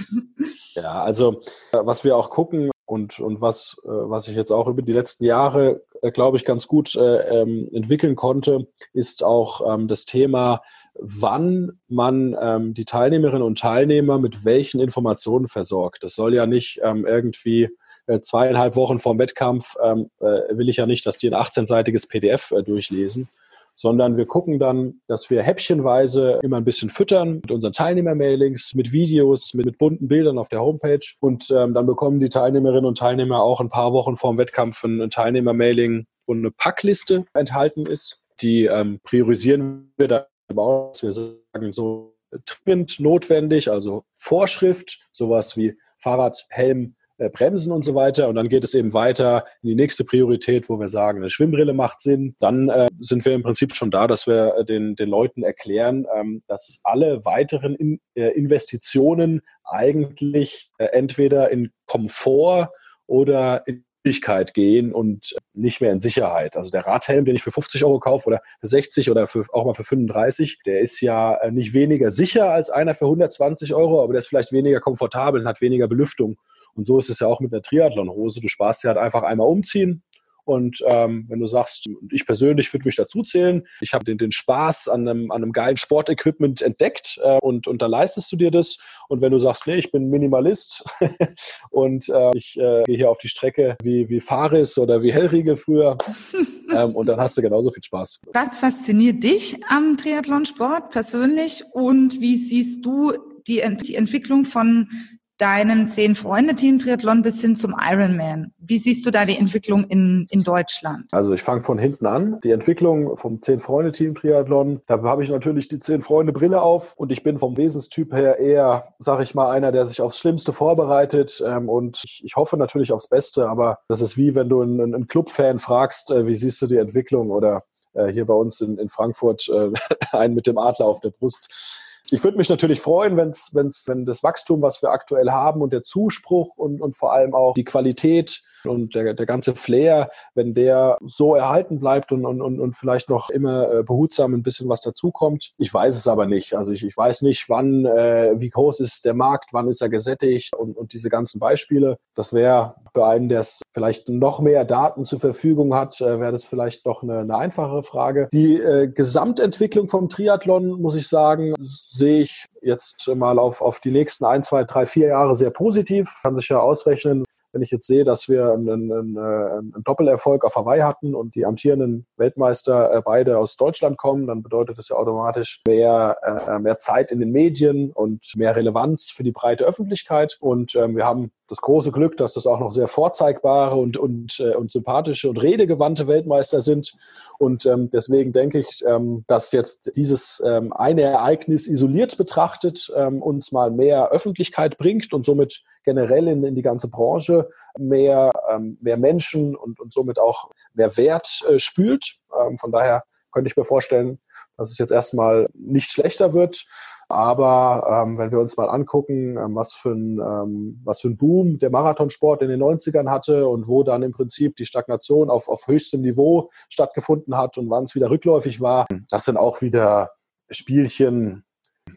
Ja, 0.76 1.04
also 1.04 1.42
äh, 1.72 1.78
was 1.84 2.04
wir 2.04 2.16
auch 2.16 2.30
gucken 2.30 2.72
und, 2.86 3.20
und 3.20 3.42
was, 3.42 3.78
äh, 3.84 3.88
was 3.88 4.28
ich 4.28 4.36
jetzt 4.36 4.52
auch 4.52 4.68
über 4.68 4.82
die 4.82 4.94
letzten 4.94 5.26
Jahre, 5.26 5.84
äh, 6.02 6.12
glaube 6.12 6.38
ich, 6.38 6.46
ganz 6.46 6.68
gut 6.68 6.96
äh, 6.96 7.42
ähm, 7.42 7.70
entwickeln 7.74 8.16
konnte, 8.16 8.68
ist 8.94 9.24
auch 9.24 9.74
ähm, 9.74 9.88
das 9.88 10.06
Thema 10.06 10.62
wann 11.00 11.80
man 11.88 12.36
ähm, 12.40 12.74
die 12.74 12.86
Teilnehmerinnen 12.86 13.42
und 13.42 13.60
Teilnehmer 13.60 14.18
mit 14.18 14.46
welchen 14.46 14.80
Informationen 14.80 15.48
versorgt. 15.48 16.04
Das 16.04 16.16
soll 16.16 16.34
ja 16.34 16.46
nicht 16.46 16.80
ähm, 16.84 17.06
irgendwie 17.06 17.70
äh, 18.08 18.22
zweieinhalb 18.22 18.76
Wochen 18.76 19.00
vorm 19.00 19.20
Wettkampf, 19.20 19.76
ähm, 19.84 20.10
äh, 20.20 20.58
will 20.58 20.70
ich 20.70 20.78
ja 20.78 20.86
nicht, 20.86 21.06
dass 21.06 21.18
die 21.18 21.28
ein 21.28 21.34
18-seitiges 21.34 22.08
PDF 22.08 22.52
äh, 22.52 22.64
durchlesen, 22.64 23.30
sondern 23.76 24.18
wir 24.18 24.26
gucken 24.26 24.60
dann, 24.60 25.02
dass 25.08 25.30
wir 25.30 25.44
häppchenweise 25.44 26.40
immer 26.42 26.58
ein 26.58 26.64
bisschen 26.64 26.90
füttern 26.90 27.36
mit 27.36 27.52
unseren 27.52 27.74
Teilnehmer-Mailings, 27.74 28.74
mit 28.74 28.92
Videos, 28.92 29.54
mit, 29.54 29.66
mit, 29.66 29.78
bunten 29.78 30.08
Bildern 30.08 30.38
auf 30.38 30.50
der 30.50 30.62
Homepage 30.62 31.06
und 31.20 31.52
ähm, 31.52 31.74
dann 31.74 31.86
bekommen 31.86 32.20
die 32.20 32.30
Teilnehmerinnen 32.30 32.86
und 32.86 32.98
Teilnehmer 32.98 33.42
auch 33.42 33.60
ein 33.60 33.70
paar 33.70 33.94
Wochen 33.94 34.16
vorm 34.16 34.38
Wettkampf 34.38 34.84
ein, 34.84 35.10
Teilnehmer-Mailing, 35.10 36.06
wo 36.26 36.34
eine 36.34 36.52
Packliste 36.52 37.26
enthalten 37.34 37.86
ist. 37.86 38.22
Die 38.42 38.66
ähm, 38.66 39.00
priorisieren 39.04 39.94
wir 39.98 40.08
dann 40.08 40.26
aus. 40.56 41.04
Wir 41.04 41.12
sagen 41.12 41.72
so 41.72 42.16
dringend 42.46 43.00
notwendig, 43.00 43.70
also 43.70 44.04
Vorschrift, 44.18 45.00
sowas 45.12 45.56
wie 45.58 45.78
Fahrrad, 45.98 46.46
Helm, 46.50 46.96
Bremsen 47.18 47.72
und 47.72 47.84
so 47.84 47.96
weiter. 47.96 48.28
Und 48.28 48.36
dann 48.36 48.50
geht 48.50 48.64
es 48.64 48.74
eben 48.74 48.94
weiter 48.94 49.46
in 49.62 49.70
die 49.70 49.76
nächste 49.76 50.04
Priorität, 50.04 50.70
wo 50.70 50.80
wir 50.80 50.88
sagen, 50.88 51.20
eine 51.20 51.30
Schwimmbrille 51.30 51.74
macht 51.74 52.00
Sinn. 52.00 52.36
Dann 52.40 52.70
äh, 52.70 52.88
sind 53.00 53.26
wir 53.26 53.34
im 53.34 53.44
Prinzip 53.44 53.76
schon 53.76 53.92
da, 53.92 54.08
dass 54.08 54.28
wir 54.28 54.56
äh, 54.58 54.66
den, 54.66 54.96
den 54.96 55.10
Leuten 55.10 55.44
erklären, 55.44 56.06
ähm, 56.16 56.44
dass 56.48 56.82
alle 56.84 57.24
weiteren 57.26 57.76
in, 57.76 58.00
äh, 58.16 58.30
Investitionen 58.30 59.42
eigentlich 59.64 60.72
äh, 60.78 60.86
entweder 60.86 61.50
in 61.52 61.72
Komfort 61.86 62.70
oder 63.08 63.66
in 63.68 63.86
Sicherheit 64.06 64.54
gehen 64.54 64.94
und 64.94 65.36
nicht 65.54 65.82
mehr 65.82 65.92
in 65.92 66.00
Sicherheit. 66.00 66.56
Also 66.56 66.70
der 66.70 66.86
Radhelm, 66.86 67.26
den 67.26 67.36
ich 67.36 67.44
für 67.44 67.52
50 67.52 67.84
Euro 67.84 68.00
kaufe 68.00 68.28
oder 68.28 68.42
für 68.60 68.68
60 68.68 69.10
oder 69.10 69.26
für, 69.26 69.46
auch 69.52 69.66
mal 69.66 69.74
für 69.74 69.84
35, 69.84 70.60
der 70.66 70.82
ist 70.82 71.02
ja 71.02 71.36
äh, 71.36 71.52
nicht 71.52 71.74
weniger 71.74 72.12
sicher 72.12 72.52
als 72.52 72.70
einer 72.70 72.94
für 72.94 73.06
120 73.06 73.74
Euro, 73.74 74.04
aber 74.04 74.14
der 74.14 74.20
ist 74.20 74.28
vielleicht 74.28 74.52
weniger 74.52 74.80
komfortabel 74.80 75.42
und 75.42 75.48
hat 75.48 75.62
weniger 75.62 75.88
Belüftung. 75.88 76.38
Und 76.76 76.86
so 76.86 76.98
ist 77.00 77.10
es 77.10 77.20
ja 77.20 77.28
auch 77.28 77.40
mit 77.40 77.54
einer 77.54 77.62
Triathlon-Hose. 77.62 78.42
Du 78.42 78.48
sparst 78.48 78.82
sie 78.82 78.88
halt 78.88 78.98
einfach 78.98 79.24
einmal 79.24 79.48
umziehen, 79.48 80.04
und 80.46 80.84
ähm, 80.86 81.26
wenn 81.28 81.40
du 81.40 81.48
sagst, 81.48 81.90
ich 82.12 82.26
persönlich 82.26 82.72
würde 82.72 82.86
mich 82.86 82.96
dazu 82.96 83.24
zählen, 83.24 83.68
ich 83.82 83.94
habe 83.94 84.06
den, 84.06 84.20
den 84.20 84.32
Spaß 84.32 84.88
an 84.88 85.08
einem, 85.08 85.32
an 85.32 85.42
einem 85.42 85.52
geilen 85.52 85.76
Sportequipment 85.76 86.62
entdeckt 86.62 87.20
äh, 87.24 87.40
und, 87.42 87.68
und 87.68 87.82
da 87.82 87.88
leistest 87.88 88.32
du 88.32 88.36
dir 88.36 88.52
das. 88.52 88.78
Und 89.10 89.22
wenn 89.22 89.32
du 89.32 89.40
sagst, 89.40 89.66
nee, 89.66 89.76
ich 89.76 89.92
bin 89.92 90.10
Minimalist 90.10 90.86
und 91.72 92.08
äh, 92.10 92.32
ich 92.36 92.58
äh, 92.60 92.84
gehe 92.84 92.96
hier 92.96 93.10
auf 93.10 93.18
die 93.18 93.28
Strecke 93.28 93.76
wie, 93.82 94.08
wie 94.10 94.20
Faris 94.20 94.78
oder 94.78 95.02
wie 95.02 95.12
Hellriegel 95.12 95.56
früher, 95.56 95.98
ähm, 96.76 96.96
und 96.96 97.08
dann 97.08 97.20
hast 97.20 97.36
du 97.38 97.42
genauso 97.42 97.72
viel 97.72 97.84
Spaß. 97.84 98.22
Was 98.32 98.60
fasziniert 98.60 99.24
dich 99.24 99.58
am 99.68 99.98
Triathlonsport 99.98 100.92
persönlich 100.92 101.64
und 101.74 102.22
wie 102.22 102.38
siehst 102.38 102.86
du 102.86 103.14
die, 103.48 103.64
die 103.82 103.96
Entwicklung 103.96 104.46
von 104.46 104.90
deinem 105.38 105.90
Zehn-Freunde-Team-Triathlon 105.90 107.22
bis 107.22 107.42
hin 107.42 107.56
zum 107.56 107.76
Ironman. 107.80 108.54
Wie 108.58 108.80
siehst 108.80 109.06
du 109.06 109.12
da 109.12 109.26
die 109.26 109.38
Entwicklung 109.38 109.84
in, 109.86 110.28
in 110.30 110.44
Deutschland? 110.44 111.06
Also 111.12 111.34
ich 111.34 111.44
fange 111.44 111.64
von 111.64 111.78
hinten 111.78 112.06
an. 112.06 112.40
Die 112.44 112.52
Entwicklung 112.52 113.18
vom 113.18 113.42
Zehn-Freunde-Team-Triathlon, 113.42 114.82
da 114.88 115.02
habe 115.04 115.24
ich 115.24 115.30
natürlich 115.30 115.68
die 115.68 115.80
Zehn-Freunde-Brille 115.80 116.62
auf 116.62 116.94
und 116.96 117.12
ich 117.12 117.24
bin 117.24 117.38
vom 117.40 117.58
Wesenstyp 117.58 118.14
her 118.14 118.40
eher, 118.40 118.94
sag 119.00 119.22
ich 119.22 119.36
mal, 119.36 119.52
einer, 119.52 119.72
der 119.72 119.86
sich 119.86 120.02
aufs 120.02 120.20
Schlimmste 120.20 120.54
vorbereitet 120.54 121.44
ähm, 121.46 121.70
und 121.70 122.02
ich, 122.06 122.22
ich, 122.24 122.36
hoffe 122.36 122.58
natürlich 122.58 122.92
aufs 122.92 123.08
Beste, 123.08 123.50
aber 123.50 123.80
das 123.88 124.02
ist 124.02 124.18
wie, 124.18 124.36
wenn 124.36 124.50
du 124.50 124.62
einen, 124.62 124.82
einen 124.82 125.08
Club-Fan 125.08 125.60
fragst, 125.60 126.12
äh, 126.12 126.26
wie 126.28 126.36
siehst 126.36 126.62
du 126.62 126.68
die 126.68 126.78
Entwicklung 126.78 127.30
oder 127.32 127.64
äh, 127.94 128.08
hier 128.08 128.26
bei 128.26 128.34
uns 128.34 128.62
in, 128.62 128.78
in 128.78 128.90
Frankfurt 128.90 129.48
äh, 129.50 129.72
einen 130.12 130.36
mit 130.36 130.48
dem 130.48 130.58
Adler 130.58 130.86
auf 130.86 131.00
der 131.00 131.12
Brust 131.12 131.84
ich 132.10 132.24
würde 132.24 132.38
mich 132.38 132.50
natürlich 132.50 132.82
freuen, 132.82 133.18
wenn's, 133.18 133.52
wenn's, 133.54 133.86
wenn 133.88 134.06
das 134.06 134.24
Wachstum, 134.24 134.62
was 134.62 134.82
wir 134.82 134.90
aktuell 134.90 135.32
haben 135.32 135.62
und 135.62 135.74
der 135.74 135.84
Zuspruch 135.84 136.58
und, 136.58 136.82
und 136.82 136.96
vor 136.96 137.14
allem 137.14 137.34
auch 137.34 137.54
die 137.54 137.64
Qualität 137.64 138.42
und 138.66 138.96
der, 138.96 139.14
der 139.14 139.26
ganze 139.26 139.56
Flair, 139.56 140.10
wenn 140.34 140.54
der 140.54 140.98
so 141.06 141.36
erhalten 141.36 141.80
bleibt 141.80 142.12
und, 142.12 142.26
und, 142.26 142.42
und 142.42 142.76
vielleicht 142.76 143.10
noch 143.10 143.30
immer 143.30 143.72
äh, 143.72 143.84
behutsam 143.84 144.34
ein 144.34 144.44
bisschen 144.44 144.70
was 144.70 144.82
dazukommt. 144.82 145.52
Ich 145.58 145.74
weiß 145.74 145.96
es 145.96 146.08
aber 146.08 146.26
nicht. 146.26 146.56
Also 146.56 146.72
ich, 146.72 146.84
ich 146.84 146.96
weiß 146.96 147.22
nicht, 147.22 147.50
wann, 147.50 147.86
äh, 147.86 148.34
wie 148.38 148.50
groß 148.50 148.80
ist 148.80 149.06
der 149.06 149.14
Markt, 149.14 149.54
wann 149.54 149.68
ist 149.68 149.82
er 149.82 149.90
gesättigt 149.90 150.56
und, 150.56 150.78
und 150.78 150.94
diese 150.94 151.10
ganzen 151.10 151.40
Beispiele. 151.40 151.98
Das 152.16 152.34
wäre 152.34 152.76
für 152.94 153.06
einen, 153.06 153.30
der 153.30 153.46
vielleicht 153.74 154.10
noch 154.10 154.40
mehr 154.40 154.66
Daten 154.66 155.04
zur 155.04 155.20
Verfügung 155.20 155.76
hat, 155.76 156.00
äh, 156.02 156.20
wäre 156.20 156.32
das 156.32 156.46
vielleicht 156.46 156.86
doch 156.86 157.04
eine, 157.04 157.20
eine 157.20 157.38
einfachere 157.38 157.84
Frage. 157.84 158.30
Die 158.32 158.56
äh, 158.56 158.88
Gesamtentwicklung 158.88 159.88
vom 159.88 160.10
Triathlon, 160.10 160.82
muss 160.82 160.96
ich 160.96 161.08
sagen, 161.08 161.54
sehe 161.98 162.22
ich 162.22 162.46
jetzt 162.62 163.08
mal 163.16 163.40
auf, 163.40 163.62
auf 163.62 163.80
die 163.80 163.92
nächsten 163.92 164.26
ein, 164.26 164.44
zwei, 164.44 164.64
drei, 164.64 164.86
vier 164.86 165.08
Jahre 165.08 165.36
sehr 165.36 165.52
positiv. 165.52 166.20
Kann 166.22 166.36
sich 166.36 166.50
ja 166.50 166.60
ausrechnen, 166.60 167.26
wenn 167.56 167.62
ich 167.62 167.72
jetzt 167.72 167.88
sehe, 167.88 168.04
dass 168.04 168.28
wir 168.28 168.52
einen, 168.52 168.92
einen, 168.92 169.18
einen 169.18 169.84
Doppelerfolg 169.86 170.44
auf 170.44 170.58
Hawaii 170.58 170.82
hatten 170.82 171.16
und 171.16 171.36
die 171.36 171.46
amtierenden 171.46 172.06
Weltmeister 172.18 172.94
äh, 172.94 173.02
beide 173.02 173.38
aus 173.38 173.56
Deutschland 173.56 173.98
kommen, 173.98 174.28
dann 174.28 174.44
bedeutet 174.44 174.78
das 174.78 174.90
ja 174.90 174.98
automatisch 174.98 175.62
mehr, 175.66 176.18
äh, 176.22 176.60
mehr 176.60 176.80
Zeit 176.80 177.12
in 177.12 177.22
den 177.22 177.32
Medien 177.32 177.92
und 177.92 178.34
mehr 178.36 178.58
Relevanz 178.58 179.10
für 179.10 179.24
die 179.24 179.32
breite 179.32 179.64
Öffentlichkeit. 179.64 180.36
Und 180.42 180.76
ähm, 180.76 180.98
wir 180.98 181.06
haben 181.06 181.32
das 181.48 181.62
große 181.62 181.92
Glück, 181.92 182.18
dass 182.18 182.34
das 182.34 182.48
auch 182.48 182.60
noch 182.60 182.72
sehr 182.72 182.88
vorzeigbare 182.88 183.76
und, 183.76 183.98
und, 183.98 184.40
äh, 184.40 184.56
und 184.56 184.72
sympathische 184.72 185.30
und 185.30 185.42
redegewandte 185.42 186.08
Weltmeister 186.08 186.62
sind. 186.62 186.94
Und 187.38 187.66
ähm, 187.66 187.90
deswegen 187.92 188.34
denke 188.34 188.60
ich, 188.60 188.84
ähm, 188.88 189.26
dass 189.28 189.52
jetzt 189.52 189.92
dieses 189.96 190.42
ähm, 190.46 190.74
eine 190.74 191.04
Ereignis 191.04 191.68
isoliert 191.68 192.18
betrachtet 192.18 192.92
ähm, 192.96 193.22
uns 193.22 193.52
mal 193.52 193.72
mehr 193.72 194.10
Öffentlichkeit 194.10 194.78
bringt 194.78 195.14
und 195.14 195.26
somit 195.26 195.62
generell 195.84 196.28
in, 196.28 196.44
in 196.44 196.56
die 196.56 196.62
ganze 196.62 196.90
Branche 196.90 197.50
mehr, 197.78 198.32
ähm, 198.52 198.78
mehr 198.82 198.98
Menschen 198.98 199.56
und, 199.56 199.80
und 199.80 199.94
somit 199.94 200.18
auch 200.18 200.50
mehr 200.74 200.98
Wert 200.98 201.44
äh, 201.50 201.60
spült. 201.60 202.16
Ähm, 202.40 202.58
von 202.58 202.72
daher 202.72 203.04
könnte 203.32 203.50
ich 203.50 203.58
mir 203.58 203.66
vorstellen, 203.66 204.20
dass 204.58 204.72
es 204.72 204.78
jetzt 204.78 204.92
erstmal 204.92 205.50
nicht 205.54 205.92
schlechter 205.92 206.34
wird. 206.34 206.66
Aber 207.08 208.04
ähm, 208.06 208.18
wenn 208.18 208.32
wir 208.32 208.40
uns 208.40 208.58
mal 208.58 208.70
angucken, 208.70 209.38
ähm, 209.38 209.56
was, 209.56 209.74
für 209.74 209.92
ein, 209.92 210.20
ähm, 210.20 210.82
was 210.84 211.02
für 211.02 211.10
ein 211.10 211.18
Boom 211.18 211.60
der 211.60 211.70
Marathonsport 211.70 212.42
in 212.42 212.50
den 212.50 212.62
90ern 212.62 213.10
hatte 213.10 213.48
und 213.48 213.68
wo 213.68 213.84
dann 213.84 214.04
im 214.04 214.12
Prinzip 214.12 214.56
die 214.56 214.66
Stagnation 214.66 215.30
auf, 215.30 215.48
auf 215.48 215.68
höchstem 215.68 216.02
Niveau 216.02 216.50
stattgefunden 216.70 217.38
hat 217.38 217.58
und 217.58 217.70
wann 217.70 217.84
es 217.84 217.96
wieder 217.96 218.10
rückläufig 218.10 218.62
war, 218.62 218.88
das 219.10 219.26
sind 219.26 219.38
auch 219.38 219.62
wieder 219.62 220.12
Spielchen, 220.50 221.44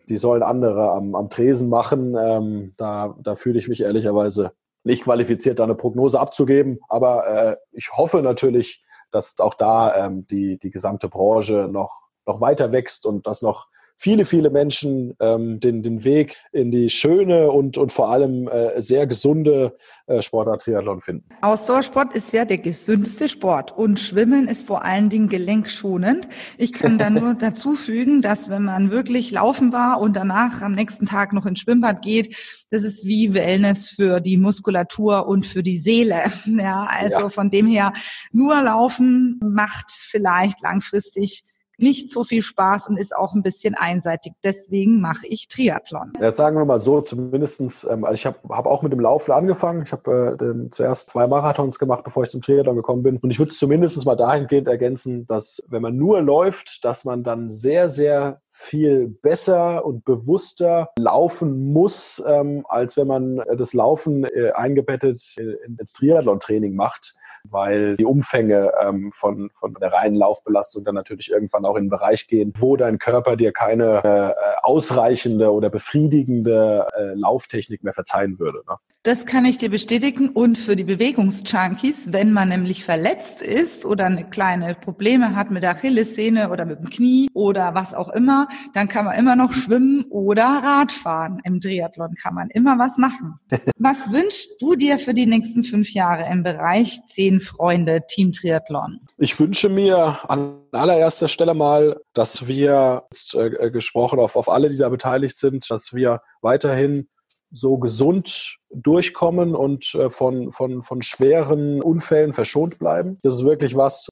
die 0.08 0.16
sollen 0.16 0.42
andere 0.42 0.90
am, 0.90 1.14
am 1.14 1.30
Tresen 1.30 1.68
machen. 1.68 2.14
Ähm, 2.18 2.74
da, 2.76 3.16
da 3.22 3.36
fühle 3.36 3.58
ich 3.58 3.68
mich 3.68 3.82
ehrlicherweise 3.82 4.52
nicht 4.84 5.04
qualifiziert, 5.04 5.58
da 5.58 5.64
eine 5.64 5.74
Prognose 5.74 6.20
abzugeben. 6.20 6.80
Aber 6.88 7.26
äh, 7.26 7.56
ich 7.72 7.90
hoffe 7.96 8.22
natürlich, 8.22 8.84
dass 9.10 9.38
auch 9.40 9.54
da 9.54 10.06
ähm, 10.06 10.26
die, 10.26 10.58
die 10.58 10.70
gesamte 10.70 11.08
Branche 11.08 11.68
noch, 11.70 12.02
noch 12.26 12.40
weiter 12.40 12.72
wächst 12.72 13.06
und 13.06 13.26
dass 13.26 13.42
noch 13.42 13.68
viele, 13.98 14.24
viele 14.24 14.48
Menschen 14.48 15.14
ähm, 15.18 15.58
den, 15.58 15.82
den 15.82 16.04
Weg 16.04 16.36
in 16.52 16.70
die 16.70 16.88
schöne 16.88 17.50
und, 17.50 17.76
und 17.78 17.90
vor 17.90 18.10
allem 18.10 18.46
äh, 18.46 18.80
sehr 18.80 19.08
gesunde 19.08 19.74
äh, 20.06 20.22
Sportart 20.22 20.62
Triathlon 20.62 21.00
finden. 21.00 21.24
Ausdauersport 21.42 22.14
ist 22.14 22.32
ja 22.32 22.44
der 22.44 22.58
gesündeste 22.58 23.28
Sport 23.28 23.76
und 23.76 23.98
Schwimmen 23.98 24.46
ist 24.46 24.64
vor 24.64 24.84
allen 24.84 25.10
Dingen 25.10 25.28
gelenkschonend. 25.28 26.28
Ich 26.58 26.72
kann 26.72 26.96
da 26.96 27.10
nur 27.10 27.34
dazu 27.38 27.74
fügen, 27.74 28.22
dass 28.22 28.48
wenn 28.48 28.62
man 28.62 28.92
wirklich 28.92 29.32
laufen 29.32 29.72
war 29.72 30.00
und 30.00 30.14
danach 30.14 30.62
am 30.62 30.74
nächsten 30.74 31.06
Tag 31.06 31.32
noch 31.32 31.44
ins 31.44 31.58
Schwimmbad 31.58 32.00
geht, 32.00 32.36
das 32.70 32.84
ist 32.84 33.04
wie 33.04 33.34
Wellness 33.34 33.88
für 33.88 34.20
die 34.20 34.36
Muskulatur 34.36 35.26
und 35.26 35.44
für 35.44 35.62
die 35.62 35.78
Seele. 35.78 36.22
Ja, 36.58 36.88
also 36.90 37.20
ja. 37.20 37.28
von 37.28 37.50
dem 37.50 37.66
her 37.66 37.92
nur 38.32 38.60
laufen 38.62 39.38
macht 39.40 39.90
vielleicht 39.90 40.60
langfristig 40.60 41.44
nicht 41.78 42.10
so 42.10 42.24
viel 42.24 42.42
Spaß 42.42 42.88
und 42.88 42.98
ist 42.98 43.16
auch 43.16 43.34
ein 43.34 43.42
bisschen 43.42 43.74
einseitig. 43.74 44.32
Deswegen 44.42 45.00
mache 45.00 45.26
ich 45.26 45.48
Triathlon. 45.48 46.12
Ja, 46.20 46.30
sagen 46.30 46.56
wir 46.56 46.64
mal 46.64 46.80
so, 46.80 47.00
zumindestens. 47.00 47.84
Ähm, 47.84 48.04
also 48.04 48.14
ich 48.14 48.26
habe 48.26 48.38
hab 48.50 48.66
auch 48.66 48.82
mit 48.82 48.92
dem 48.92 49.00
Laufen 49.00 49.32
angefangen. 49.32 49.82
Ich 49.82 49.92
habe 49.92 50.36
äh, 50.40 50.70
zuerst 50.70 51.10
zwei 51.10 51.26
Marathons 51.26 51.78
gemacht, 51.78 52.04
bevor 52.04 52.24
ich 52.24 52.30
zum 52.30 52.42
Triathlon 52.42 52.76
gekommen 52.76 53.02
bin. 53.02 53.16
Und 53.18 53.30
ich 53.30 53.38
würde 53.38 53.50
es 53.50 53.58
zumindest 53.58 54.04
mal 54.04 54.16
dahingehend 54.16 54.68
ergänzen, 54.68 55.26
dass 55.26 55.62
wenn 55.68 55.82
man 55.82 55.96
nur 55.96 56.20
läuft, 56.20 56.84
dass 56.84 57.04
man 57.04 57.22
dann 57.22 57.50
sehr, 57.50 57.88
sehr 57.88 58.40
viel 58.50 59.06
besser 59.06 59.84
und 59.84 60.04
bewusster 60.04 60.90
laufen 60.98 61.72
muss, 61.72 62.22
ähm, 62.26 62.64
als 62.68 62.96
wenn 62.96 63.06
man 63.06 63.40
das 63.56 63.72
Laufen 63.72 64.24
äh, 64.24 64.50
eingebettet 64.50 65.36
ins 65.64 65.92
Triathlon-Training 65.92 66.74
macht 66.74 67.14
weil 67.44 67.96
die 67.96 68.04
Umfänge 68.04 68.72
ähm, 68.82 69.12
von, 69.14 69.50
von 69.58 69.74
der 69.74 69.92
reinen 69.92 70.16
Laufbelastung 70.16 70.84
dann 70.84 70.94
natürlich 70.94 71.30
irgendwann 71.30 71.64
auch 71.64 71.76
in 71.76 71.82
einen 71.82 71.90
Bereich 71.90 72.26
gehen, 72.26 72.52
wo 72.56 72.76
dein 72.76 72.98
Körper 72.98 73.36
dir 73.36 73.52
keine 73.52 74.04
äh, 74.04 74.34
ausreichende 74.62 75.52
oder 75.52 75.70
befriedigende 75.70 76.86
äh, 76.96 77.14
Lauftechnik 77.14 77.82
mehr 77.82 77.92
verzeihen 77.92 78.38
würde. 78.38 78.62
Ne? 78.68 78.76
Das 79.04 79.24
kann 79.26 79.44
ich 79.44 79.58
dir 79.58 79.70
bestätigen. 79.70 80.28
Und 80.28 80.58
für 80.58 80.76
die 80.76 80.84
Bewegungsjunkies, 80.84 82.12
wenn 82.12 82.32
man 82.32 82.48
nämlich 82.48 82.84
verletzt 82.84 83.42
ist 83.42 83.86
oder 83.86 84.06
eine 84.06 84.28
kleine 84.28 84.74
Probleme 84.74 85.34
hat 85.34 85.50
mit 85.50 85.62
der 85.62 85.70
Achillessehne 85.70 86.50
oder 86.50 86.66
mit 86.66 86.80
dem 86.80 86.90
Knie 86.90 87.30
oder 87.32 87.74
was 87.74 87.94
auch 87.94 88.08
immer, 88.10 88.48
dann 88.74 88.88
kann 88.88 89.04
man 89.04 89.16
immer 89.16 89.36
noch 89.36 89.52
schwimmen 89.52 90.04
oder 90.10 90.44
Radfahren. 90.44 91.40
Im 91.44 91.60
Triathlon 91.60 92.16
kann 92.20 92.34
man 92.34 92.50
immer 92.50 92.78
was 92.78 92.98
machen. 92.98 93.38
Was 93.80 94.10
wünschst 94.12 94.60
du 94.60 94.74
dir 94.74 94.98
für 94.98 95.14
die 95.14 95.26
nächsten 95.26 95.62
fünf 95.62 95.92
Jahre 95.94 96.30
im 96.30 96.42
Bereich 96.42 97.00
10 97.06 97.27
Freunde 97.40 98.02
Team 98.08 98.32
Triathlon? 98.32 99.00
Ich 99.18 99.38
wünsche 99.38 99.68
mir 99.68 100.18
an 100.28 100.60
allererster 100.72 101.28
Stelle 101.28 101.54
mal, 101.54 102.00
dass 102.14 102.48
wir, 102.48 103.04
jetzt, 103.10 103.34
äh, 103.34 103.70
gesprochen 103.70 104.18
auf, 104.18 104.36
auf 104.36 104.48
alle, 104.48 104.68
die 104.68 104.78
da 104.78 104.88
beteiligt 104.88 105.36
sind, 105.36 105.70
dass 105.70 105.92
wir 105.92 106.22
weiterhin 106.40 107.08
so 107.50 107.78
gesund 107.78 108.56
durchkommen 108.70 109.54
und 109.54 109.94
äh, 109.94 110.10
von, 110.10 110.52
von, 110.52 110.82
von 110.82 111.02
schweren 111.02 111.82
Unfällen 111.82 112.32
verschont 112.32 112.78
bleiben. 112.78 113.18
Das 113.22 113.34
ist 113.34 113.44
wirklich 113.44 113.74
was, 113.76 114.08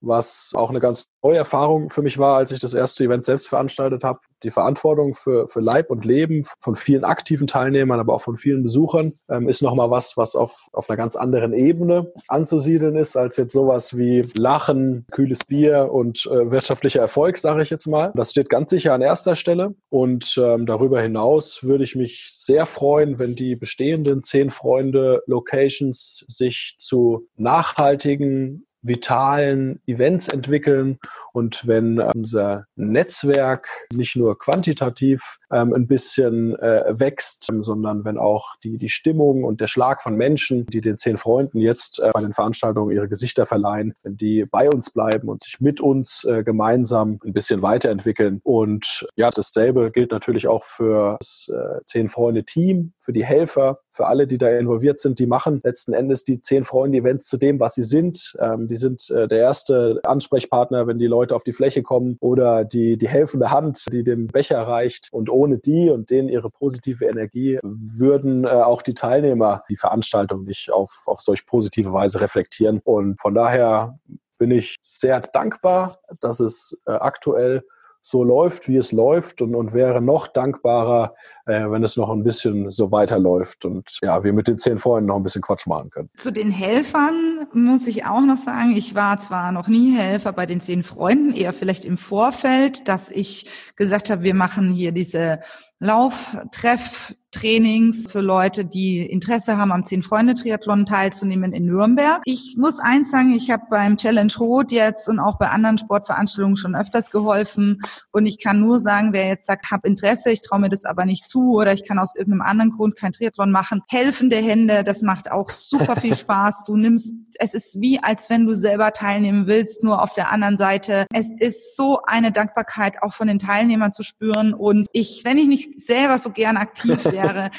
was 0.00 0.52
auch 0.56 0.70
eine 0.70 0.80
ganz 0.80 1.06
neue 1.22 1.36
Erfahrung 1.36 1.90
für 1.90 2.02
mich 2.02 2.18
war, 2.18 2.36
als 2.36 2.52
ich 2.52 2.60
das 2.60 2.74
erste 2.74 3.04
Event 3.04 3.24
selbst 3.24 3.48
veranstaltet 3.48 4.04
habe. 4.04 4.20
Die 4.42 4.50
Verantwortung 4.50 5.14
für, 5.14 5.48
für 5.48 5.60
Leib 5.60 5.90
und 5.90 6.04
Leben 6.04 6.44
von 6.60 6.74
vielen 6.74 7.04
aktiven 7.04 7.46
Teilnehmern, 7.46 8.00
aber 8.00 8.14
auch 8.14 8.22
von 8.22 8.38
vielen 8.38 8.62
Besuchern, 8.62 9.12
ähm, 9.28 9.48
ist 9.48 9.60
nochmal 9.62 9.90
was, 9.90 10.16
was 10.16 10.34
auf, 10.34 10.68
auf 10.72 10.88
einer 10.88 10.96
ganz 10.96 11.16
anderen 11.16 11.52
Ebene 11.52 12.10
anzusiedeln 12.28 12.96
ist, 12.96 13.16
als 13.16 13.36
jetzt 13.36 13.52
sowas 13.52 13.96
wie 13.98 14.22
Lachen, 14.34 15.06
kühles 15.10 15.44
Bier 15.44 15.90
und 15.92 16.26
äh, 16.26 16.50
wirtschaftlicher 16.50 17.00
Erfolg, 17.00 17.36
sage 17.36 17.62
ich 17.62 17.70
jetzt 17.70 17.86
mal. 17.86 18.12
Das 18.14 18.30
steht 18.30 18.48
ganz 18.48 18.70
sicher 18.70 18.94
an 18.94 19.02
erster 19.02 19.36
Stelle. 19.36 19.74
Und 19.90 20.38
ähm, 20.42 20.64
darüber 20.64 21.02
hinaus 21.02 21.62
würde 21.62 21.84
ich 21.84 21.94
mich 21.94 22.30
sehr 22.32 22.64
freuen, 22.64 23.18
wenn 23.18 23.34
die 23.34 23.56
bestehenden 23.56 24.22
zehn 24.22 24.50
Freunde 24.50 25.22
Locations 25.26 26.24
sich 26.28 26.76
zu 26.78 27.28
nachhaltigen 27.36 28.66
vitalen 28.82 29.80
Events 29.86 30.28
entwickeln 30.28 30.98
und 31.32 31.66
wenn 31.66 31.98
äh, 31.98 32.10
unser 32.14 32.66
Netzwerk 32.76 33.68
nicht 33.92 34.16
nur 34.16 34.38
quantitativ 34.38 35.38
ähm, 35.52 35.72
ein 35.74 35.86
bisschen 35.86 36.58
äh, 36.58 36.98
wächst, 36.98 37.48
ähm, 37.50 37.62
sondern 37.62 38.04
wenn 38.04 38.18
auch 38.18 38.56
die, 38.64 38.78
die 38.78 38.88
Stimmung 38.88 39.44
und 39.44 39.60
der 39.60 39.66
Schlag 39.66 40.02
von 40.02 40.16
Menschen, 40.16 40.66
die 40.66 40.80
den 40.80 40.96
zehn 40.96 41.16
Freunden 41.16 41.58
jetzt 41.58 42.00
äh, 42.00 42.10
bei 42.12 42.20
den 42.20 42.32
Veranstaltungen 42.32 42.94
ihre 42.94 43.08
Gesichter 43.08 43.46
verleihen, 43.46 43.94
wenn 44.02 44.16
die 44.16 44.44
bei 44.50 44.68
uns 44.68 44.90
bleiben 44.90 45.28
und 45.28 45.42
sich 45.42 45.60
mit 45.60 45.80
uns 45.80 46.24
äh, 46.24 46.42
gemeinsam 46.42 47.18
ein 47.24 47.32
bisschen 47.32 47.62
weiterentwickeln. 47.62 48.40
Und 48.42 49.06
ja, 49.16 49.30
dasselbe 49.30 49.90
gilt 49.90 50.10
natürlich 50.10 50.48
auch 50.48 50.64
für 50.64 51.16
das 51.20 51.50
äh, 51.52 51.80
zehn 51.84 52.08
Freunde 52.08 52.44
Team, 52.44 52.92
für 52.98 53.12
die 53.12 53.24
Helfer, 53.24 53.80
für 54.00 54.06
alle, 54.06 54.26
die 54.26 54.38
da 54.38 54.48
involviert 54.48 54.98
sind, 54.98 55.18
die 55.18 55.26
machen 55.26 55.60
letzten 55.62 55.92
Endes 55.92 56.24
die 56.24 56.40
zehn 56.40 56.64
Freunde-Events 56.64 57.26
zu 57.26 57.36
dem, 57.36 57.60
was 57.60 57.74
sie 57.74 57.82
sind. 57.82 58.34
Ähm, 58.40 58.66
die 58.66 58.76
sind 58.76 59.10
äh, 59.10 59.28
der 59.28 59.40
erste 59.40 60.00
Ansprechpartner, 60.04 60.86
wenn 60.86 60.96
die 60.96 61.06
Leute 61.06 61.36
auf 61.36 61.44
die 61.44 61.52
Fläche 61.52 61.82
kommen 61.82 62.16
oder 62.20 62.64
die, 62.64 62.96
die 62.96 63.08
helfende 63.08 63.50
Hand, 63.50 63.92
die 63.92 64.02
den 64.02 64.28
Becher 64.28 64.62
reicht. 64.62 65.08
Und 65.12 65.28
ohne 65.28 65.58
die 65.58 65.90
und 65.90 66.08
denen 66.08 66.30
ihre 66.30 66.48
positive 66.48 67.04
Energie 67.04 67.58
würden 67.62 68.44
äh, 68.44 68.48
auch 68.48 68.80
die 68.80 68.94
Teilnehmer 68.94 69.64
die 69.68 69.76
Veranstaltung 69.76 70.44
nicht 70.44 70.72
auf, 70.72 71.02
auf 71.04 71.20
solch 71.20 71.44
positive 71.44 71.92
Weise 71.92 72.22
reflektieren. 72.22 72.80
Und 72.82 73.20
von 73.20 73.34
daher 73.34 73.98
bin 74.38 74.50
ich 74.50 74.76
sehr 74.80 75.20
dankbar, 75.20 75.98
dass 76.22 76.40
es 76.40 76.74
äh, 76.86 76.92
aktuell 76.92 77.64
so 78.02 78.24
läuft, 78.24 78.68
wie 78.68 78.76
es 78.76 78.92
läuft 78.92 79.42
und, 79.42 79.54
und 79.54 79.72
wäre 79.72 80.00
noch 80.00 80.26
dankbarer, 80.26 81.14
äh, 81.46 81.70
wenn 81.70 81.84
es 81.84 81.96
noch 81.96 82.10
ein 82.10 82.24
bisschen 82.24 82.70
so 82.70 82.90
weiterläuft 82.90 83.64
und 83.64 83.98
ja, 84.02 84.24
wir 84.24 84.32
mit 84.32 84.48
den 84.48 84.58
zehn 84.58 84.78
Freunden 84.78 85.08
noch 85.08 85.16
ein 85.16 85.22
bisschen 85.22 85.42
Quatsch 85.42 85.66
machen 85.66 85.90
können. 85.90 86.10
Zu 86.16 86.32
den 86.32 86.50
Helfern 86.50 87.46
muss 87.52 87.86
ich 87.86 88.06
auch 88.06 88.22
noch 88.22 88.38
sagen, 88.38 88.74
ich 88.76 88.94
war 88.94 89.20
zwar 89.20 89.52
noch 89.52 89.68
nie 89.68 89.96
Helfer 89.96 90.32
bei 90.32 90.46
den 90.46 90.60
zehn 90.60 90.82
Freunden, 90.82 91.32
eher 91.32 91.52
vielleicht 91.52 91.84
im 91.84 91.98
Vorfeld, 91.98 92.88
dass 92.88 93.10
ich 93.10 93.50
gesagt 93.76 94.10
habe, 94.10 94.22
wir 94.22 94.34
machen 94.34 94.72
hier 94.72 94.92
diese 94.92 95.40
Lauftreff 95.80 97.14
Trainings 97.30 98.10
für 98.10 98.20
Leute, 98.20 98.64
die 98.64 99.00
Interesse 99.00 99.56
haben, 99.56 99.72
am 99.72 99.86
Zehn-Freunde-Triathlon 99.86 100.84
teilzunehmen 100.84 101.52
in 101.52 101.64
Nürnberg. 101.66 102.20
Ich 102.24 102.56
muss 102.58 102.80
eins 102.80 103.10
sagen, 103.10 103.32
ich 103.32 103.50
habe 103.50 103.62
beim 103.70 103.96
Challenge 103.96 104.32
Rot 104.38 104.72
jetzt 104.72 105.08
und 105.08 105.20
auch 105.20 105.38
bei 105.38 105.48
anderen 105.48 105.78
Sportveranstaltungen 105.78 106.56
schon 106.56 106.74
öfters 106.74 107.10
geholfen. 107.10 107.80
Und 108.10 108.26
ich 108.26 108.42
kann 108.42 108.60
nur 108.60 108.80
sagen, 108.80 109.12
wer 109.12 109.28
jetzt 109.28 109.46
sagt, 109.46 109.70
hab 109.70 109.86
Interesse, 109.86 110.32
ich 110.32 110.40
traue 110.40 110.60
mir 110.60 110.68
das 110.68 110.84
aber 110.84 111.06
nicht 111.06 111.28
zu 111.28 111.54
oder 111.54 111.72
ich 111.72 111.84
kann 111.84 111.98
aus 111.98 112.14
irgendeinem 112.16 112.42
anderen 112.42 112.72
Grund 112.72 112.96
kein 112.96 113.12
Triathlon 113.12 113.52
machen, 113.52 113.80
helfende 113.88 114.36
Hände, 114.36 114.82
das 114.82 115.02
macht 115.02 115.30
auch 115.30 115.50
super 115.50 115.96
viel 115.96 116.14
Spaß. 116.16 116.64
Du 116.64 116.76
nimmst, 116.76 117.14
es 117.40 117.54
ist 117.54 117.80
wie, 117.80 117.98
als 118.02 118.28
wenn 118.30 118.46
du 118.46 118.54
selber 118.54 118.92
teilnehmen 118.92 119.46
willst, 119.46 119.82
nur 119.82 120.02
auf 120.02 120.12
der 120.12 120.30
anderen 120.30 120.56
Seite. 120.56 121.06
Es 121.12 121.30
ist 121.38 121.74
so 121.74 122.02
eine 122.02 122.32
Dankbarkeit 122.32 123.02
auch 123.02 123.14
von 123.14 123.28
den 123.28 123.38
Teilnehmern 123.38 123.92
zu 123.92 124.02
spüren. 124.02 124.52
Und 124.52 124.88
ich, 124.92 125.22
wenn 125.24 125.38
ich 125.38 125.46
nicht 125.46 125.80
selber 125.80 126.18
so 126.18 126.30
gern 126.30 126.56
aktiv 126.56 127.04
wäre. 127.10 127.50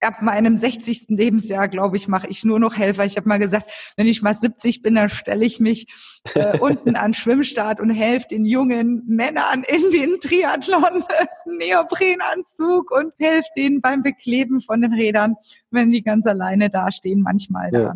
Ab 0.00 0.22
meinem 0.22 0.56
60. 0.56 1.06
Lebensjahr, 1.08 1.68
glaube 1.68 1.96
ich, 1.96 2.06
mache 2.06 2.28
ich 2.28 2.44
nur 2.44 2.60
noch 2.60 2.76
Helfer. 2.76 3.04
Ich 3.04 3.16
habe 3.16 3.28
mal 3.28 3.38
gesagt, 3.38 3.70
wenn 3.96 4.06
ich 4.06 4.22
mal 4.22 4.34
70 4.34 4.82
bin, 4.82 4.94
dann 4.94 5.08
stelle 5.08 5.44
ich 5.44 5.58
mich 5.58 5.86
äh, 6.34 6.58
unten 6.60 6.96
an 6.96 7.14
Schwimmstart 7.14 7.80
und 7.80 7.90
helfe 7.90 8.28
den 8.28 8.44
jungen 8.44 9.02
Männern 9.06 9.64
in 9.66 9.90
den 9.90 10.20
Triathlon 10.20 11.04
Neoprenanzug 11.46 12.90
und 12.90 13.12
helfe 13.18 13.48
denen 13.56 13.80
beim 13.80 14.02
Bekleben 14.02 14.60
von 14.60 14.82
den 14.82 14.92
Rädern, 14.92 15.36
wenn 15.70 15.90
die 15.90 16.02
ganz 16.02 16.26
alleine 16.26 16.70
dastehen, 16.70 17.22
manchmal 17.22 17.72
ja. 17.72 17.80
da. 17.80 17.94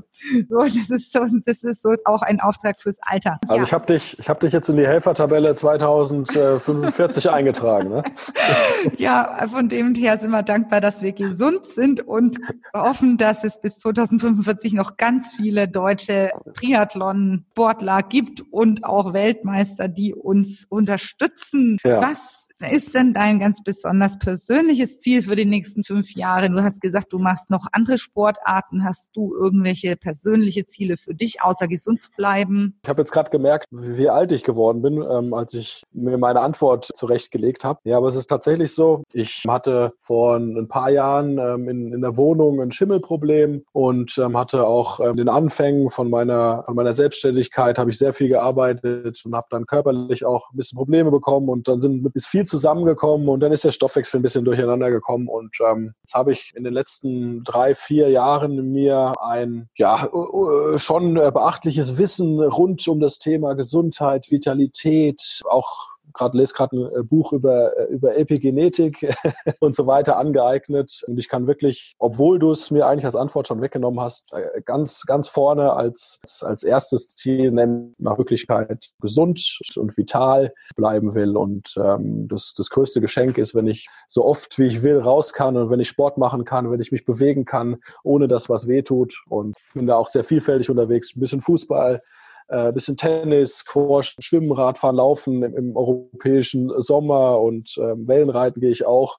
So, 0.48 0.58
das 0.60 0.90
ist 0.90 1.12
so, 1.12 1.20
das 1.44 1.62
ist 1.62 1.82
so 1.82 1.94
auch 2.04 2.22
ein 2.22 2.40
Auftrag 2.40 2.80
fürs 2.80 2.98
Alter. 3.02 3.38
Also 3.48 3.56
ja. 3.56 3.62
ich 3.64 3.72
habe 3.72 3.86
dich, 3.86 4.18
ich 4.18 4.28
habe 4.28 4.40
dich 4.40 4.52
jetzt 4.52 4.68
in 4.68 4.76
die 4.76 4.86
Helfertabelle 4.86 5.54
2045 5.54 7.30
eingetragen. 7.30 7.90
Ne? 7.90 8.02
Ja, 8.96 9.46
von 9.50 9.68
dem 9.68 9.94
her 9.94 10.18
sind 10.18 10.30
wir 10.30 10.42
dankbar, 10.42 10.80
dass 10.80 11.02
wir 11.02 11.12
gesund 11.12 11.66
sind 11.66 12.06
und 12.06 12.38
hoffen, 12.74 13.16
dass 13.16 13.44
es 13.44 13.60
bis 13.60 13.78
2045 13.78 14.74
noch 14.74 14.96
ganz 14.96 15.34
viele 15.34 15.68
deutsche 15.68 16.30
Triathlon-Sportler 16.54 18.02
gibt 18.02 18.42
und 18.50 18.84
auch 18.84 19.12
Weltmeister, 19.12 19.88
die 19.88 20.14
uns 20.14 20.66
unterstützen. 20.68 21.78
Ja. 21.84 22.02
Was 22.02 22.43
ist 22.70 22.94
denn 22.94 23.12
dein 23.12 23.38
ganz 23.38 23.62
besonders 23.62 24.18
persönliches 24.18 24.98
Ziel 24.98 25.22
für 25.22 25.36
die 25.36 25.44
nächsten 25.44 25.84
fünf 25.84 26.12
Jahre? 26.12 26.48
Du 26.48 26.62
hast 26.62 26.80
gesagt, 26.80 27.12
du 27.12 27.18
machst 27.18 27.50
noch 27.50 27.66
andere 27.72 27.98
Sportarten. 27.98 28.84
Hast 28.84 29.10
du 29.14 29.34
irgendwelche 29.34 29.96
persönliche 29.96 30.66
Ziele 30.66 30.96
für 30.96 31.14
dich, 31.14 31.42
außer 31.42 31.68
gesund 31.68 32.02
zu 32.02 32.10
bleiben? 32.16 32.78
Ich 32.82 32.88
habe 32.88 33.02
jetzt 33.02 33.12
gerade 33.12 33.30
gemerkt, 33.30 33.66
wie 33.70 34.08
alt 34.08 34.32
ich 34.32 34.44
geworden 34.44 34.82
bin, 34.82 35.02
ähm, 35.02 35.34
als 35.34 35.54
ich 35.54 35.82
mir 35.92 36.16
meine 36.16 36.40
Antwort 36.40 36.88
zurechtgelegt 36.94 37.64
habe. 37.64 37.80
Ja, 37.84 37.96
aber 37.98 38.08
es 38.08 38.16
ist 38.16 38.26
tatsächlich 38.26 38.74
so, 38.74 39.02
ich 39.12 39.44
hatte 39.48 39.92
vor 40.00 40.36
ein 40.36 40.68
paar 40.68 40.90
Jahren 40.90 41.38
ähm, 41.38 41.68
in, 41.68 41.92
in 41.92 42.00
der 42.00 42.16
Wohnung 42.16 42.60
ein 42.60 42.72
Schimmelproblem 42.72 43.64
und 43.72 44.16
ähm, 44.18 44.36
hatte 44.36 44.66
auch 44.66 45.00
ähm, 45.00 45.16
den 45.16 45.28
Anfängen 45.28 45.90
von 45.90 46.08
meiner, 46.08 46.64
von 46.64 46.76
meiner 46.76 46.92
Selbstständigkeit, 46.92 47.78
habe 47.78 47.90
ich 47.90 47.98
sehr 47.98 48.12
viel 48.12 48.28
gearbeitet 48.28 49.20
und 49.24 49.34
habe 49.34 49.46
dann 49.50 49.66
körperlich 49.66 50.24
auch 50.24 50.50
ein 50.52 50.56
bisschen 50.56 50.76
Probleme 50.76 51.10
bekommen 51.10 51.48
und 51.48 51.68
dann 51.68 51.80
sind 51.80 52.04
ist 52.14 52.26
viel 52.26 52.44
zusammengekommen 52.54 53.28
und 53.28 53.40
dann 53.40 53.50
ist 53.50 53.64
der 53.64 53.72
Stoffwechsel 53.72 54.20
ein 54.20 54.22
bisschen 54.22 54.44
durcheinander 54.44 54.90
gekommen 54.92 55.26
und 55.26 55.56
ähm, 55.68 55.94
jetzt 56.02 56.14
habe 56.14 56.30
ich 56.30 56.52
in 56.54 56.62
den 56.62 56.72
letzten 56.72 57.42
drei, 57.42 57.74
vier 57.74 58.10
Jahren 58.10 58.70
mir 58.70 59.12
ein 59.20 59.68
ja 59.76 60.08
schon 60.76 61.14
beachtliches 61.14 61.98
Wissen 61.98 62.38
rund 62.40 62.86
um 62.86 63.00
das 63.00 63.18
Thema 63.18 63.54
Gesundheit, 63.54 64.30
Vitalität, 64.30 65.42
auch 65.50 65.93
gerade 66.14 66.38
lese 66.38 66.54
gerade 66.54 66.76
ein 66.76 67.00
äh, 67.00 67.02
Buch 67.02 67.32
über, 67.32 67.76
äh, 67.76 67.92
über 67.92 68.16
Epigenetik 68.16 69.14
und 69.60 69.76
so 69.76 69.86
weiter 69.86 70.16
angeeignet. 70.16 71.02
Und 71.06 71.18
ich 71.18 71.28
kann 71.28 71.46
wirklich, 71.46 71.94
obwohl 71.98 72.38
du 72.38 72.50
es 72.50 72.70
mir 72.70 72.86
eigentlich 72.86 73.04
als 73.04 73.16
Antwort 73.16 73.48
schon 73.48 73.60
weggenommen 73.60 74.00
hast, 74.00 74.32
äh, 74.32 74.62
ganz, 74.64 75.02
ganz 75.06 75.28
vorne 75.28 75.72
als, 75.72 76.20
als 76.42 76.62
erstes 76.62 77.14
Ziel 77.14 77.50
nennen, 77.50 77.94
nach 77.98 78.16
Wirklichkeit 78.16 78.92
gesund 79.00 79.58
und 79.76 79.96
vital 79.96 80.54
bleiben 80.76 81.14
will. 81.14 81.36
Und 81.36 81.74
ähm, 81.76 82.28
das, 82.28 82.54
das 82.56 82.70
größte 82.70 83.00
Geschenk 83.00 83.36
ist, 83.36 83.54
wenn 83.54 83.66
ich 83.66 83.88
so 84.06 84.24
oft 84.24 84.58
wie 84.58 84.66
ich 84.66 84.82
will 84.82 85.00
raus 85.00 85.32
kann 85.32 85.56
und 85.56 85.70
wenn 85.70 85.80
ich 85.80 85.88
Sport 85.88 86.16
machen 86.16 86.44
kann, 86.44 86.70
wenn 86.70 86.80
ich 86.80 86.92
mich 86.92 87.04
bewegen 87.04 87.44
kann, 87.44 87.76
ohne 88.04 88.28
dass 88.28 88.48
was 88.48 88.68
wehtut. 88.68 89.24
Und 89.28 89.56
ich 89.68 89.74
bin 89.74 89.86
da 89.86 89.96
auch 89.96 90.08
sehr 90.08 90.24
vielfältig 90.24 90.70
unterwegs. 90.70 91.14
Ein 91.14 91.20
bisschen 91.20 91.40
Fußball, 91.40 92.00
äh, 92.48 92.72
bisschen 92.72 92.96
Tennis, 92.96 93.58
Squash, 93.58 94.16
Schwimmen, 94.18 94.52
Radfahren, 94.52 94.96
Laufen 94.96 95.42
im, 95.42 95.56
im 95.56 95.76
europäischen 95.76 96.70
Sommer 96.80 97.40
und 97.40 97.76
ähm, 97.78 98.06
Wellenreiten 98.06 98.60
gehe 98.60 98.70
ich 98.70 98.86
auch. 98.86 99.18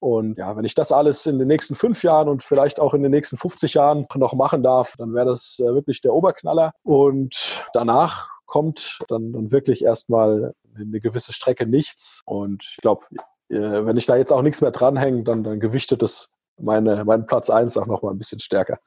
Und 0.00 0.36
ja, 0.36 0.54
wenn 0.54 0.66
ich 0.66 0.74
das 0.74 0.92
alles 0.92 1.24
in 1.24 1.38
den 1.38 1.48
nächsten 1.48 1.74
fünf 1.74 2.02
Jahren 2.02 2.28
und 2.28 2.42
vielleicht 2.42 2.78
auch 2.78 2.92
in 2.92 3.02
den 3.02 3.10
nächsten 3.10 3.38
50 3.38 3.72
Jahren 3.72 4.06
noch 4.16 4.34
machen 4.34 4.62
darf, 4.62 4.96
dann 4.98 5.14
wäre 5.14 5.26
das 5.26 5.58
äh, 5.60 5.74
wirklich 5.74 6.02
der 6.02 6.12
Oberknaller. 6.12 6.72
Und 6.82 7.64
danach 7.72 8.28
kommt 8.44 8.98
dann, 9.08 9.32
dann 9.32 9.50
wirklich 9.50 9.82
erstmal 9.82 10.52
eine 10.74 11.00
gewisse 11.00 11.32
Strecke 11.32 11.66
nichts. 11.66 12.22
Und 12.26 12.64
ich 12.64 12.76
glaube, 12.82 13.06
äh, 13.48 13.86
wenn 13.86 13.96
ich 13.96 14.04
da 14.04 14.16
jetzt 14.16 14.32
auch 14.32 14.42
nichts 14.42 14.60
mehr 14.60 14.72
dranhänge, 14.72 15.22
dann, 15.22 15.42
dann 15.42 15.58
gewichtet 15.58 16.02
es 16.02 16.28
meine, 16.60 17.04
meinen 17.04 17.26
Platz 17.26 17.50
eins 17.50 17.76
auch 17.76 17.86
noch 17.86 18.02
mal 18.02 18.10
ein 18.10 18.18
bisschen 18.18 18.40
stärker. 18.40 18.78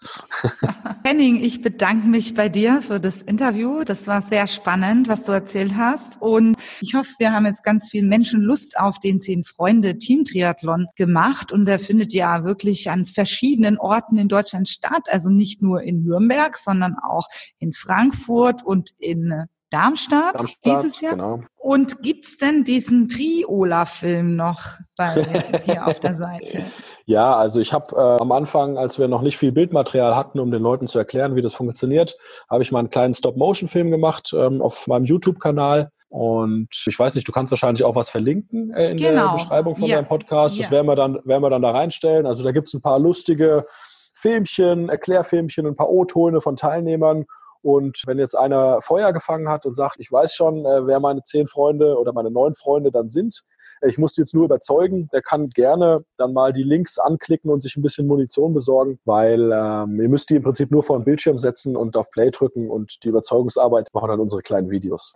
Henning, 1.03 1.43
ich 1.43 1.61
bedanke 1.61 2.07
mich 2.07 2.33
bei 2.33 2.49
dir 2.49 2.81
für 2.81 2.99
das 2.99 3.21
Interview. 3.21 3.83
Das 3.83 4.07
war 4.07 4.21
sehr 4.21 4.47
spannend, 4.47 5.07
was 5.07 5.23
du 5.25 5.31
erzählt 5.31 5.75
hast. 5.75 6.21
Und 6.21 6.57
ich 6.81 6.93
hoffe, 6.95 7.11
wir 7.19 7.33
haben 7.33 7.45
jetzt 7.45 7.63
ganz 7.63 7.89
vielen 7.89 8.07
Menschen 8.07 8.41
Lust 8.41 8.79
auf 8.79 8.99
den 8.99 9.19
Zehn 9.19 9.43
Freunde 9.43 9.97
Team 9.97 10.23
Triathlon 10.23 10.87
gemacht. 10.95 11.51
Und 11.51 11.65
der 11.65 11.79
findet 11.79 12.13
ja 12.13 12.43
wirklich 12.43 12.89
an 12.89 13.05
verschiedenen 13.05 13.77
Orten 13.77 14.17
in 14.17 14.27
Deutschland 14.27 14.69
statt. 14.69 15.03
Also 15.07 15.29
nicht 15.29 15.61
nur 15.61 15.81
in 15.81 16.03
Nürnberg, 16.03 16.57
sondern 16.57 16.95
auch 16.97 17.27
in 17.59 17.73
Frankfurt 17.73 18.65
und 18.65 18.91
in 18.97 19.47
Darmstadt, 19.69 20.35
Darmstadt 20.35 20.83
dieses 20.83 21.01
Jahr. 21.01 21.13
Genau. 21.13 21.41
Und 21.57 22.01
gibt's 22.01 22.37
denn 22.37 22.63
diesen 22.63 23.09
Triola-Film 23.09 24.35
noch 24.35 24.61
bei 24.95 25.15
dir 25.67 25.85
auf 25.85 25.99
der 25.99 26.15
Seite? 26.15 26.65
Ja, 27.05 27.35
also 27.35 27.59
ich 27.59 27.73
habe 27.73 27.95
äh, 27.95 28.21
am 28.21 28.31
Anfang, 28.31 28.77
als 28.77 28.99
wir 28.99 29.07
noch 29.07 29.21
nicht 29.21 29.37
viel 29.37 29.51
Bildmaterial 29.51 30.15
hatten, 30.15 30.39
um 30.39 30.51
den 30.51 30.61
Leuten 30.61 30.87
zu 30.87 30.97
erklären, 30.97 31.35
wie 31.35 31.41
das 31.41 31.53
funktioniert, 31.53 32.17
habe 32.49 32.63
ich 32.63 32.71
mal 32.71 32.79
einen 32.79 32.89
kleinen 32.89 33.13
Stop-Motion-Film 33.13 33.91
gemacht 33.91 34.33
ähm, 34.37 34.61
auf 34.61 34.87
meinem 34.87 35.05
YouTube-Kanal. 35.05 35.91
Und 36.09 36.69
ich 36.85 36.97
weiß 36.97 37.15
nicht, 37.15 37.27
du 37.27 37.33
kannst 37.33 37.51
wahrscheinlich 37.51 37.83
auch 37.83 37.95
was 37.95 38.09
verlinken 38.09 38.73
äh, 38.73 38.91
in 38.91 38.97
genau. 38.97 39.27
der 39.27 39.33
Beschreibung 39.33 39.75
von 39.75 39.89
ja. 39.89 39.97
deinem 39.97 40.07
Podcast. 40.07 40.57
Das 40.57 40.67
ja. 40.67 40.71
werden 40.71 40.87
wir 40.87 40.95
dann, 40.95 41.19
werden 41.25 41.43
wir 41.43 41.49
dann 41.49 41.61
da 41.61 41.71
reinstellen. 41.71 42.25
Also 42.25 42.43
da 42.43 42.51
gibt's 42.51 42.73
ein 42.73 42.81
paar 42.81 42.99
lustige 42.99 43.65
Filmchen, 44.13 44.87
Erklärfilmchen, 44.87 45.67
ein 45.67 45.75
paar 45.75 45.89
O-Töne 45.89 46.39
von 46.39 46.55
Teilnehmern 46.55 47.25
und 47.67 48.01
wenn 48.05 48.17
jetzt 48.17 48.35
einer 48.35 48.79
Feuer 48.81 49.11
gefangen 49.11 49.49
hat 49.49 49.65
und 49.65 49.73
sagt, 49.73 49.97
ich 49.99 50.09
weiß 50.09 50.33
schon, 50.33 50.65
äh, 50.65 50.87
wer 50.87 51.01
meine 51.01 51.21
zehn 51.23 51.47
Freunde 51.47 51.97
oder 51.97 52.13
meine 52.13 52.31
neun 52.31 52.53
Freunde 52.53 52.91
dann 52.91 53.09
sind, 53.09 53.41
äh, 53.81 53.89
ich 53.89 53.97
muss 53.97 54.13
die 54.13 54.21
jetzt 54.21 54.33
nur 54.33 54.45
überzeugen, 54.45 55.09
der 55.11 55.21
kann 55.21 55.47
gerne 55.47 56.05
dann 56.15 56.31
mal 56.31 56.53
die 56.53 56.63
Links 56.63 56.97
anklicken 56.97 57.51
und 57.51 57.61
sich 57.61 57.75
ein 57.75 57.81
bisschen 57.81 58.07
Munition 58.07 58.53
besorgen, 58.53 58.99
weil 59.03 59.51
ähm, 59.51 59.99
ihr 59.99 60.07
müsst 60.07 60.29
die 60.29 60.37
im 60.37 60.43
Prinzip 60.43 60.71
nur 60.71 60.81
vor 60.81 60.97
den 60.97 61.03
Bildschirm 61.03 61.39
setzen 61.39 61.75
und 61.75 61.97
auf 61.97 62.09
Play 62.11 62.31
drücken 62.31 62.69
und 62.69 63.03
die 63.03 63.09
Überzeugungsarbeit 63.09 63.89
machen 63.91 64.11
dann 64.11 64.21
unsere 64.21 64.41
kleinen 64.43 64.69
Videos. 64.69 65.13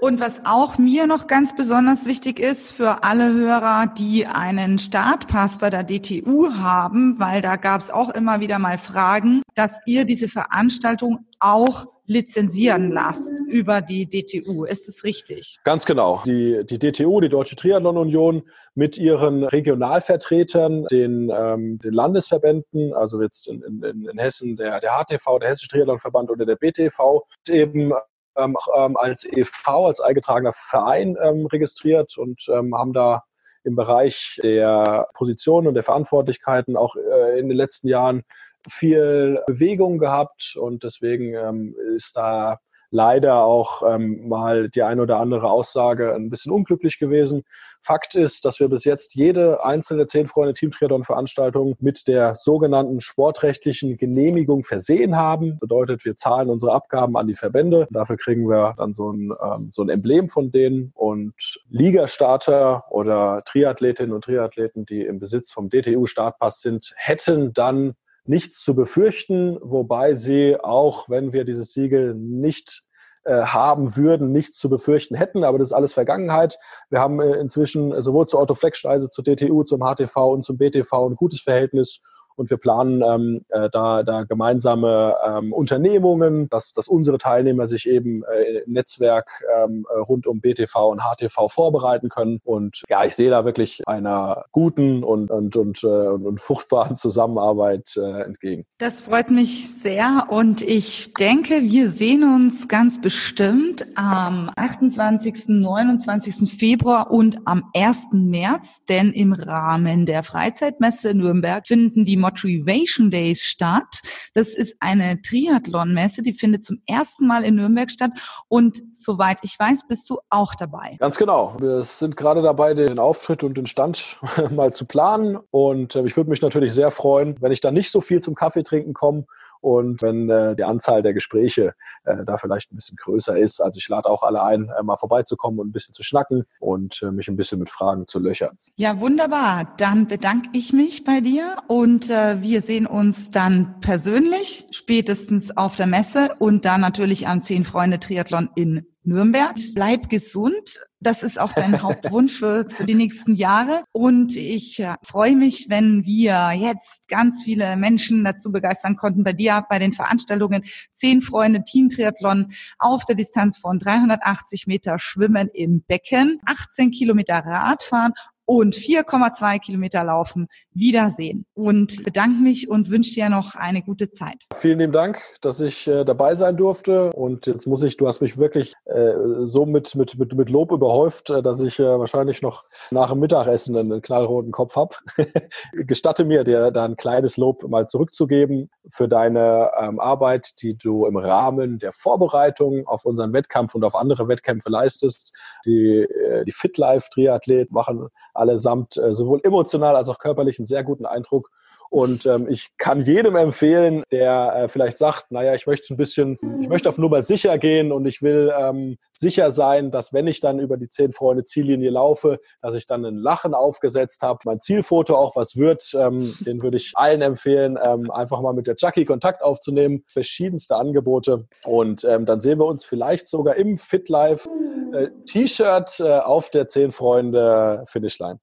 Und 0.00 0.20
was 0.20 0.40
auch 0.44 0.78
mir 0.78 1.06
noch 1.06 1.26
ganz 1.26 1.56
besonders 1.56 2.04
wichtig 2.04 2.38
ist 2.38 2.70
für 2.70 3.02
alle 3.02 3.32
Hörer, 3.34 3.88
die 3.88 4.26
einen 4.26 4.78
Startpass 4.78 5.58
bei 5.58 5.70
der 5.70 5.82
DTU 5.82 6.54
haben, 6.54 7.18
weil 7.18 7.42
da 7.42 7.56
gab 7.56 7.80
es 7.80 7.90
auch 7.90 8.10
immer 8.10 8.40
wieder 8.40 8.58
mal 8.58 8.78
Fragen, 8.78 9.42
dass 9.54 9.80
ihr 9.86 10.04
diese 10.04 10.28
Veranstaltung 10.28 11.26
auch 11.40 11.86
lizenzieren 12.06 12.90
lasst 12.90 13.40
über 13.48 13.82
die 13.82 14.08
DTU. 14.08 14.64
Ist 14.64 14.88
es 14.88 15.04
richtig? 15.04 15.58
Ganz 15.62 15.84
genau. 15.84 16.22
Die, 16.24 16.64
die 16.64 16.78
DTU, 16.78 17.20
die 17.20 17.28
Deutsche 17.28 17.54
Triathlon 17.54 17.98
Union, 17.98 18.42
mit 18.74 18.96
ihren 18.96 19.44
Regionalvertretern, 19.44 20.86
den, 20.86 21.30
ähm, 21.30 21.78
den 21.78 21.92
Landesverbänden, 21.92 22.94
also 22.94 23.20
jetzt 23.20 23.46
in, 23.48 23.62
in, 23.62 24.06
in 24.06 24.18
Hessen 24.18 24.56
der, 24.56 24.80
der 24.80 24.92
HTV, 24.92 25.38
der 25.38 25.50
Hessische 25.50 25.68
Triathlonverband 25.68 26.30
oder 26.30 26.46
der 26.46 26.56
BTV, 26.56 27.26
eben 27.48 27.92
ähm, 28.36 28.56
ähm, 28.76 28.96
als 28.96 29.24
EV, 29.24 29.68
als 29.68 30.00
eingetragener 30.00 30.52
Verein 30.54 31.16
ähm, 31.22 31.46
registriert 31.46 32.16
und 32.16 32.46
ähm, 32.48 32.74
haben 32.74 32.94
da 32.94 33.24
im 33.64 33.76
Bereich 33.76 34.38
der 34.42 35.08
Positionen 35.14 35.66
und 35.66 35.74
der 35.74 35.82
Verantwortlichkeiten 35.82 36.76
auch 36.76 36.96
äh, 36.96 37.38
in 37.38 37.48
den 37.48 37.56
letzten 37.56 37.88
Jahren 37.88 38.22
viel 38.68 39.40
Bewegung 39.46 39.98
gehabt 39.98 40.56
und 40.58 40.84
deswegen 40.84 41.34
ähm, 41.34 41.74
ist 41.96 42.16
da 42.16 42.58
leider 42.90 43.44
auch 43.44 43.82
ähm, 43.86 44.28
mal 44.28 44.68
die 44.70 44.82
eine 44.82 45.02
oder 45.02 45.18
andere 45.18 45.50
Aussage 45.50 46.14
ein 46.14 46.30
bisschen 46.30 46.52
unglücklich 46.52 46.98
gewesen. 46.98 47.44
Fakt 47.80 48.14
ist, 48.14 48.44
dass 48.44 48.60
wir 48.60 48.68
bis 48.68 48.84
jetzt 48.84 49.14
jede 49.14 49.64
einzelne 49.64 50.06
zehn 50.06 50.26
Freunde 50.26 50.54
Team 50.54 50.72
Triathlon 50.72 51.04
Veranstaltung 51.04 51.76
mit 51.80 52.08
der 52.08 52.34
sogenannten 52.34 53.00
sportrechtlichen 53.00 53.96
Genehmigung 53.96 54.64
versehen 54.64 55.16
haben. 55.16 55.58
Bedeutet, 55.58 56.04
wir 56.04 56.16
zahlen 56.16 56.50
unsere 56.50 56.72
Abgaben 56.72 57.16
an 57.16 57.28
die 57.28 57.34
Verbände. 57.34 57.86
Dafür 57.90 58.16
kriegen 58.16 58.48
wir 58.48 58.74
dann 58.76 58.92
so 58.92 59.12
ein, 59.12 59.32
ähm, 59.42 59.68
so 59.70 59.82
ein 59.82 59.90
Emblem 59.90 60.28
von 60.28 60.50
denen 60.50 60.92
und 60.94 61.34
Ligastarter 61.68 62.84
oder 62.90 63.42
Triathletinnen 63.44 64.12
und 64.12 64.24
Triathleten, 64.24 64.84
die 64.84 65.02
im 65.02 65.18
Besitz 65.18 65.52
vom 65.52 65.68
DTU 65.70 66.06
Startpass 66.06 66.60
sind, 66.60 66.94
hätten 66.96 67.52
dann 67.52 67.94
nichts 68.28 68.62
zu 68.62 68.74
befürchten, 68.74 69.58
wobei 69.62 70.14
sie 70.14 70.56
auch, 70.60 71.08
wenn 71.08 71.32
wir 71.32 71.44
dieses 71.44 71.72
Siegel 71.72 72.14
nicht 72.14 72.82
äh, 73.24 73.42
haben 73.42 73.96
würden, 73.96 74.32
nichts 74.32 74.58
zu 74.58 74.68
befürchten 74.68 75.14
hätten, 75.14 75.44
aber 75.44 75.58
das 75.58 75.68
ist 75.68 75.72
alles 75.72 75.92
Vergangenheit. 75.92 76.58
Wir 76.90 77.00
haben 77.00 77.20
äh, 77.20 77.34
inzwischen 77.40 78.00
sowohl 78.00 78.26
zur 78.26 78.40
Otto 78.40 78.54
Fleck-Steise, 78.54 79.08
zur 79.08 79.24
DTU, 79.24 79.64
zum 79.64 79.80
HTV 79.80 80.16
und 80.32 80.44
zum 80.44 80.58
BTV 80.58 80.92
ein 81.08 81.16
gutes 81.16 81.40
Verhältnis 81.40 82.00
und 82.38 82.50
wir 82.50 82.56
planen 82.56 83.02
ähm, 83.02 83.44
äh, 83.48 83.68
da, 83.70 84.02
da 84.02 84.22
gemeinsame 84.22 85.16
ähm, 85.26 85.52
Unternehmungen, 85.52 86.48
dass, 86.48 86.72
dass 86.72 86.88
unsere 86.88 87.18
Teilnehmer 87.18 87.66
sich 87.66 87.88
eben 87.88 88.22
äh, 88.24 88.60
im 88.64 88.72
Netzwerk 88.72 89.44
ähm, 89.56 89.86
äh, 89.90 89.98
rund 89.98 90.26
um 90.26 90.40
BTV 90.40 90.90
und 90.90 91.02
HTV 91.02 91.48
vorbereiten 91.48 92.08
können. 92.08 92.40
Und 92.44 92.82
ja, 92.88 93.04
ich 93.04 93.14
sehe 93.14 93.30
da 93.30 93.44
wirklich 93.44 93.86
einer 93.88 94.44
guten 94.52 95.02
und, 95.02 95.30
und, 95.30 95.56
und, 95.56 95.82
äh, 95.82 95.86
und 95.86 96.40
fruchtbaren 96.40 96.96
Zusammenarbeit 96.96 97.96
äh, 97.96 98.22
entgegen. 98.22 98.64
Das 98.78 99.00
freut 99.00 99.30
mich 99.30 99.70
sehr 99.76 100.26
und 100.30 100.62
ich 100.62 101.14
denke, 101.14 101.62
wir 101.62 101.90
sehen 101.90 102.22
uns 102.22 102.68
ganz 102.68 103.00
bestimmt 103.00 103.86
am 103.96 104.50
28., 104.56 105.48
29. 105.48 106.56
Februar 106.56 107.10
und 107.10 107.38
am 107.46 107.64
1. 107.74 108.08
März, 108.12 108.80
denn 108.88 109.12
im 109.12 109.32
Rahmen 109.32 110.06
der 110.06 110.22
Freizeitmesse 110.22 111.14
Nürnberg 111.14 111.66
finden 111.66 112.04
die 112.04 112.16
Motivation 112.28 113.10
Days 113.10 113.44
statt. 113.44 114.00
Das 114.34 114.54
ist 114.54 114.76
eine 114.80 115.20
Triathlon-Messe, 115.22 116.22
die 116.22 116.32
findet 116.32 116.64
zum 116.64 116.82
ersten 116.86 117.26
Mal 117.26 117.44
in 117.44 117.56
Nürnberg 117.56 117.90
statt. 117.90 118.10
Und 118.48 118.82
soweit 118.92 119.38
ich 119.42 119.58
weiß, 119.58 119.86
bist 119.88 120.08
du 120.10 120.18
auch 120.30 120.54
dabei. 120.54 120.96
Ganz 120.98 121.16
genau. 121.16 121.56
Wir 121.58 121.82
sind 121.82 122.16
gerade 122.16 122.42
dabei, 122.42 122.74
den 122.74 122.98
Auftritt 122.98 123.42
und 123.42 123.56
den 123.56 123.66
Stand 123.66 124.18
mal 124.50 124.72
zu 124.72 124.84
planen. 124.84 125.38
Und 125.50 125.94
äh, 125.94 126.04
ich 126.04 126.16
würde 126.16 126.30
mich 126.30 126.42
natürlich 126.42 126.72
sehr 126.72 126.90
freuen, 126.90 127.36
wenn 127.40 127.52
ich 127.52 127.60
da 127.60 127.70
nicht 127.70 127.90
so 127.90 128.00
viel 128.00 128.22
zum 128.22 128.34
Kaffee 128.34 128.62
trinken 128.62 128.92
komme 128.92 129.24
und 129.60 130.02
wenn 130.02 130.28
äh, 130.30 130.56
die 130.56 130.64
Anzahl 130.64 131.02
der 131.02 131.14
Gespräche 131.14 131.74
äh, 132.04 132.24
da 132.24 132.38
vielleicht 132.38 132.72
ein 132.72 132.76
bisschen 132.76 132.96
größer 132.96 133.38
ist. 133.38 133.60
Also 133.60 133.78
ich 133.78 133.88
lade 133.88 134.08
auch 134.08 134.22
alle 134.22 134.42
ein, 134.42 134.70
äh, 134.78 134.82
mal 134.82 134.96
vorbeizukommen 134.96 135.60
und 135.60 135.68
ein 135.68 135.72
bisschen 135.72 135.94
zu 135.94 136.02
schnacken 136.02 136.44
und 136.60 137.02
äh, 137.02 137.10
mich 137.10 137.28
ein 137.28 137.36
bisschen 137.36 137.58
mit 137.58 137.70
Fragen 137.70 138.06
zu 138.06 138.18
löchern. 138.18 138.56
Ja, 138.76 139.00
wunderbar. 139.00 139.74
Dann 139.76 140.06
bedanke 140.06 140.50
ich 140.52 140.72
mich 140.72 141.04
bei 141.04 141.20
dir 141.20 141.56
und 141.68 142.10
äh, 142.10 142.40
wir 142.42 142.62
sehen 142.62 142.86
uns 142.86 143.30
dann 143.30 143.80
persönlich, 143.80 144.66
spätestens 144.70 145.56
auf 145.56 145.76
der 145.76 145.86
Messe 145.86 146.30
und 146.38 146.64
dann 146.64 146.80
natürlich 146.80 147.26
am 147.28 147.42
Zehn 147.42 147.64
Freunde 147.64 148.00
Triathlon 148.00 148.50
in 148.54 148.86
Nürnberg. 149.08 149.56
Bleib 149.74 150.08
gesund. 150.08 150.80
Das 151.00 151.22
ist 151.22 151.40
auch 151.40 151.52
dein 151.52 151.82
Hauptwunsch 151.82 152.38
für, 152.38 152.68
für 152.68 152.84
die 152.84 152.94
nächsten 152.94 153.34
Jahre. 153.34 153.82
Und 153.92 154.36
ich 154.36 154.78
äh, 154.80 154.94
freue 155.02 155.34
mich, 155.34 155.66
wenn 155.68 156.04
wir 156.04 156.52
jetzt 156.52 157.08
ganz 157.08 157.42
viele 157.42 157.76
Menschen 157.76 158.22
dazu 158.22 158.52
begeistern 158.52 158.96
konnten, 158.96 159.24
bei 159.24 159.32
dir 159.32 159.64
bei 159.68 159.78
den 159.78 159.92
Veranstaltungen 159.92 160.64
Zehn 160.92 161.22
Freunde 161.22 161.64
Team 161.64 161.88
Triathlon 161.88 162.52
auf 162.78 163.04
der 163.04 163.16
Distanz 163.16 163.58
von 163.58 163.78
380 163.78 164.66
Meter 164.66 164.98
Schwimmen 164.98 165.48
im 165.52 165.82
Becken, 165.82 166.38
18 166.44 166.90
Kilometer 166.90 167.38
Radfahren 167.38 168.12
und 168.48 168.74
4,2 168.74 169.58
Kilometer 169.58 170.02
laufen 170.04 170.48
wiedersehen. 170.72 171.44
Und 171.52 172.02
bedanke 172.02 172.42
mich 172.42 172.70
und 172.70 172.90
wünsche 172.90 173.12
dir 173.12 173.28
noch 173.28 173.54
eine 173.54 173.82
gute 173.82 174.10
Zeit. 174.10 174.44
Vielen 174.54 174.78
lieben 174.78 174.92
Dank, 174.92 175.20
dass 175.42 175.60
ich 175.60 175.86
äh, 175.86 176.02
dabei 176.04 176.34
sein 176.34 176.56
durfte. 176.56 177.12
Und 177.12 177.46
jetzt 177.46 177.66
muss 177.66 177.82
ich, 177.82 177.98
du 177.98 178.06
hast 178.06 178.22
mich 178.22 178.38
wirklich 178.38 178.72
äh, 178.86 179.12
so 179.44 179.66
mit, 179.66 179.94
mit, 179.96 180.18
mit, 180.18 180.32
mit 180.32 180.48
Lob 180.48 180.72
überhäuft, 180.72 181.28
äh, 181.28 181.42
dass 181.42 181.60
ich 181.60 181.78
äh, 181.78 181.98
wahrscheinlich 181.98 182.40
noch 182.40 182.64
nach 182.90 183.10
dem 183.10 183.20
Mittagessen 183.20 183.76
einen 183.76 184.00
knallroten 184.00 184.50
Kopf 184.50 184.76
habe. 184.76 184.96
Gestatte 185.72 186.24
mir, 186.24 186.42
dir 186.42 186.70
da 186.70 186.86
ein 186.86 186.96
kleines 186.96 187.36
Lob 187.36 187.68
mal 187.68 187.86
zurückzugeben 187.86 188.70
für 188.90 189.08
deine 189.08 189.72
ähm, 189.78 190.00
Arbeit, 190.00 190.62
die 190.62 190.74
du 190.74 191.04
im 191.04 191.18
Rahmen 191.18 191.80
der 191.80 191.92
Vorbereitung 191.92 192.86
auf 192.86 193.04
unseren 193.04 193.34
Wettkampf 193.34 193.74
und 193.74 193.84
auf 193.84 193.94
andere 193.94 194.26
Wettkämpfe 194.26 194.70
leistest. 194.70 195.36
Die, 195.66 195.98
äh, 195.98 196.46
die 196.46 196.52
FitLife 196.52 197.10
Triathlet 197.12 197.70
machen 197.72 198.08
allesamt 198.38 198.96
äh, 198.96 199.14
sowohl 199.14 199.40
emotional 199.42 199.96
als 199.96 200.08
auch 200.08 200.18
körperlich 200.18 200.58
einen 200.58 200.66
sehr 200.66 200.84
guten 200.84 201.06
Eindruck. 201.06 201.50
Und 201.90 202.26
ähm, 202.26 202.46
ich 202.48 202.68
kann 202.76 203.00
jedem 203.00 203.36
empfehlen, 203.36 204.02
der 204.10 204.54
äh, 204.54 204.68
vielleicht 204.68 204.98
sagt, 204.98 205.30
naja, 205.30 205.54
ich 205.54 205.66
möchte 205.66 205.92
ein 205.92 205.96
bisschen, 205.96 206.36
ich 206.60 206.68
möchte 206.68 206.88
auf 206.88 206.98
Nummer 206.98 207.22
sicher 207.22 207.58
gehen 207.58 207.92
und 207.92 208.06
ich 208.06 208.22
will 208.22 208.52
ähm, 208.56 208.98
sicher 209.18 209.50
sein, 209.50 209.90
dass 209.90 210.12
wenn 210.12 210.26
ich 210.26 210.40
dann 210.40 210.58
über 210.58 210.76
die 210.76 210.88
zehn 210.88 211.12
Freunde 211.12 211.44
Ziellinie 211.44 211.90
laufe, 211.90 212.40
dass 212.60 212.74
ich 212.74 212.86
dann 212.86 213.04
ein 213.04 213.16
Lachen 213.16 213.54
aufgesetzt 213.54 214.22
habe, 214.22 214.40
mein 214.44 214.60
Zielfoto 214.60 215.16
auch 215.16 215.34
was 215.36 215.56
wird. 215.56 215.94
Ähm, 215.94 216.34
den 216.40 216.62
würde 216.62 216.76
ich 216.76 216.92
allen 216.94 217.22
empfehlen, 217.22 217.78
ähm, 217.82 218.10
einfach 218.10 218.40
mal 218.40 218.52
mit 218.52 218.66
der 218.66 218.76
Jackie 218.78 219.04
Kontakt 219.04 219.42
aufzunehmen. 219.42 220.04
Verschiedenste 220.06 220.76
Angebote. 220.76 221.46
Und 221.64 222.04
ähm, 222.04 222.26
dann 222.26 222.40
sehen 222.40 222.58
wir 222.58 222.66
uns 222.66 222.84
vielleicht 222.84 223.28
sogar 223.28 223.56
im 223.56 223.76
FitLife 223.76 224.48
äh, 224.92 225.08
T-Shirt 225.26 226.00
äh, 226.00 226.18
auf 226.18 226.50
der 226.50 226.68
zehn 226.68 226.92
Freunde 226.92 227.84
Finishline. 227.86 228.40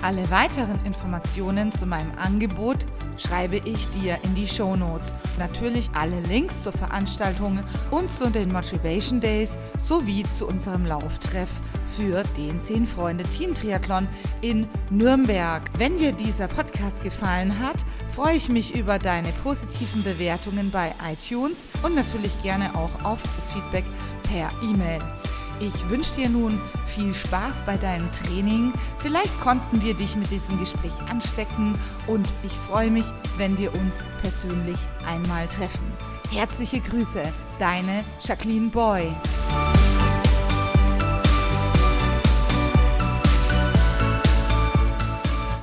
Alle 0.02 0.30
weiteren 0.30 0.82
Informationen 0.86 1.72
zu 1.72 1.84
meinem 1.84 2.16
Angebot 2.16 2.86
schreibe 3.18 3.56
ich 3.56 3.86
dir 4.00 4.16
in 4.22 4.34
die 4.34 4.46
Show 4.46 4.74
Notes. 4.74 5.14
Natürlich 5.38 5.90
alle 5.92 6.20
Links 6.22 6.62
zur 6.62 6.72
Veranstaltung 6.72 7.60
und 7.90 8.10
zu 8.10 8.30
den 8.30 8.50
Motivation 8.50 9.20
Days 9.20 9.58
sowie 9.78 10.24
zu 10.24 10.46
unserem 10.46 10.86
Lauftreff 10.86 11.50
für 11.96 12.22
den 12.38 12.60
10 12.60 12.86
Freunde 12.86 13.24
Team 13.24 13.54
Triathlon 13.54 14.08
in 14.40 14.66
Nürnberg. 14.88 15.62
Wenn 15.76 15.98
dir 15.98 16.12
dieser 16.12 16.48
Podcast 16.48 17.02
gefallen 17.02 17.58
hat, 17.58 17.84
freue 18.08 18.36
ich 18.36 18.48
mich 18.48 18.74
über 18.74 18.98
deine 18.98 19.28
positiven 19.44 20.02
Bewertungen 20.02 20.70
bei 20.70 20.94
iTunes 21.12 21.66
und 21.82 21.94
natürlich 21.94 22.40
gerne 22.42 22.74
auch 22.74 23.04
auf 23.04 23.22
das 23.36 23.50
Feedback 23.50 23.84
per 24.22 24.50
E-Mail. 24.62 25.02
Ich 25.60 25.88
wünsche 25.90 26.14
dir 26.14 26.30
nun 26.30 26.58
viel 26.86 27.12
Spaß 27.12 27.62
bei 27.66 27.76
deinem 27.76 28.10
Training. 28.12 28.72
Vielleicht 28.98 29.38
konnten 29.40 29.82
wir 29.82 29.92
dich 29.92 30.16
mit 30.16 30.30
diesem 30.30 30.58
Gespräch 30.58 30.98
anstecken 31.08 31.74
und 32.06 32.26
ich 32.42 32.52
freue 32.66 32.90
mich, 32.90 33.04
wenn 33.36 33.58
wir 33.58 33.74
uns 33.74 34.00
persönlich 34.22 34.78
einmal 35.06 35.46
treffen. 35.48 35.92
Herzliche 36.30 36.80
Grüße, 36.80 37.22
deine 37.58 38.04
Jacqueline 38.20 38.70
Boy. 38.70 39.14